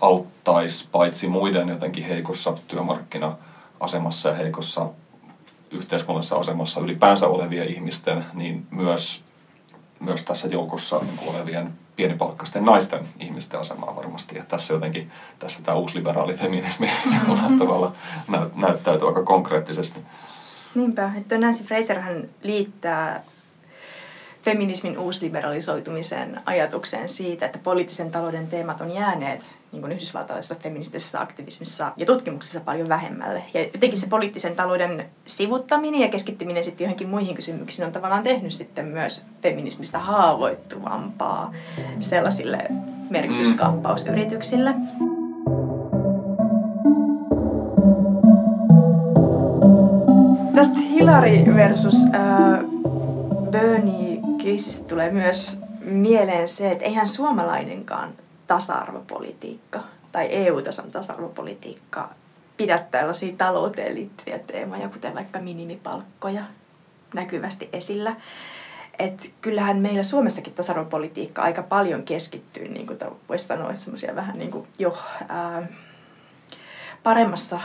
auttaisi 0.00 0.88
paitsi 0.92 1.28
muiden 1.28 1.68
jotenkin 1.68 2.04
heikossa 2.04 2.54
työmarkkina-asemassa 2.68 4.28
ja 4.28 4.34
heikossa 4.34 4.86
yhteiskunnallisessa 5.70 6.36
asemassa 6.36 6.80
ylipäänsä 6.80 7.28
olevien 7.28 7.68
ihmisten, 7.68 8.24
niin 8.34 8.66
myös, 8.70 9.24
myös 10.00 10.22
tässä 10.22 10.48
joukossa 10.48 10.98
niin 10.98 11.34
olevien 11.34 11.72
pienipalkkaisten 11.96 12.64
naisten 12.64 13.08
ihmisten 13.20 13.60
asemaa 13.60 13.96
varmasti. 13.96 14.38
Että 14.38 14.48
tässä 14.48 14.74
jotenkin, 14.74 15.10
tässä 15.38 15.62
tämä 15.62 15.78
uusliberaali 15.78 16.34
feminismi 16.34 16.90
jollain 17.28 17.58
tavalla 17.58 17.92
näyttäytyy 18.54 19.08
aika 19.08 19.22
konkreettisesti. 19.22 20.00
Niinpä, 20.74 21.12
että 21.16 21.38
Nancy 21.38 21.64
Fraser 21.64 22.00
hän 22.00 22.28
liittää 22.42 23.22
feminismin 24.42 24.98
uusliberalisoitumisen 24.98 26.40
ajatukseen 26.44 27.08
siitä, 27.08 27.46
että 27.46 27.58
poliittisen 27.58 28.10
talouden 28.10 28.46
teemat 28.46 28.80
on 28.80 28.94
jääneet 28.94 29.50
niin 29.72 29.80
kuin 29.80 29.92
yhdysvaltalaisessa 29.92 30.54
feministisessä 30.54 31.20
aktivismissa 31.20 31.92
ja 31.96 32.06
tutkimuksessa 32.06 32.60
paljon 32.60 32.88
vähemmälle. 32.88 33.42
Ja 33.54 33.62
jotenkin 33.62 33.98
se 33.98 34.08
poliittisen 34.08 34.56
talouden 34.56 35.06
sivuttaminen 35.26 36.00
ja 36.00 36.08
keskittyminen 36.08 36.64
sitten 36.64 36.84
johonkin 36.84 37.08
muihin 37.08 37.34
kysymyksiin 37.34 37.86
on 37.86 37.92
tavallaan 37.92 38.22
tehnyt 38.22 38.52
sitten 38.52 38.86
myös 38.86 39.26
feminismistä 39.42 39.98
haavoittuvampaa 39.98 41.52
sellaisille 42.00 42.68
merkityskaappausyrityksille. 43.10 44.74
Tästä 50.54 50.80
Hillary 50.80 51.54
versus 51.54 52.06
äh, 52.14 52.64
Bernie 53.50 54.20
keisistä 54.42 54.88
tulee 54.88 55.10
myös 55.10 55.60
mieleen 55.84 56.48
se, 56.48 56.70
että 56.70 56.84
eihän 56.84 57.08
suomalainenkaan 57.08 58.12
tasa-arvopolitiikka 58.46 59.80
tai 60.12 60.28
EU-tason 60.30 60.90
tasa-arvopolitiikka 60.90 62.10
pidä 62.56 62.78
tällaisia 62.78 63.36
talouteen 63.36 63.94
liittyviä 63.94 64.38
teemoja, 64.38 64.88
kuten 64.88 65.14
vaikka 65.14 65.38
minimipalkkoja 65.38 66.42
näkyvästi 67.14 67.68
esillä. 67.72 68.16
Et 68.98 69.32
kyllähän 69.40 69.78
meillä 69.78 70.02
Suomessakin 70.02 70.54
tasa-arvopolitiikka 70.54 71.42
aika 71.42 71.62
paljon 71.62 72.02
keskittyy, 72.02 72.68
niin 72.68 72.86
kuin 72.86 72.98
voisi 73.28 73.44
sanoa, 73.46 73.74
semmoisia 73.74 74.14
vähän 74.14 74.38
niin 74.38 74.50
kuin 74.50 74.68
jo 74.78 74.98
ää, 75.28 75.66
paremmassa 77.02 77.60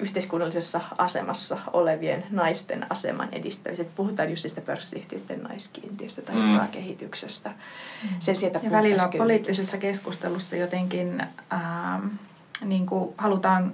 yhteiskunnallisessa 0.00 0.80
asemassa 0.98 1.58
olevien 1.72 2.24
naisten 2.30 2.86
aseman 2.90 3.28
edistämiset. 3.32 3.94
Puhutaan 3.94 4.30
just 4.30 4.42
siitä 4.42 4.60
pörssiyhtiöiden 4.60 5.42
naiskiintiöstä 5.42 6.22
tai 6.22 6.34
mm. 6.34 6.68
kehityksestä. 6.72 7.48
Mm. 7.48 8.08
Sen 8.18 8.36
sieltä 8.36 8.60
ja 8.62 8.70
välillä 8.70 9.08
poliittisessa 9.18 9.78
keskustelussa 9.78 10.56
jotenkin 10.56 11.22
ähm, 11.52 12.06
niin 12.64 12.86
kuin 12.86 13.14
halutaan 13.18 13.72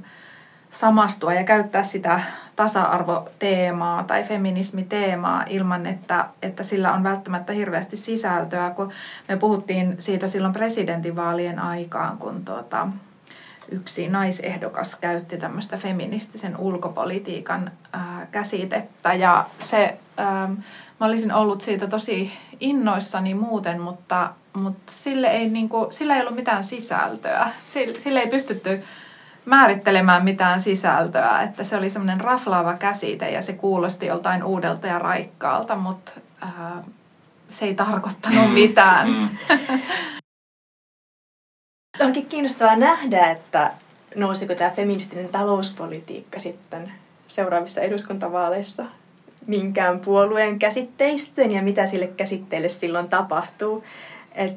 samastua 0.70 1.34
ja 1.34 1.44
käyttää 1.44 1.82
sitä 1.82 2.20
tasa-arvoteemaa 2.56 4.04
tai 4.04 4.24
feminismiteemaa 4.24 5.44
ilman, 5.48 5.86
että, 5.86 6.28
että 6.42 6.62
sillä 6.62 6.92
on 6.92 7.02
välttämättä 7.02 7.52
hirveästi 7.52 7.96
sisältöä. 7.96 8.70
Kun 8.70 8.92
me 9.28 9.36
puhuttiin 9.36 9.94
siitä 9.98 10.28
silloin 10.28 10.52
presidentinvaalien 10.52 11.58
aikaan, 11.58 12.18
kun 12.18 12.44
tuota, 12.44 12.88
yksi 13.70 14.08
naisehdokas 14.08 14.96
käytti 14.96 15.38
tämmöistä 15.38 15.76
feministisen 15.76 16.56
ulkopolitiikan 16.56 17.70
ää, 17.92 18.26
käsitettä 18.30 19.14
ja 19.14 19.46
se, 19.58 19.98
ää, 20.16 20.48
mä 21.00 21.06
olisin 21.06 21.32
ollut 21.32 21.60
siitä 21.60 21.86
tosi 21.86 22.32
innoissani 22.60 23.34
muuten, 23.34 23.80
mutta, 23.80 24.30
mutta 24.52 24.92
sille, 24.92 25.26
ei, 25.26 25.48
niin 25.48 25.68
kuin, 25.68 25.92
sillä 25.92 26.16
ei 26.16 26.20
ollut 26.20 26.36
mitään 26.36 26.64
sisältöä. 26.64 27.50
Sille, 27.72 28.00
sille 28.00 28.20
ei 28.20 28.30
pystytty 28.30 28.82
määrittelemään 29.44 30.24
mitään 30.24 30.60
sisältöä, 30.60 31.40
että 31.42 31.64
se 31.64 31.76
oli 31.76 31.90
semmoinen 31.90 32.20
raflaava 32.20 32.74
käsite 32.74 33.30
ja 33.30 33.42
se 33.42 33.52
kuulosti 33.52 34.06
joltain 34.06 34.44
uudelta 34.44 34.86
ja 34.86 34.98
raikkaalta, 34.98 35.76
mutta 35.76 36.12
ää, 36.40 36.82
se 37.48 37.64
ei 37.64 37.74
tarkoittanut 37.74 38.54
mitään. 38.60 39.30
Onkin 42.00 42.26
kiinnostavaa 42.26 42.76
nähdä, 42.76 43.30
että 43.30 43.72
nousiko 44.16 44.54
tämä 44.54 44.70
feministinen 44.70 45.28
talouspolitiikka 45.28 46.38
sitten 46.38 46.92
seuraavissa 47.26 47.80
eduskuntavaaleissa 47.80 48.84
minkään 49.46 50.00
puolueen 50.00 50.58
käsitteistöön 50.58 51.52
ja 51.52 51.62
mitä 51.62 51.86
sille 51.86 52.06
käsitteelle 52.06 52.68
silloin 52.68 53.08
tapahtuu. 53.08 53.84
Et 54.34 54.56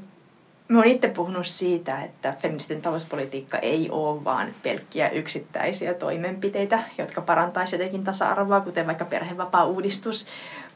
mä 0.67 0.77
oon 0.77 0.87
itse 0.87 1.07
puhunut 1.07 1.47
siitä, 1.47 2.03
että 2.03 2.35
feministinen 2.41 2.81
talouspolitiikka 2.81 3.57
ei 3.57 3.89
ole 3.89 4.23
vaan 4.23 4.47
pelkkiä 4.63 5.09
yksittäisiä 5.09 5.93
toimenpiteitä, 5.93 6.83
jotka 6.97 7.21
parantaisivat 7.21 7.79
jotenkin 7.79 8.03
tasa-arvoa, 8.03 8.61
kuten 8.61 8.87
vaikka 8.87 9.05
perhevapaa-uudistus, 9.05 10.27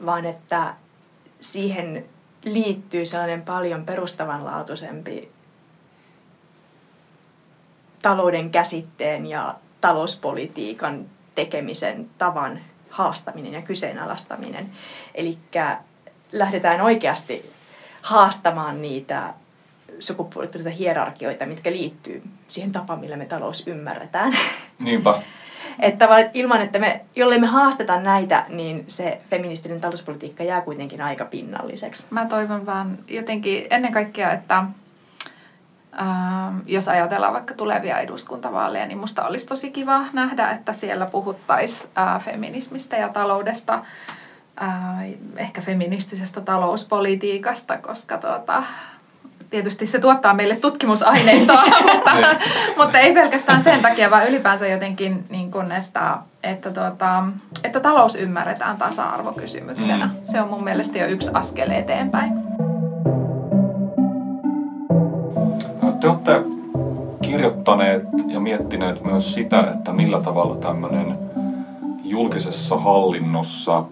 vaan 0.06 0.26
että 0.26 0.74
siihen 1.40 2.04
liittyy 2.44 3.06
sellainen 3.06 3.42
paljon 3.42 3.84
perustavanlaatuisempi 3.84 5.33
talouden 8.04 8.50
käsitteen 8.50 9.26
ja 9.26 9.54
talouspolitiikan 9.80 11.04
tekemisen 11.34 12.10
tavan 12.18 12.60
haastaminen 12.90 13.52
ja 13.52 13.62
kyseenalaistaminen. 13.62 14.70
Eli 15.14 15.38
lähdetään 16.32 16.80
oikeasti 16.80 17.50
haastamaan 18.02 18.82
niitä 18.82 19.34
sukupuolittuneita 20.00 20.70
hierarkioita, 20.70 21.46
mitkä 21.46 21.72
liittyy 21.72 22.22
siihen 22.48 22.72
tapaan, 22.72 23.00
millä 23.00 23.16
me 23.16 23.24
talous 23.24 23.66
ymmärretään. 23.66 24.32
Niinpä. 24.78 25.14
Että 25.78 26.08
ilman, 26.34 26.62
että 26.62 26.78
me, 26.78 27.00
jollei 27.16 27.38
me 27.38 27.46
haasteta 27.46 28.00
näitä, 28.00 28.46
niin 28.48 28.84
se 28.88 29.20
feministinen 29.30 29.80
talouspolitiikka 29.80 30.44
jää 30.44 30.60
kuitenkin 30.60 31.00
aika 31.00 31.24
pinnalliseksi. 31.24 32.06
Mä 32.10 32.26
toivon 32.26 32.66
vaan 32.66 32.98
jotenkin 33.08 33.66
ennen 33.70 33.92
kaikkea, 33.92 34.32
että 34.32 34.64
Ähm, 36.00 36.58
jos 36.66 36.88
ajatellaan 36.88 37.32
vaikka 37.32 37.54
tulevia 37.54 37.98
eduskuntavaaleja, 37.98 38.86
niin 38.86 38.98
musta 38.98 39.26
olisi 39.26 39.46
tosi 39.46 39.70
kiva 39.70 40.00
nähdä, 40.12 40.50
että 40.50 40.72
siellä 40.72 41.06
puhuttaisiin 41.06 41.90
äh, 41.98 42.24
feminismistä 42.24 42.96
ja 42.96 43.08
taloudesta, 43.08 43.74
äh, 44.62 44.68
ehkä 45.36 45.60
feministisestä 45.60 46.40
talouspolitiikasta, 46.40 47.78
koska 47.78 48.18
tuota, 48.18 48.62
tietysti 49.50 49.86
se 49.86 49.98
tuottaa 49.98 50.34
meille 50.34 50.56
tutkimusaineistoa, 50.56 51.62
mutta, 51.94 52.14
niin. 52.14 52.38
mutta 52.76 52.98
ei 52.98 53.14
pelkästään 53.14 53.62
sen 53.62 53.82
takia, 53.82 54.10
vaan 54.10 54.28
ylipäänsä 54.28 54.66
jotenkin, 54.66 55.24
niin 55.30 55.50
kun, 55.50 55.72
että, 55.72 56.18
että, 56.42 56.70
tuota, 56.70 57.24
että 57.64 57.80
talous 57.80 58.16
ymmärretään 58.16 58.76
tasa-arvokysymyksenä. 58.76 60.06
Mm. 60.06 60.12
Se 60.22 60.40
on 60.40 60.48
mun 60.48 60.64
mielestä 60.64 60.98
jo 60.98 61.06
yksi 61.06 61.30
askel 61.34 61.70
eteenpäin. 61.70 62.32
Te 66.04 66.10
olette 66.10 66.42
kirjoittaneet 67.22 68.02
ja 68.28 68.40
miettineet 68.40 69.04
myös 69.04 69.34
sitä, 69.34 69.70
että 69.74 69.92
millä 69.92 70.20
tavalla 70.20 70.56
tämmöinen 70.56 71.18
julkisessa 72.02 72.76
hallinnossa 72.76 73.84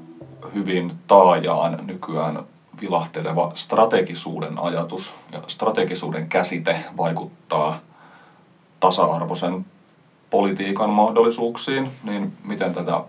hyvin 0.55 0.91
taajaan 1.07 1.79
nykyään 1.87 2.39
vilahteleva 2.81 3.53
strategisuuden 3.55 4.59
ajatus 4.59 5.15
ja 5.33 5.43
strategisuuden 5.47 6.29
käsite 6.29 6.85
vaikuttaa 6.97 7.79
tasa-arvoisen 8.81 9.67
politiikan 10.31 10.91
mahdollisuuksiin, 10.91 11.91
niin 12.05 12.33
miten 12.45 12.75
tätä 12.75 13.01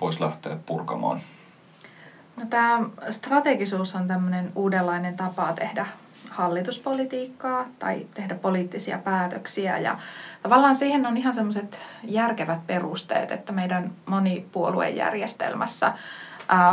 voisi 0.00 0.20
lähteä 0.20 0.56
purkamaan? 0.66 1.20
No, 2.36 2.46
tämä 2.50 2.80
strategisuus 3.10 3.94
on 3.94 4.08
tämmöinen 4.08 4.52
uudenlainen 4.54 5.16
tapa 5.16 5.52
tehdä 5.52 5.86
hallituspolitiikkaa 6.30 7.64
tai 7.78 8.06
tehdä 8.14 8.34
poliittisia 8.34 8.98
päätöksiä. 8.98 9.78
Ja 9.78 9.98
tavallaan 10.42 10.76
siihen 10.76 11.06
on 11.06 11.16
ihan 11.16 11.34
semmoiset 11.34 11.78
järkevät 12.04 12.66
perusteet, 12.66 13.30
että 13.32 13.52
meidän 13.52 13.90
monipuoluejärjestelmässä 14.06 15.92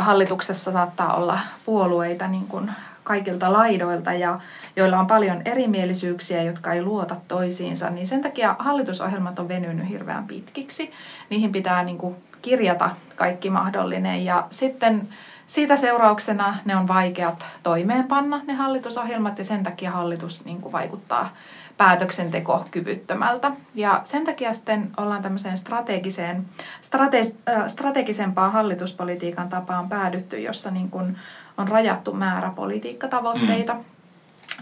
hallituksessa 0.00 0.72
saattaa 0.72 1.14
olla 1.14 1.38
puolueita 1.64 2.26
niin 2.26 2.46
kuin 2.46 2.70
kaikilta 3.04 3.52
laidoilta 3.52 4.12
ja 4.12 4.40
joilla 4.76 4.98
on 4.98 5.06
paljon 5.06 5.42
erimielisyyksiä, 5.44 6.42
jotka 6.42 6.72
ei 6.72 6.82
luota 6.82 7.16
toisiinsa, 7.28 7.90
niin 7.90 8.06
sen 8.06 8.22
takia 8.22 8.56
hallitusohjelmat 8.58 9.38
on 9.38 9.48
venynyt 9.48 9.88
hirveän 9.88 10.26
pitkiksi. 10.26 10.92
Niihin 11.30 11.52
pitää 11.52 11.84
niin 11.84 11.98
kuin 11.98 12.16
kirjata 12.42 12.90
kaikki 13.16 13.50
mahdollinen 13.50 14.24
ja 14.24 14.46
sitten 14.50 15.08
siitä 15.46 15.76
seurauksena 15.76 16.56
ne 16.64 16.76
on 16.76 16.88
vaikeat 16.88 17.46
toimeenpanna 17.62 18.40
ne 18.46 18.54
hallitusohjelmat 18.54 19.38
ja 19.38 19.44
sen 19.44 19.62
takia 19.62 19.90
hallitus 19.90 20.44
niin 20.44 20.60
kuin 20.60 20.72
vaikuttaa 20.72 21.32
päätöksentekokyvyttömältä. 21.76 23.52
Ja 23.74 24.00
sen 24.04 24.24
takia 24.24 24.52
sitten 24.52 24.90
ollaan 24.96 25.22
tämmöiseen 25.22 25.58
strategiseen, 25.58 26.44
strate, 26.82 27.20
äh, 27.48 27.66
strategisempaan 27.66 28.52
hallituspolitiikan 28.52 29.48
tapaan 29.48 29.88
päädytty, 29.88 30.40
jossa 30.40 30.70
niin 30.70 30.90
kuin 30.90 31.16
on 31.58 31.68
rajattu 31.68 32.12
määrä 32.12 32.50
politiikkatavoitteita. 32.50 33.74
Mm 33.74 33.84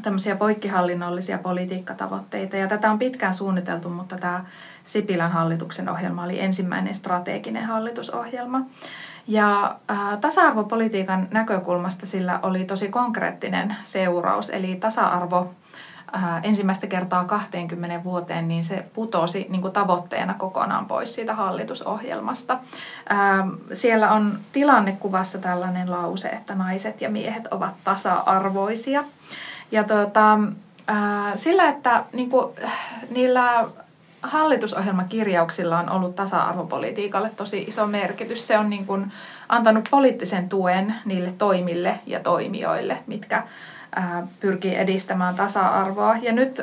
tämmöisiä 0.02 0.36
poikkihallinnollisia 0.36 1.38
politiikkatavoitteita. 1.38 2.56
Ja 2.56 2.66
tätä 2.66 2.90
on 2.90 2.98
pitkään 2.98 3.34
suunniteltu, 3.34 3.90
mutta 3.90 4.18
tämä 4.18 4.44
Sipilän 4.84 5.32
hallituksen 5.32 5.88
ohjelma 5.88 6.24
oli 6.24 6.40
ensimmäinen 6.40 6.94
strateginen 6.94 7.64
hallitusohjelma. 7.64 8.60
Ja 9.26 9.76
äh, 9.90 10.18
tasa-arvopolitiikan 10.20 11.28
näkökulmasta 11.30 12.06
sillä 12.06 12.40
oli 12.42 12.64
tosi 12.64 12.88
konkreettinen 12.88 13.76
seuraus, 13.82 14.50
eli 14.50 14.76
tasa-arvo 14.76 15.50
äh, 16.16 16.40
ensimmäistä 16.42 16.86
kertaa 16.86 17.24
20 17.24 18.04
vuoteen, 18.04 18.48
niin 18.48 18.64
se 18.64 18.84
putosi 18.94 19.46
niin 19.50 19.62
kuin 19.62 19.72
tavoitteena 19.72 20.34
kokonaan 20.34 20.86
pois 20.86 21.14
siitä 21.14 21.34
hallitusohjelmasta. 21.34 22.58
Äh, 23.12 23.46
siellä 23.72 24.12
on 24.12 24.38
tilannekuvassa 24.52 25.38
tällainen 25.38 25.90
lause, 25.90 26.28
että 26.28 26.54
naiset 26.54 27.00
ja 27.00 27.10
miehet 27.10 27.46
ovat 27.46 27.74
tasa-arvoisia. 27.84 29.04
Ja 29.72 29.84
tuota, 29.84 30.38
äh, 30.90 31.32
sillä, 31.34 31.68
että 31.68 32.04
niin 32.12 32.30
kuin, 32.30 32.54
niillä 33.10 33.64
hallitusohjelmakirjauksilla 34.24 35.78
on 35.78 35.90
ollut 35.90 36.16
tasa-arvopolitiikalle 36.16 37.30
tosi 37.36 37.64
iso 37.68 37.86
merkitys. 37.86 38.46
Se 38.46 38.58
on 38.58 38.70
niin 38.70 38.86
kuin 38.86 39.12
antanut 39.48 39.88
poliittisen 39.90 40.48
tuen 40.48 40.94
niille 41.04 41.32
toimille 41.38 42.00
ja 42.06 42.20
toimijoille, 42.20 42.98
mitkä 43.06 43.42
pyrkii 44.40 44.76
edistämään 44.76 45.34
tasa-arvoa. 45.34 46.16
Ja 46.16 46.32
nyt 46.32 46.62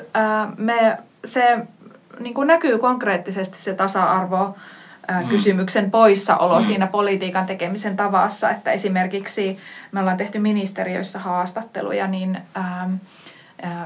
me, 0.57 0.97
se 1.25 1.65
niin 2.19 2.33
kuin 2.33 2.47
näkyy 2.47 2.77
konkreettisesti 2.77 3.57
se 3.57 3.73
tasa-arvo 3.73 4.55
mm. 5.21 5.27
kysymyksen 5.27 5.91
poissaolo 5.91 6.57
mm. 6.57 6.63
siinä 6.63 6.87
politiikan 6.87 7.45
tekemisen 7.45 7.97
tavassa, 7.97 8.49
että 8.49 8.71
esimerkiksi 8.71 9.57
me 9.91 9.99
ollaan 9.99 10.17
tehty 10.17 10.39
ministeriöissä 10.39 11.19
haastatteluja, 11.19 12.07
niin 12.07 12.37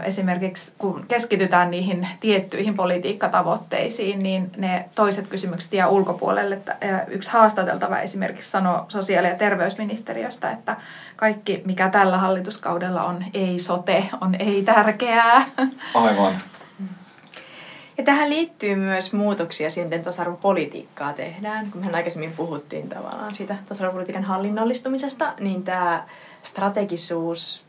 esimerkiksi 0.03 0.73
kun 0.78 1.05
keskitytään 1.07 1.71
niihin 1.71 2.07
tiettyihin 2.19 2.76
politiikkatavoitteisiin, 2.76 4.19
niin 4.19 4.51
ne 4.57 4.86
toiset 4.95 5.28
kysymykset 5.28 5.73
jää 5.73 5.88
ulkopuolelle. 5.88 6.61
Yksi 7.07 7.32
haastateltava 7.32 7.99
esimerkiksi 7.99 8.51
sanoi 8.51 8.84
sosiaali- 8.88 9.28
ja 9.28 9.36
terveysministeriöstä, 9.36 10.51
että 10.51 10.78
kaikki 11.15 11.61
mikä 11.65 11.89
tällä 11.89 12.17
hallituskaudella 12.17 13.03
on 13.03 13.26
ei-sote, 13.34 14.05
on 14.21 14.36
ei-tärkeää. 14.36 15.45
Aivan. 15.93 16.34
Ja 17.97 18.03
tähän 18.03 18.30
liittyy 18.30 18.76
myös 18.76 19.13
muutoksia 19.13 19.69
siihen, 19.69 19.89
miten 19.89 20.03
tasa-arvopolitiikkaa 20.03 21.13
tehdään. 21.13 21.71
Kun 21.71 21.86
me 21.86 21.91
aikaisemmin 21.93 22.32
puhuttiin 22.32 22.89
tavallaan 22.89 23.34
siitä 23.34 23.55
tasa-arvopolitiikan 23.69 24.23
hallinnollistumisesta, 24.23 25.34
niin 25.39 25.63
tämä 25.63 26.03
strategisuus 26.43 27.64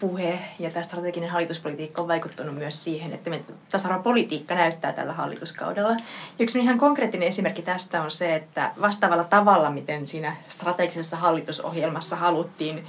puhe 0.00 0.38
ja 0.58 0.70
tämä 0.70 0.82
strateginen 0.82 1.30
hallituspolitiikka 1.30 2.02
on 2.02 2.08
vaikuttanut 2.08 2.54
myös 2.54 2.84
siihen, 2.84 3.12
että 3.12 3.30
tasa-arvopolitiikka 3.70 4.54
näyttää 4.54 4.92
tällä 4.92 5.12
hallituskaudella. 5.12 5.96
Yksi 6.38 6.58
ihan 6.58 6.78
konkreettinen 6.78 7.28
esimerkki 7.28 7.62
tästä 7.62 8.02
on 8.02 8.10
se, 8.10 8.34
että 8.34 8.70
vastaavalla 8.80 9.24
tavalla, 9.24 9.70
miten 9.70 10.06
siinä 10.06 10.36
strategisessa 10.48 11.16
hallitusohjelmassa 11.16 12.16
haluttiin 12.16 12.84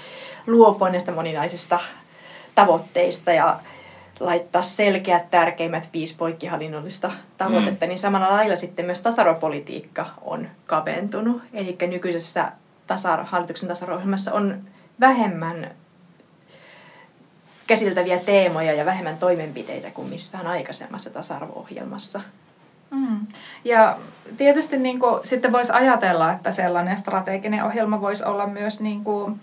luopua 0.48 0.90
näistä 0.90 1.12
moninaisista 1.12 1.80
tavoitteista 2.56 3.32
ja 3.32 3.60
laittaa 4.20 4.64
selkeät 4.64 5.32
tärkeimmät 5.32 5.90
viisi 5.94 6.18
poikkihallinnollista 6.18 7.12
tavoitetta, 7.38 7.86
mm. 7.86 7.90
niin 7.90 7.98
samalla 7.98 8.30
lailla 8.30 8.56
sitten 8.56 8.86
myös 8.86 9.02
tasa-arvopolitiikka 9.02 10.06
on 10.22 10.50
kaventunut. 10.66 11.42
Eli 11.54 11.78
nykyisessä 11.88 12.52
tasa 12.88 13.24
hallituksen 13.24 13.70
tasa-arvo-ohjelmassa 13.70 14.34
on 14.34 14.62
vähemmän 15.00 15.72
käsiteltäviä 17.68 18.18
teemoja 18.18 18.74
ja 18.74 18.86
vähemmän 18.86 19.18
toimenpiteitä 19.18 19.92
kuin 19.92 20.10
missään 20.10 20.48
aikaisemmassa 20.48 21.10
tasa-arvo-ohjelmassa. 21.10 22.22
Mm. 22.92 23.28
Ja 23.66 23.98
tietysti 24.38 24.78
niin 24.78 25.00
kuin, 25.00 25.28
sitten 25.28 25.52
voisi 25.52 25.72
ajatella, 25.72 26.32
että 26.32 26.52
sellainen 26.52 26.98
strateginen 26.98 27.64
ohjelma 27.64 28.02
voisi 28.02 28.24
olla 28.24 28.48
myös 28.48 28.80
niin 28.80 29.04
kuin, 29.04 29.42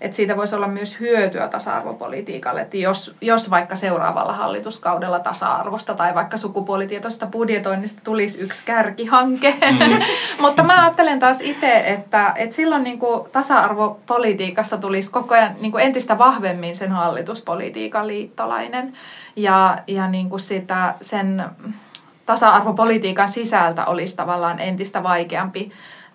että 0.00 0.16
siitä 0.16 0.36
voisi 0.36 0.54
olla 0.54 0.68
myös 0.68 1.00
hyötyä 1.00 1.48
tasa-arvopolitiikalle, 1.48 2.60
että 2.60 2.76
jos, 2.76 3.14
jos 3.20 3.50
vaikka 3.50 3.76
seuraavalla 3.76 4.32
hallituskaudella 4.32 5.18
tasa-arvosta 5.18 5.94
tai 5.94 6.14
vaikka 6.14 6.36
sukupuolitietoista 6.36 7.26
budjetoinnista 7.26 8.00
tulisi 8.04 8.40
yksi 8.40 8.62
kärkihanke. 8.64 9.54
Mm. 9.70 10.02
Mutta 10.44 10.62
mä 10.62 10.82
ajattelen 10.82 11.18
taas 11.18 11.40
itse, 11.40 11.78
että, 11.78 12.32
että 12.36 12.56
silloin 12.56 12.84
niin 12.84 12.98
kuin 12.98 13.30
tasa-arvopolitiikasta 13.32 14.78
tulisi 14.78 15.10
koko 15.10 15.34
ajan 15.34 15.54
niin 15.60 15.72
kuin 15.72 15.84
entistä 15.84 16.18
vahvemmin 16.18 16.76
sen 16.76 16.92
hallituspolitiikan 16.92 18.06
liittolainen 18.06 18.92
ja, 19.36 19.78
ja 19.86 20.08
niin 20.08 20.30
kuin 20.30 20.40
sitä, 20.40 20.94
sen 21.00 21.44
tasa-arvopolitiikan 22.26 23.28
sisältä 23.28 23.86
olisi 23.86 24.16
tavallaan 24.16 24.60
entistä 24.60 25.02
vaikeampi 25.02 25.70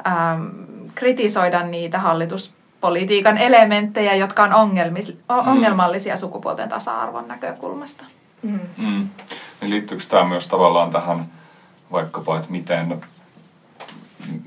ähm, 0.08 0.48
kritisoida 0.96 1.64
niitä 1.64 2.00
hallitus 2.00 2.54
politiikan 2.82 3.38
elementtejä, 3.38 4.16
jotka 4.16 4.44
on 4.44 4.54
ongelmis, 4.54 5.14
mm. 5.14 5.48
ongelmallisia 5.48 6.18
sukupuolten 6.18 6.70
tasa-arvon 6.70 7.28
näkökulmasta. 7.28 8.04
Mm. 8.42 8.60
Mm. 8.78 9.10
Niin 9.62 9.70
liittyykö 9.70 10.04
tämä 10.10 10.24
myös 10.30 10.48
tavallaan 10.48 10.90
tähän 10.90 11.26
vaikkapa, 11.92 12.38
että 12.38 12.52
miten, 12.52 13.02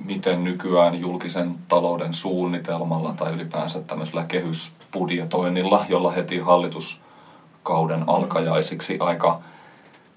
miten 0.05 0.45
nykyään 0.45 1.01
julkisen 1.01 1.55
talouden 1.69 2.13
suunnitelmalla 2.13 3.13
tai 3.13 3.33
ylipäänsä 3.33 3.81
tämmöisellä 3.81 4.25
kehysbudjetoinnilla, 4.25 5.85
jolla 5.89 6.11
heti 6.11 6.39
hallituskauden 6.39 8.05
alkajaisiksi 8.07 8.99
aika 9.01 9.41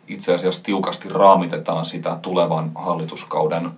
itse 0.08 0.34
asiassa 0.34 0.64
tiukasti 0.64 1.10
raamitetaan 1.10 1.86
sitä 1.86 2.18
tulevan 2.22 2.72
hallituskauden 2.76 3.72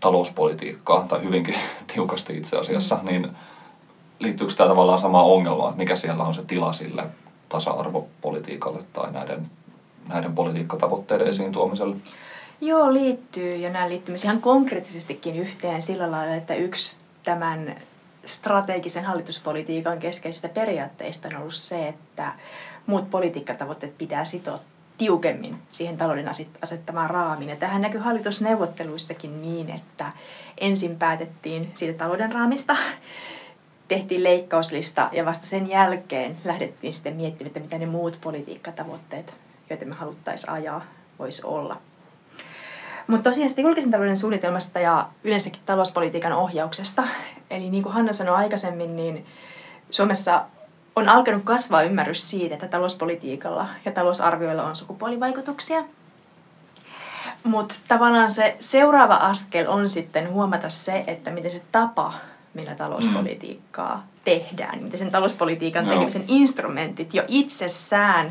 talouspolitiikkaa, 0.00 1.04
tai 1.04 1.22
hyvinkin 1.22 1.54
tiukasti 1.94 2.36
itse 2.36 2.56
asiassa, 2.56 2.96
mm. 2.96 3.06
niin 3.06 3.30
liittyykö 4.20 4.54
tämä 4.54 4.68
tavallaan 4.68 4.98
sama 4.98 5.22
ongelma, 5.22 5.68
että 5.68 5.78
mikä 5.78 5.96
siellä 5.96 6.24
on 6.24 6.34
se 6.34 6.44
tila 6.44 6.72
sille 6.72 7.04
tasa-arvopolitiikalle 7.48 8.80
tai 8.92 9.12
näiden, 9.12 9.50
näiden 10.08 10.34
politiikkatavoitteiden 10.34 11.26
esiin 11.26 11.52
tuomiselle? 11.52 11.96
Joo, 12.60 12.92
liittyy 12.92 13.56
ja 13.56 13.70
nämä 13.70 13.88
liittyy 13.88 14.12
myös 14.12 14.24
ihan 14.24 14.40
konkreettisestikin 14.40 15.36
yhteen 15.36 15.82
sillä 15.82 16.10
lailla, 16.10 16.34
että 16.34 16.54
yksi 16.54 17.00
tämän 17.22 17.76
strategisen 18.24 19.04
hallituspolitiikan 19.04 19.98
keskeisistä 19.98 20.48
periaatteista 20.48 21.28
on 21.28 21.40
ollut 21.40 21.54
se, 21.54 21.88
että 21.88 22.32
muut 22.86 23.10
politiikkatavoitteet 23.10 23.98
pitää 23.98 24.24
sitoa 24.24 24.58
tiukemmin 24.98 25.58
siihen 25.70 25.96
talouden 25.96 26.28
asettamaan 26.62 27.10
raamiin. 27.10 27.50
Ja 27.50 27.56
tähän 27.56 27.82
näkyy 27.82 28.00
hallitusneuvotteluissakin 28.00 29.42
niin, 29.42 29.70
että 29.70 30.12
ensin 30.58 30.96
päätettiin 30.96 31.70
siitä 31.74 31.98
talouden 31.98 32.32
raamista, 32.32 32.76
tehtiin 33.90 34.24
leikkauslista 34.24 35.08
ja 35.12 35.24
vasta 35.24 35.46
sen 35.46 35.68
jälkeen 35.68 36.36
lähdettiin 36.44 36.92
sitten 36.92 37.16
miettimään, 37.16 37.46
että 37.46 37.60
mitä 37.60 37.78
ne 37.78 37.86
muut 37.86 38.18
politiikkatavoitteet, 38.20 39.34
joita 39.70 39.84
me 39.84 39.94
haluttaisiin 39.94 40.50
ajaa, 40.50 40.84
voisi 41.18 41.42
olla. 41.44 41.76
Mutta 43.06 43.30
tosiaan 43.30 43.48
sitten 43.48 43.62
julkisen 43.62 43.90
talouden 43.90 44.16
suunnitelmasta 44.16 44.80
ja 44.80 45.08
yleensäkin 45.24 45.60
talouspolitiikan 45.66 46.32
ohjauksesta. 46.32 47.02
Eli 47.50 47.70
niin 47.70 47.82
kuin 47.82 47.92
Hanna 47.92 48.12
sanoi 48.12 48.36
aikaisemmin, 48.36 48.96
niin 48.96 49.26
Suomessa 49.90 50.44
on 50.96 51.08
alkanut 51.08 51.42
kasvaa 51.44 51.82
ymmärrys 51.82 52.30
siitä, 52.30 52.54
että 52.54 52.68
talouspolitiikalla 52.68 53.66
ja 53.84 53.92
talousarvioilla 53.92 54.64
on 54.64 54.76
sukupuolivaikutuksia. 54.76 55.84
Mutta 57.44 57.74
tavallaan 57.88 58.30
se 58.30 58.56
seuraava 58.58 59.14
askel 59.14 59.68
on 59.68 59.88
sitten 59.88 60.30
huomata 60.30 60.70
se, 60.70 61.04
että 61.06 61.30
miten 61.30 61.50
se 61.50 61.62
tapa 61.72 62.14
millä 62.54 62.74
talouspolitiikkaa 62.74 63.96
mm. 63.96 64.02
tehdään, 64.24 64.82
miten 64.82 64.98
sen 64.98 65.10
talouspolitiikan 65.10 65.84
no. 65.84 65.92
tekemisen 65.92 66.24
instrumentit 66.28 67.14
jo 67.14 67.22
itsessään 67.28 68.26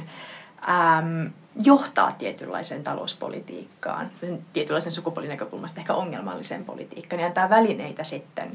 äm, 0.70 1.32
johtaa 1.63 2.11
tietynlaiseen 2.11 2.84
talouspolitiikkaan, 2.84 4.11
tietynlaisen 4.53 4.91
sukupuolinäkökulmasta 4.91 5.80
ehkä 5.80 5.93
ongelmalliseen 5.93 6.65
politiikkaan, 6.65 7.20
ja 7.20 7.28
antaa 7.28 7.49
välineitä 7.49 8.03
sitten 8.03 8.51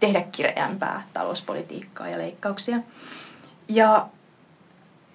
tehdä 0.00 0.20
kireämpää 0.32 1.02
talouspolitiikkaa 1.12 2.08
ja 2.08 2.18
leikkauksia. 2.18 2.76
Ja 3.68 4.06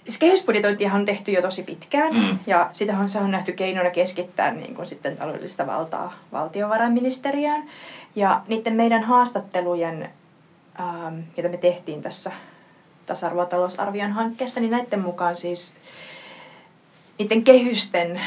siis 0.03 0.17
kehysbudjetointihan 0.17 0.99
on 0.99 1.05
tehty 1.05 1.31
jo 1.31 1.41
tosi 1.41 1.63
pitkään, 1.63 2.13
mm. 2.13 2.39
ja 2.47 2.69
sitähän 2.73 3.09
se 3.09 3.19
on 3.19 3.31
nähty 3.31 3.51
keinona 3.51 3.89
keskittää 3.89 4.51
niin 4.51 4.75
kuin 4.75 4.85
sitten 4.85 5.17
taloudellista 5.17 5.67
valtaa 5.67 6.13
valtiovarainministeriään. 6.31 7.63
Ja 8.15 8.41
niiden 8.47 8.73
meidän 8.73 9.03
haastattelujen 9.03 10.09
ähm, 10.79 11.19
mitä 11.37 11.49
me 11.49 11.57
tehtiin 11.57 12.01
tässä 12.01 12.31
tasa-arvotalousarvion 13.05 14.11
hankkeessa, 14.11 14.59
niin 14.59 14.71
näiden 14.71 14.99
mukaan 14.99 15.35
siis 15.35 15.77
niiden 17.19 17.43
kehysten 17.43 18.21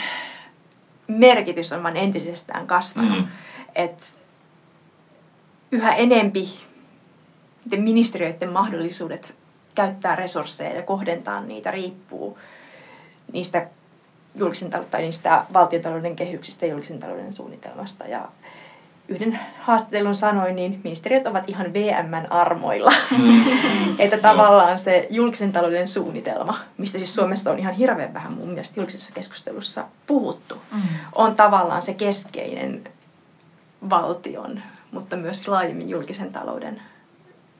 merkitys 1.09 1.73
on 1.73 1.83
vain 1.83 1.97
entisestään 1.97 2.67
kasvanut. 2.67 3.19
Mm. 3.19 3.29
Et 3.75 4.19
yhä 5.73 5.95
enempi 5.95 6.61
niiden 7.65 7.85
ministeriöiden 7.85 8.53
mahdollisuudet 8.53 9.35
käyttää 9.75 10.17
resursseja 10.17 10.75
ja 10.75 10.83
kohdentaa 10.83 11.41
niitä 11.41 11.71
riippuu 11.71 12.39
niistä 13.33 13.69
julkisen 14.35 14.71
talouden 14.71 14.91
tai 14.91 15.03
niistä 15.03 15.45
valtiontalouden 15.53 16.17
kehyksistä 16.17 16.67
ja 16.67 16.73
julkisen 16.73 16.99
talouden 16.99 17.33
suunnitelmasta. 17.33 18.05
Ja 18.05 18.29
yhden 19.09 19.41
haastattelun 19.61 20.15
sanoin, 20.15 20.57
niin 20.57 20.81
ministeriöt 20.85 21.27
ovat 21.27 21.45
ihan 21.47 21.75
VMn 21.75 22.27
armoilla. 22.33 22.93
Mm. 23.19 23.45
että 23.99 24.19
tavallaan 24.19 24.79
se 24.79 25.07
julkisen 25.11 25.53
talouden 25.53 25.89
suunnitelma, 25.89 26.59
mistä 26.79 26.99
siis 26.99 27.15
Suomessa 27.15 27.51
on 27.51 27.59
ihan 27.59 27.75
hirveän 27.75 28.15
vähän 28.15 28.33
mun 28.33 28.49
mielestä 28.49 28.81
julkisessa 28.81 29.13
keskustelussa 29.15 29.85
puhuttu, 30.07 30.55
mm. 30.73 30.81
on 31.15 31.37
tavallaan 31.37 31.83
se 31.83 31.95
keskeinen 31.95 32.85
valtion, 33.91 34.63
mutta 34.91 35.17
myös 35.17 35.49
laajemmin 35.49 35.89
julkisen 35.89 36.33
talouden 36.33 36.83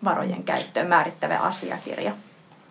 varojen 0.05 0.43
käyttöön 0.43 0.89
määrittävä 0.89 1.39
asiakirja. 1.39 2.13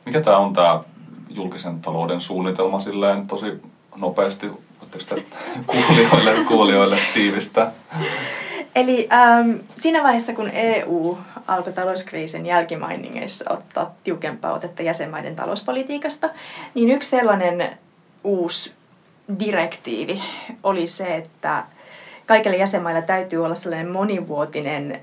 Mikä 0.05 0.21
tämä 0.21 0.37
on 0.37 0.53
tämä 0.53 0.83
julkisen 1.29 1.81
talouden 1.81 2.21
suunnitelma 2.21 2.79
silleen 2.79 3.27
tosi 3.27 3.61
nopeasti? 3.95 4.51
Voitteko 4.79 5.21
kuulijoille, 5.67 6.35
kuulijoille 6.47 6.97
tiivistää? 7.13 7.71
Eli 8.77 9.07
ähm, 9.13 9.51
siinä 9.75 10.03
vaiheessa, 10.03 10.33
kun 10.33 10.49
EU 10.53 11.17
alkoi 11.47 11.73
talouskriisin 11.73 12.45
jälkimainingeissa 12.45 13.53
ottaa 13.53 13.95
tiukempaa 14.03 14.53
otetta 14.53 14.81
jäsenmaiden 14.81 15.35
talouspolitiikasta, 15.35 16.29
niin 16.73 16.89
yksi 16.89 17.09
sellainen 17.09 17.77
uusi 18.23 18.73
direktiivi 19.39 20.23
oli 20.63 20.87
se, 20.87 21.15
että 21.15 21.63
kaikille 22.25 22.57
jäsenmaille 22.57 23.01
täytyy 23.01 23.45
olla 23.45 23.55
sellainen 23.55 23.91
monivuotinen 23.91 25.01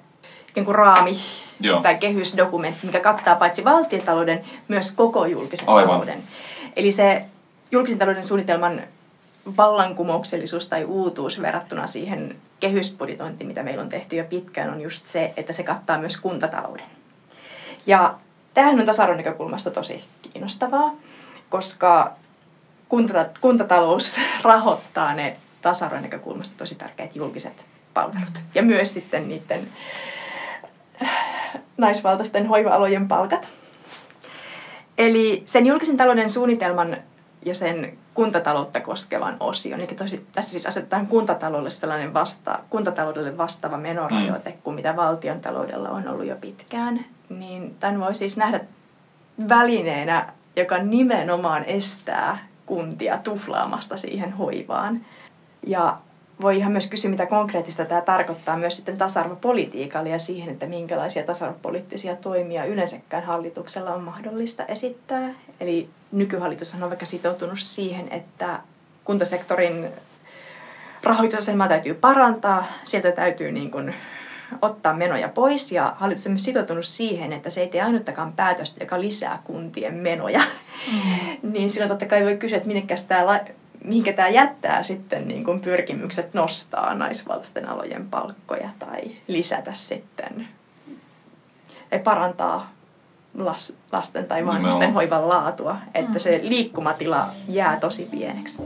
niin 0.55 0.65
kuin 0.65 0.75
raami 0.75 1.19
Joo. 1.61 1.81
tai 1.81 1.95
kehysdokumentti, 1.95 2.87
mikä 2.87 3.01
kattaa 3.01 3.35
paitsi 3.35 3.65
valtiontalouden, 3.65 4.45
myös 4.69 4.93
koko 4.93 5.27
julkisen 5.27 5.69
Aivan. 5.69 5.91
talouden. 5.91 6.23
Eli 6.77 6.93
se 6.93 7.25
julkisen 7.73 7.99
talouden 7.99 8.25
suunnitelman 8.25 8.83
vallankumouksellisuus 9.57 10.67
tai 10.67 10.85
uutuus 10.85 11.43
verrattuna 11.43 11.87
siihen 11.87 12.37
kehysbudjetointiin, 12.65 13.49
mitä 13.49 13.63
meillä 13.63 13.83
on 13.83 13.89
tehty 13.89 14.17
jo 14.17 14.25
pitkään, 14.25 14.71
on 14.71 14.81
just 14.81 15.07
se, 15.07 15.33
että 15.37 15.53
se 15.53 15.63
kattaa 15.63 15.99
myös 15.99 16.17
kuntatalouden. 16.17 16.87
Ja 17.87 18.15
tämähän 18.55 18.81
on 18.81 18.87
tasa-arvon 18.87 19.17
näkökulmasta 19.17 19.71
tosi 19.71 20.05
kiinnostavaa, 20.23 20.95
koska 21.49 22.13
kuntatalous 23.41 24.21
rahoittaa 24.43 25.15
ne 25.15 25.37
tasa-arvon 25.63 26.03
näkökulmasta 26.03 26.59
tosi 26.59 26.75
tärkeät 26.75 27.17
julkiset 27.17 27.65
palvelut. 27.95 28.41
Ja 28.55 28.63
myös 28.63 28.95
sitten 28.95 29.29
niiden 29.29 29.69
naisvaltaisten 31.77 32.47
hoiva-alojen 32.47 33.09
palkat. 33.09 33.49
Eli 34.99 35.43
sen 35.47 35.67
julkisen 35.67 35.97
talouden 35.97 36.31
suunnitelman 36.31 36.97
ja 37.45 37.55
sen 37.55 37.99
kuntataloutta 38.15 38.81
koskevan 38.81 39.37
osion. 39.41 39.81
Eli 39.81 39.87
tosi, 39.87 40.27
tässä 40.33 40.51
siis 40.51 40.67
asetetaan 40.67 41.07
kuntataloudelle 41.07 41.71
sellainen 41.71 42.15
vasta, 42.15 42.59
kuntataloudelle 42.71 43.39
vastaava 43.39 43.77
menorajoite 43.77 44.51
mm. 44.51 44.57
kuin 44.63 44.77
mitä 44.77 44.97
valtion 44.97 45.41
taloudella 45.41 45.89
on 45.89 46.09
ollut 46.09 46.27
jo 46.27 46.37
pitkään. 46.37 47.05
Niin 47.29 47.77
tämän 47.81 48.01
voi 48.01 48.15
siis 48.15 48.37
nähdä 48.37 48.61
välineenä, 49.49 50.33
joka 50.57 50.79
nimenomaan 50.79 51.65
estää 51.65 52.39
kuntia 52.67 53.19
tuflaamasta 53.19 53.97
siihen 53.97 54.33
hoivaan. 54.33 55.01
Ja 55.67 55.99
voi 56.41 56.57
ihan 56.57 56.73
myös 56.73 56.87
kysyä, 56.87 57.11
mitä 57.11 57.27
konkreettista 57.27 57.85
tämä 57.85 58.01
tarkoittaa 58.01 58.57
myös 58.57 58.77
sitten 58.77 58.99
tasa-arvopolitiikalle 58.99 60.09
ja 60.09 60.19
siihen, 60.19 60.53
että 60.53 60.67
minkälaisia 60.67 61.23
tasa-arvopoliittisia 61.23 62.17
toimia 62.17 62.65
yleensäkään 62.65 63.25
hallituksella 63.25 63.95
on 63.95 64.03
mahdollista 64.03 64.65
esittää. 64.65 65.35
Eli 65.61 65.89
nykyhallitus 66.15 66.75
on 66.75 66.81
vaikka 66.81 67.07
sitoutunut 67.07 67.59
siihen, 67.59 68.09
että 68.13 68.61
kuntasektorin 69.05 69.89
rahoitusasemaa 71.03 71.69
täytyy 71.69 71.95
parantaa, 71.95 72.67
sieltä 72.85 73.13
täytyy 73.13 73.53
niin 73.53 73.71
kuin 73.71 73.95
ottaa 74.63 74.95
menoja 74.95 75.29
pois 75.29 75.73
ja 75.73 75.97
hallitus 75.99 76.27
on 76.27 76.33
myös 76.33 76.45
sitoutunut 76.45 76.85
siihen, 76.85 77.33
että 77.33 77.51
se 77.51 77.61
ei 77.61 77.69
tee 77.69 77.83
ainuttakaan 77.83 78.33
päätöstä, 78.33 78.85
joka 78.85 79.01
lisää 79.01 79.43
kuntien 79.45 79.95
menoja. 79.95 80.41
Mm. 80.93 81.37
niin 81.53 81.71
silloin 81.71 81.89
totta 81.89 82.07
kai 82.07 82.25
voi 82.25 82.37
kysyä, 82.37 82.57
että 82.57 82.69
minnekäs 82.69 83.05
tämä 83.05 83.41
mihinkä 83.85 84.13
tämä 84.13 84.29
jättää 84.29 84.83
sitten 84.83 85.29
niin 85.29 85.45
kuin 85.45 85.61
pyrkimykset 85.61 86.35
nostaa 86.35 86.95
naisvaltaisten 86.95 87.69
alojen 87.69 88.09
palkkoja 88.09 88.71
tai 88.79 89.11
lisätä 89.29 89.73
sitten 89.73 90.49
tai 91.91 91.99
parantaa 91.99 92.74
las, 93.35 93.77
lasten 93.93 94.25
tai 94.25 94.47
vanhusten 94.47 94.89
no. 94.89 94.95
hoivan 94.95 95.29
laatua, 95.29 95.77
että 95.95 96.13
mm. 96.13 96.19
se 96.19 96.41
liikkumatila 96.43 97.27
jää 97.49 97.77
tosi 97.81 98.09
pieneksi. 98.11 98.63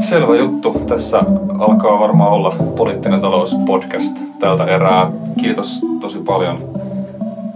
Selvä 0.00 0.36
juttu. 0.36 0.72
Tässä 0.86 1.24
alkaa 1.58 2.00
varmaan 2.00 2.32
olla 2.32 2.56
poliittinen 2.76 3.20
talous 3.20 3.56
podcast 3.66 4.16
tältä 4.38 4.64
erää. 4.64 5.10
Kiitos 5.40 5.80
tosi 6.00 6.18
paljon 6.18 6.70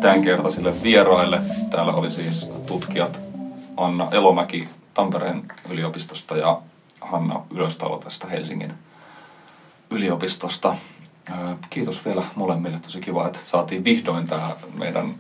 tämänkertaisille 0.01 0.75
vieraille. 0.83 1.41
Täällä 1.71 1.93
oli 1.93 2.11
siis 2.11 2.51
tutkijat 2.67 3.21
Anna 3.77 4.09
Elomäki 4.13 4.69
Tampereen 4.95 5.43
yliopistosta 5.71 6.37
ja 6.37 6.61
Hanna 7.01 7.43
Ylöstalo 7.51 7.99
tästä 7.99 8.27
Helsingin 8.27 8.73
yliopistosta. 9.91 10.77
Kiitos 11.71 12.05
vielä 12.05 12.25
molemmille. 12.35 12.79
Tosi 12.79 13.01
kiva, 13.01 13.27
että 13.27 13.39
saatiin 13.43 13.85
vihdoin 13.85 14.27
tämä 14.27 14.57
meidän 14.79 15.15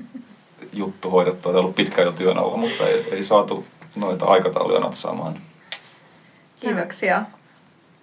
juttu 0.72 1.10
hoidettua. 1.10 1.52
Tämä 1.52 1.58
on 1.58 1.64
ollut 1.64 1.76
pitkä 1.76 2.02
jo 2.02 2.12
työn 2.12 2.38
alla, 2.38 2.56
mutta 2.56 2.86
ei, 2.86 3.08
ei 3.10 3.22
saatu 3.22 3.64
noita 3.96 4.26
aikatauluja 4.26 4.80
natsaamaan. 4.80 5.40
Kiitoksia. 6.60 7.24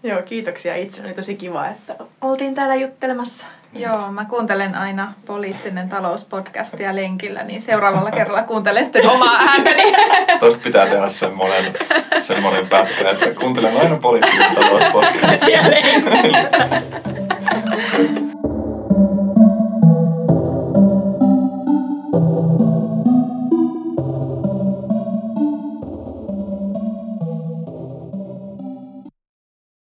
Joo, 0.03 0.22
kiitoksia 0.22 0.76
itse. 0.76 1.05
Oli 1.05 1.14
tosi 1.14 1.36
kiva, 1.36 1.68
että 1.68 1.95
oltiin 2.22 2.55
täällä 2.55 2.76
juttelemassa. 2.76 3.47
Joo, 3.76 4.11
mä 4.11 4.26
kuuntelen 4.26 4.76
aina 4.76 5.13
poliittinen 5.26 5.89
talouspodcastia 5.89 6.95
lenkillä, 6.95 7.43
niin 7.43 7.61
seuraavalla 7.61 8.11
kerralla 8.11 8.43
kuuntelen 8.43 8.86
sitten 8.86 9.09
omaa 9.09 9.38
ääntäni. 9.47 9.84
Tuosta 10.39 10.61
pitää 10.63 10.86
tehdä 10.86 11.09
semmoinen, 11.09 11.74
semmoinen 12.19 12.67
pätkä, 12.67 13.09
että 13.09 13.39
kuuntelen 13.39 13.78
aina 13.78 13.97
poliittinen 13.97 14.55
talouspodcastia. 14.55 15.61
lenkillä. 15.69 16.49